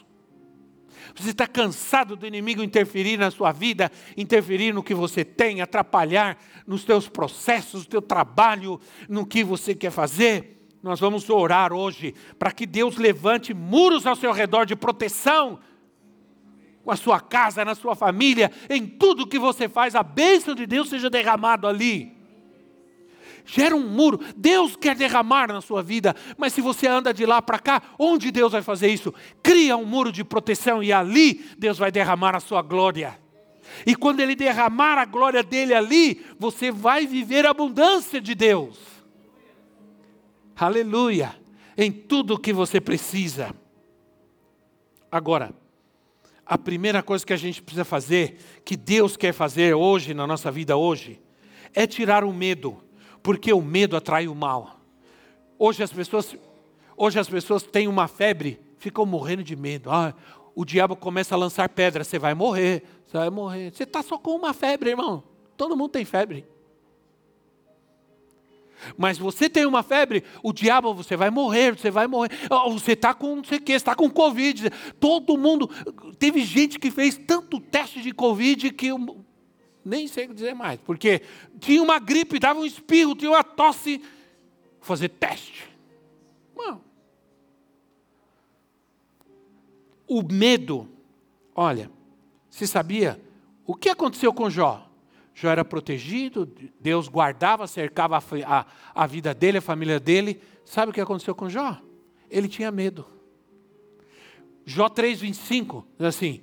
Você 1.14 1.30
está 1.30 1.46
cansado 1.46 2.16
do 2.16 2.26
inimigo 2.26 2.62
interferir 2.62 3.16
na 3.16 3.30
sua 3.30 3.52
vida, 3.52 3.90
interferir 4.16 4.72
no 4.72 4.82
que 4.82 4.94
você 4.94 5.24
tem, 5.24 5.60
atrapalhar 5.60 6.36
nos 6.66 6.84
teus 6.84 7.08
processos, 7.08 7.84
no 7.84 7.90
teu 7.90 8.02
trabalho, 8.02 8.80
no 9.08 9.24
que 9.24 9.44
você 9.44 9.74
quer 9.74 9.90
fazer? 9.90 10.68
Nós 10.82 11.00
vamos 11.00 11.30
orar 11.30 11.72
hoje 11.72 12.14
para 12.38 12.50
que 12.50 12.66
Deus 12.66 12.96
levante 12.96 13.54
muros 13.54 14.06
ao 14.06 14.16
seu 14.16 14.32
redor 14.32 14.66
de 14.66 14.76
proteção 14.76 15.60
com 16.84 16.90
a 16.90 16.96
sua 16.96 17.18
casa, 17.18 17.64
na 17.64 17.74
sua 17.74 17.96
família, 17.96 18.52
em 18.68 18.86
tudo 18.86 19.26
que 19.26 19.38
você 19.38 19.68
faz, 19.68 19.94
a 19.94 20.02
bênção 20.02 20.54
de 20.54 20.66
Deus 20.66 20.90
seja 20.90 21.08
derramado 21.08 21.66
ali. 21.66 22.13
Gera 23.44 23.76
um 23.76 23.86
muro. 23.86 24.20
Deus 24.36 24.74
quer 24.76 24.96
derramar 24.96 25.48
na 25.48 25.60
sua 25.60 25.82
vida, 25.82 26.14
mas 26.36 26.52
se 26.52 26.60
você 26.60 26.86
anda 26.86 27.12
de 27.12 27.26
lá 27.26 27.42
para 27.42 27.58
cá, 27.58 27.82
onde 27.98 28.30
Deus 28.30 28.52
vai 28.52 28.62
fazer 28.62 28.88
isso? 28.88 29.12
Cria 29.42 29.76
um 29.76 29.84
muro 29.84 30.10
de 30.10 30.24
proteção 30.24 30.82
e 30.82 30.92
ali 30.92 31.44
Deus 31.58 31.78
vai 31.78 31.92
derramar 31.92 32.34
a 32.34 32.40
sua 32.40 32.62
glória. 32.62 33.18
E 33.86 33.94
quando 33.94 34.20
Ele 34.20 34.34
derramar 34.34 34.98
a 34.98 35.04
glória 35.04 35.42
dele 35.42 35.74
ali, 35.74 36.24
você 36.38 36.70
vai 36.70 37.06
viver 37.06 37.44
a 37.44 37.50
abundância 37.50 38.20
de 38.20 38.34
Deus. 38.34 38.78
Aleluia! 40.56 41.34
Em 41.76 41.90
tudo 41.90 42.34
o 42.34 42.38
que 42.38 42.52
você 42.52 42.80
precisa. 42.80 43.54
Agora, 45.10 45.52
a 46.46 46.56
primeira 46.56 47.02
coisa 47.02 47.24
que 47.24 47.32
a 47.32 47.36
gente 47.36 47.62
precisa 47.62 47.84
fazer, 47.84 48.38
que 48.64 48.76
Deus 48.76 49.16
quer 49.16 49.32
fazer 49.32 49.74
hoje, 49.74 50.14
na 50.14 50.26
nossa 50.26 50.50
vida 50.50 50.76
hoje, 50.76 51.20
é 51.72 51.86
tirar 51.86 52.22
o 52.22 52.32
medo, 52.32 52.83
porque 53.24 53.50
o 53.54 53.62
medo 53.62 53.96
atrai 53.96 54.28
o 54.28 54.34
mal. 54.34 54.78
Hoje 55.58 55.82
as 55.82 55.90
pessoas, 55.90 56.36
hoje 56.94 57.18
as 57.18 57.26
pessoas 57.26 57.62
têm 57.62 57.88
uma 57.88 58.06
febre, 58.06 58.60
ficam 58.76 59.06
morrendo 59.06 59.42
de 59.42 59.56
medo. 59.56 59.90
Ah, 59.90 60.14
o 60.54 60.62
diabo 60.62 60.94
começa 60.94 61.34
a 61.34 61.38
lançar 61.38 61.66
pedra, 61.70 62.04
você 62.04 62.18
vai 62.18 62.34
morrer, 62.34 62.82
você 63.06 63.16
vai 63.16 63.30
morrer. 63.30 63.72
Você 63.72 63.84
está 63.84 64.02
só 64.02 64.18
com 64.18 64.32
uma 64.36 64.52
febre, 64.52 64.90
irmão. 64.90 65.24
Todo 65.56 65.74
mundo 65.74 65.92
tem 65.92 66.04
febre. 66.04 66.46
Mas 68.94 69.16
você 69.16 69.48
tem 69.48 69.64
uma 69.64 69.82
febre, 69.82 70.22
o 70.42 70.52
diabo, 70.52 70.92
você 70.92 71.16
vai 71.16 71.30
morrer, 71.30 71.78
você 71.78 71.90
vai 71.90 72.06
morrer. 72.06 72.30
Você 72.72 72.92
está 72.92 73.14
com 73.14 73.36
não 73.36 73.44
sei 73.44 73.56
o 73.56 73.62
que, 73.62 73.72
está 73.72 73.94
com 73.94 74.10
Covid. 74.10 74.68
Todo 75.00 75.38
mundo. 75.38 75.70
Teve 76.18 76.44
gente 76.44 76.78
que 76.78 76.90
fez 76.90 77.16
tanto 77.16 77.58
teste 77.58 78.02
de 78.02 78.12
Covid 78.12 78.70
que 78.72 78.90
nem 79.84 80.08
sei 80.08 80.26
dizer 80.26 80.54
mais. 80.54 80.80
Porque 80.80 81.22
tinha 81.60 81.82
uma 81.82 81.98
gripe, 81.98 82.38
dava 82.38 82.60
um 82.60 82.64
espirro, 82.64 83.14
tinha 83.14 83.30
uma 83.30 83.44
tosse. 83.44 84.02
Fazer 84.80 85.08
teste. 85.08 85.68
Não. 86.54 86.80
O 90.06 90.22
medo, 90.22 90.88
olha, 91.54 91.90
você 92.50 92.66
sabia 92.66 93.20
o 93.66 93.74
que 93.74 93.88
aconteceu 93.88 94.32
com 94.32 94.50
Jó? 94.50 94.90
Jó 95.34 95.48
era 95.48 95.64
protegido, 95.64 96.50
Deus 96.78 97.08
guardava, 97.08 97.66
cercava 97.66 98.16
a, 98.16 98.20
a, 98.46 98.66
a 98.94 99.06
vida 99.06 99.34
dele, 99.34 99.58
a 99.58 99.62
família 99.62 99.98
dele. 99.98 100.40
Sabe 100.64 100.90
o 100.90 100.94
que 100.94 101.00
aconteceu 101.00 101.34
com 101.34 101.48
Jó? 101.48 101.80
Ele 102.30 102.46
tinha 102.46 102.70
medo. 102.70 103.06
Jó 104.64 104.88
3,25 104.88 105.84
diz 105.98 106.06
assim: 106.06 106.42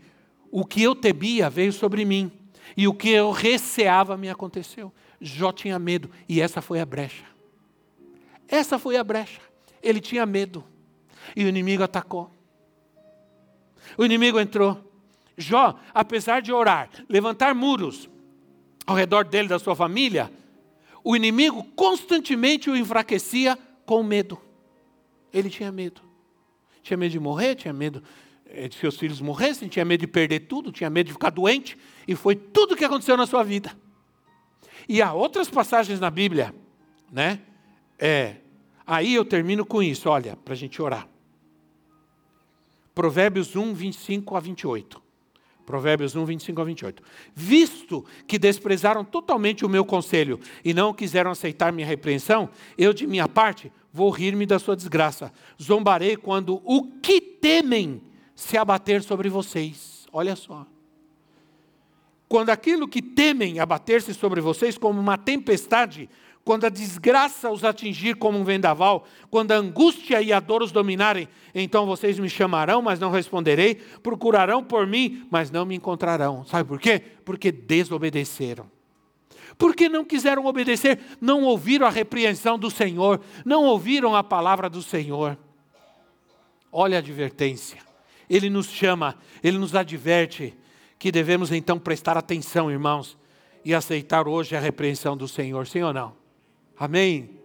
O 0.51 0.65
que 0.65 0.83
eu 0.83 0.95
temia 0.95 1.49
veio 1.49 1.71
sobre 1.71 2.05
mim, 2.05 2.31
e 2.75 2.87
o 2.87 2.93
que 2.93 3.09
eu 3.09 3.31
receava 3.31 4.17
me 4.17 4.29
aconteceu. 4.29 4.91
Jó 5.19 5.51
tinha 5.51 5.77
medo, 5.77 6.09
e 6.27 6.41
essa 6.41 6.61
foi 6.61 6.79
a 6.79 6.85
brecha. 6.85 7.25
Essa 8.47 8.79
foi 8.79 8.97
a 8.97 9.03
brecha. 9.03 9.41
Ele 9.81 9.99
tinha 9.99 10.25
medo, 10.25 10.63
e 11.35 11.43
o 11.43 11.47
inimigo 11.47 11.83
atacou. 11.83 12.31
O 13.97 14.05
inimigo 14.05 14.39
entrou. 14.39 14.91
Jó, 15.37 15.79
apesar 15.93 16.41
de 16.41 16.51
orar, 16.51 16.89
levantar 17.09 17.55
muros, 17.55 18.09
ao 18.85 18.95
redor 18.95 19.25
dele, 19.25 19.47
da 19.47 19.59
sua 19.59 19.75
família, 19.75 20.31
o 21.03 21.15
inimigo 21.15 21.63
constantemente 21.75 22.69
o 22.69 22.75
enfraquecia 22.75 23.57
com 23.85 24.03
medo. 24.03 24.39
Ele 25.33 25.49
tinha 25.49 25.71
medo. 25.71 26.01
Tinha 26.83 26.97
medo 26.97 27.11
de 27.11 27.19
morrer, 27.19 27.55
tinha 27.55 27.73
medo 27.73 28.03
eh, 28.53 28.67
de 28.67 28.75
seus 28.75 28.97
filhos 28.97 29.21
morressem, 29.21 29.67
tinha 29.67 29.85
medo 29.85 30.01
de 30.01 30.07
perder 30.07 30.41
tudo, 30.41 30.71
tinha 30.71 30.89
medo 30.89 31.07
de 31.07 31.13
ficar 31.13 31.29
doente, 31.29 31.77
e 32.07 32.15
foi 32.15 32.35
tudo 32.35 32.73
o 32.73 32.77
que 32.77 32.85
aconteceu 32.85 33.17
na 33.17 33.25
sua 33.25 33.43
vida. 33.43 33.75
E 34.87 35.01
há 35.01 35.13
outras 35.13 35.49
passagens 35.49 35.99
na 35.99 36.09
Bíblia, 36.09 36.53
né? 37.11 37.39
É, 37.97 38.37
aí 38.85 39.13
eu 39.13 39.23
termino 39.23 39.65
com 39.65 39.81
isso, 39.81 40.09
olha, 40.09 40.35
para 40.35 40.53
a 40.53 40.57
gente 40.57 40.81
orar. 40.81 41.07
Provérbios 42.93 43.55
1, 43.55 43.73
25 43.73 44.35
a 44.35 44.39
28. 44.39 45.01
Provérbios 45.65 46.15
1, 46.15 46.25
25 46.25 46.61
a 46.61 46.63
28. 46.65 47.03
Visto 47.33 48.05
que 48.27 48.37
desprezaram 48.37 49.05
totalmente 49.05 49.65
o 49.65 49.69
meu 49.69 49.85
conselho 49.85 50.39
e 50.65 50.73
não 50.73 50.93
quiseram 50.93 51.31
aceitar 51.31 51.71
minha 51.71 51.87
repreensão, 51.87 52.49
eu, 52.77 52.93
de 52.93 53.07
minha 53.07 53.27
parte, 53.27 53.71
vou 53.93 54.09
rir-me 54.09 54.45
da 54.45 54.59
sua 54.59 54.75
desgraça. 54.75 55.31
Zombarei 55.61 56.17
quando 56.17 56.61
o 56.65 56.83
que 57.01 57.21
temem 57.21 58.01
se 58.41 58.57
abater 58.57 59.03
sobre 59.03 59.29
vocês. 59.29 60.07
Olha 60.11 60.35
só. 60.35 60.65
Quando 62.27 62.49
aquilo 62.49 62.87
que 62.87 63.01
temem 63.01 63.59
abater-se 63.59 64.15
sobre 64.15 64.41
vocês 64.41 64.79
como 64.79 64.99
uma 64.99 65.15
tempestade, 65.15 66.09
quando 66.43 66.65
a 66.65 66.69
desgraça 66.69 67.51
os 67.51 67.63
atingir 67.63 68.15
como 68.15 68.39
um 68.39 68.43
vendaval, 68.43 69.05
quando 69.29 69.51
a 69.51 69.57
angústia 69.57 70.23
e 70.23 70.33
a 70.33 70.39
dor 70.39 70.63
os 70.63 70.71
dominarem, 70.71 71.27
então 71.53 71.85
vocês 71.85 72.17
me 72.17 72.27
chamarão, 72.27 72.81
mas 72.81 72.99
não 72.99 73.11
responderei, 73.11 73.75
procurarão 73.75 74.63
por 74.63 74.87
mim, 74.87 75.27
mas 75.29 75.51
não 75.51 75.63
me 75.63 75.75
encontrarão. 75.75 76.43
Sabe 76.43 76.67
por 76.67 76.79
quê? 76.79 76.99
Porque 77.23 77.51
desobedeceram. 77.51 78.65
Porque 79.55 79.87
não 79.87 80.03
quiseram 80.03 80.47
obedecer, 80.47 80.99
não 81.21 81.43
ouviram 81.43 81.85
a 81.85 81.91
repreensão 81.91 82.57
do 82.57 82.71
Senhor, 82.71 83.21
não 83.45 83.65
ouviram 83.65 84.15
a 84.15 84.23
palavra 84.23 84.67
do 84.67 84.81
Senhor. 84.81 85.37
Olha 86.71 86.97
a 86.97 86.99
advertência. 86.99 87.90
Ele 88.31 88.49
nos 88.49 88.67
chama, 88.67 89.17
ele 89.43 89.57
nos 89.57 89.75
adverte 89.75 90.57
que 90.97 91.11
devemos 91.11 91.51
então 91.51 91.77
prestar 91.77 92.15
atenção, 92.15 92.71
irmãos, 92.71 93.17
e 93.65 93.75
aceitar 93.75 94.25
hoje 94.25 94.55
a 94.55 94.59
repreensão 94.61 95.17
do 95.17 95.27
Senhor, 95.27 95.67
sim 95.67 95.81
ou 95.81 95.91
não? 95.91 96.15
Amém? 96.79 97.41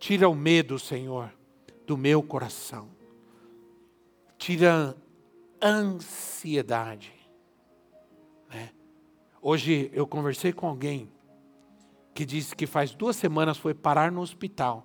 Tira 0.00 0.28
o 0.28 0.34
medo, 0.34 0.80
Senhor, 0.80 1.32
do 1.86 1.96
meu 1.96 2.24
coração. 2.24 2.88
Tira 4.36 4.96
a 5.60 5.68
ansiedade. 5.68 7.12
Né? 8.52 8.70
Hoje 9.40 9.92
eu 9.94 10.08
conversei 10.08 10.52
com 10.52 10.66
alguém 10.66 11.08
que 12.12 12.24
disse 12.24 12.56
que 12.56 12.66
faz 12.66 12.92
duas 12.96 13.14
semanas 13.14 13.58
foi 13.58 13.74
parar 13.74 14.10
no 14.10 14.22
hospital, 14.22 14.84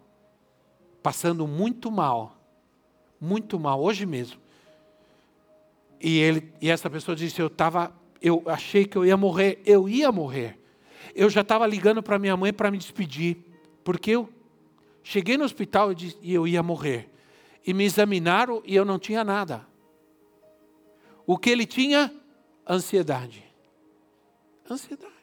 passando 1.01 1.47
muito 1.47 1.89
mal, 1.89 2.37
muito 3.19 3.59
mal, 3.59 3.81
hoje 3.81 4.05
mesmo. 4.05 4.44
E, 6.01 6.19
ele, 6.19 6.53
e 6.61 6.69
essa 6.69 6.89
pessoa 6.89 7.15
disse: 7.15 7.41
Eu 7.41 7.49
tava, 7.49 7.95
eu 8.21 8.43
achei 8.45 8.85
que 8.85 8.97
eu 8.97 9.05
ia 9.05 9.17
morrer, 9.17 9.61
eu 9.65 9.87
ia 9.87 10.11
morrer. 10.11 10.59
Eu 11.13 11.29
já 11.29 11.41
estava 11.41 11.65
ligando 11.65 12.03
para 12.03 12.19
minha 12.19 12.35
mãe 12.35 12.51
para 12.51 12.69
me 12.69 12.77
despedir. 12.77 13.37
Porque 13.83 14.11
eu 14.11 14.29
cheguei 15.03 15.37
no 15.37 15.45
hospital 15.45 15.91
e, 15.91 15.95
disse, 15.95 16.17
e 16.21 16.33
eu 16.33 16.47
ia 16.47 16.61
morrer. 16.61 17.09
E 17.65 17.73
me 17.73 17.83
examinaram 17.83 18.61
e 18.65 18.75
eu 18.75 18.83
não 18.83 18.99
tinha 18.99 19.23
nada. 19.23 19.65
O 21.25 21.37
que 21.37 21.49
ele 21.49 21.65
tinha? 21.65 22.13
Ansiedade. 22.67 23.43
Ansiedade. 24.69 25.13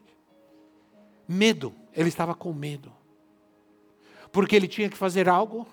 Medo. 1.29 1.75
Ele 1.95 2.09
estava 2.09 2.35
com 2.35 2.53
medo. 2.53 2.93
Porque 4.31 4.57
ele 4.57 4.67
tinha 4.67 4.89
que 4.89 4.97
fazer 4.97 5.29
algo 5.29 5.67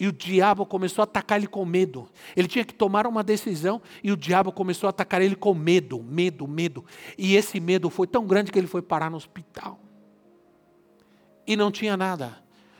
e 0.00 0.08
o 0.08 0.12
diabo 0.12 0.64
começou 0.64 1.02
a 1.02 1.04
atacar 1.04 1.38
ele 1.38 1.46
com 1.46 1.64
medo. 1.64 2.08
Ele 2.34 2.48
tinha 2.48 2.64
que 2.64 2.72
tomar 2.74 3.06
uma 3.06 3.22
decisão 3.22 3.82
e 4.02 4.10
o 4.10 4.16
diabo 4.16 4.50
começou 4.50 4.88
a 4.88 4.90
atacar 4.90 5.20
ele 5.20 5.36
com 5.36 5.54
medo, 5.54 6.02
medo, 6.02 6.48
medo. 6.48 6.84
E 7.18 7.36
esse 7.36 7.60
medo 7.60 7.90
foi 7.90 8.06
tão 8.06 8.26
grande 8.26 8.50
que 8.50 8.58
ele 8.58 8.66
foi 8.66 8.80
parar 8.80 9.10
no 9.10 9.18
hospital 9.18 9.78
e 11.50 11.56
não 11.56 11.70
tinha 11.72 11.96
nada. 11.96 12.38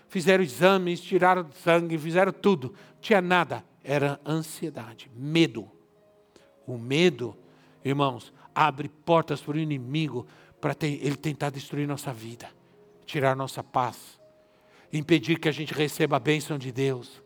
Fizeram 0.09 0.45
exames, 0.45 1.01
tiraram 1.01 1.51
sangue, 1.64 1.99
fizeram 1.99 2.33
tudo. 2.33 2.73
Tinha 3.01 3.21
nada. 3.21 3.64
Era 3.83 4.21
ansiedade, 4.25 5.11
medo. 5.14 5.68
O 6.64 6.79
medo, 6.79 7.37
irmãos, 7.85 8.33
abre 8.55 8.89
portas 8.89 9.41
para 9.41 9.57
o 9.57 9.61
inimigo 9.61 10.25
para 10.61 10.77
ele 10.83 11.16
tentar 11.16 11.51
destruir 11.51 11.89
nossa 11.89 12.12
vida, 12.12 12.49
tirar 13.05 13.35
nossa 13.35 13.64
paz, 13.64 14.20
impedir 14.93 15.38
que 15.38 15.49
a 15.49 15.53
gente 15.53 15.72
receba 15.72 16.16
a 16.16 16.20
bênção 16.20 16.59
de 16.59 16.72
Deus. 16.72 17.22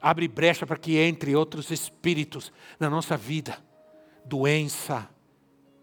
Abre 0.00 0.26
brecha 0.26 0.66
para 0.66 0.78
que 0.78 0.96
entre 0.96 1.36
outros 1.36 1.70
espíritos 1.70 2.52
na 2.78 2.88
nossa 2.88 3.16
vida. 3.16 3.58
Doença, 4.24 5.08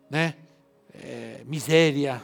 né? 0.09 0.35
É, 0.93 1.43
miséria, 1.45 2.23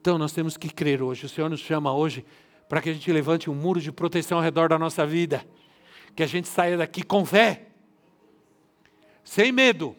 então 0.00 0.16
nós 0.16 0.32
temos 0.32 0.56
que 0.56 0.70
crer 0.70 1.02
hoje. 1.02 1.26
O 1.26 1.28
Senhor 1.28 1.50
nos 1.50 1.60
chama 1.60 1.92
hoje 1.92 2.24
para 2.66 2.80
que 2.80 2.88
a 2.88 2.92
gente 2.94 3.12
levante 3.12 3.50
um 3.50 3.54
muro 3.54 3.78
de 3.78 3.92
proteção 3.92 4.38
ao 4.38 4.42
redor 4.42 4.68
da 4.68 4.78
nossa 4.78 5.06
vida. 5.06 5.44
Que 6.16 6.22
a 6.22 6.26
gente 6.26 6.48
saia 6.48 6.78
daqui 6.78 7.02
com 7.02 7.26
fé, 7.26 7.66
sem 9.22 9.52
medo, 9.52 9.94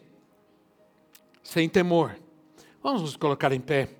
sem 1.44 1.68
temor. 1.68 2.16
Vamos 2.82 3.02
nos 3.02 3.16
colocar 3.16 3.52
em 3.52 3.60
pé. 3.60 3.99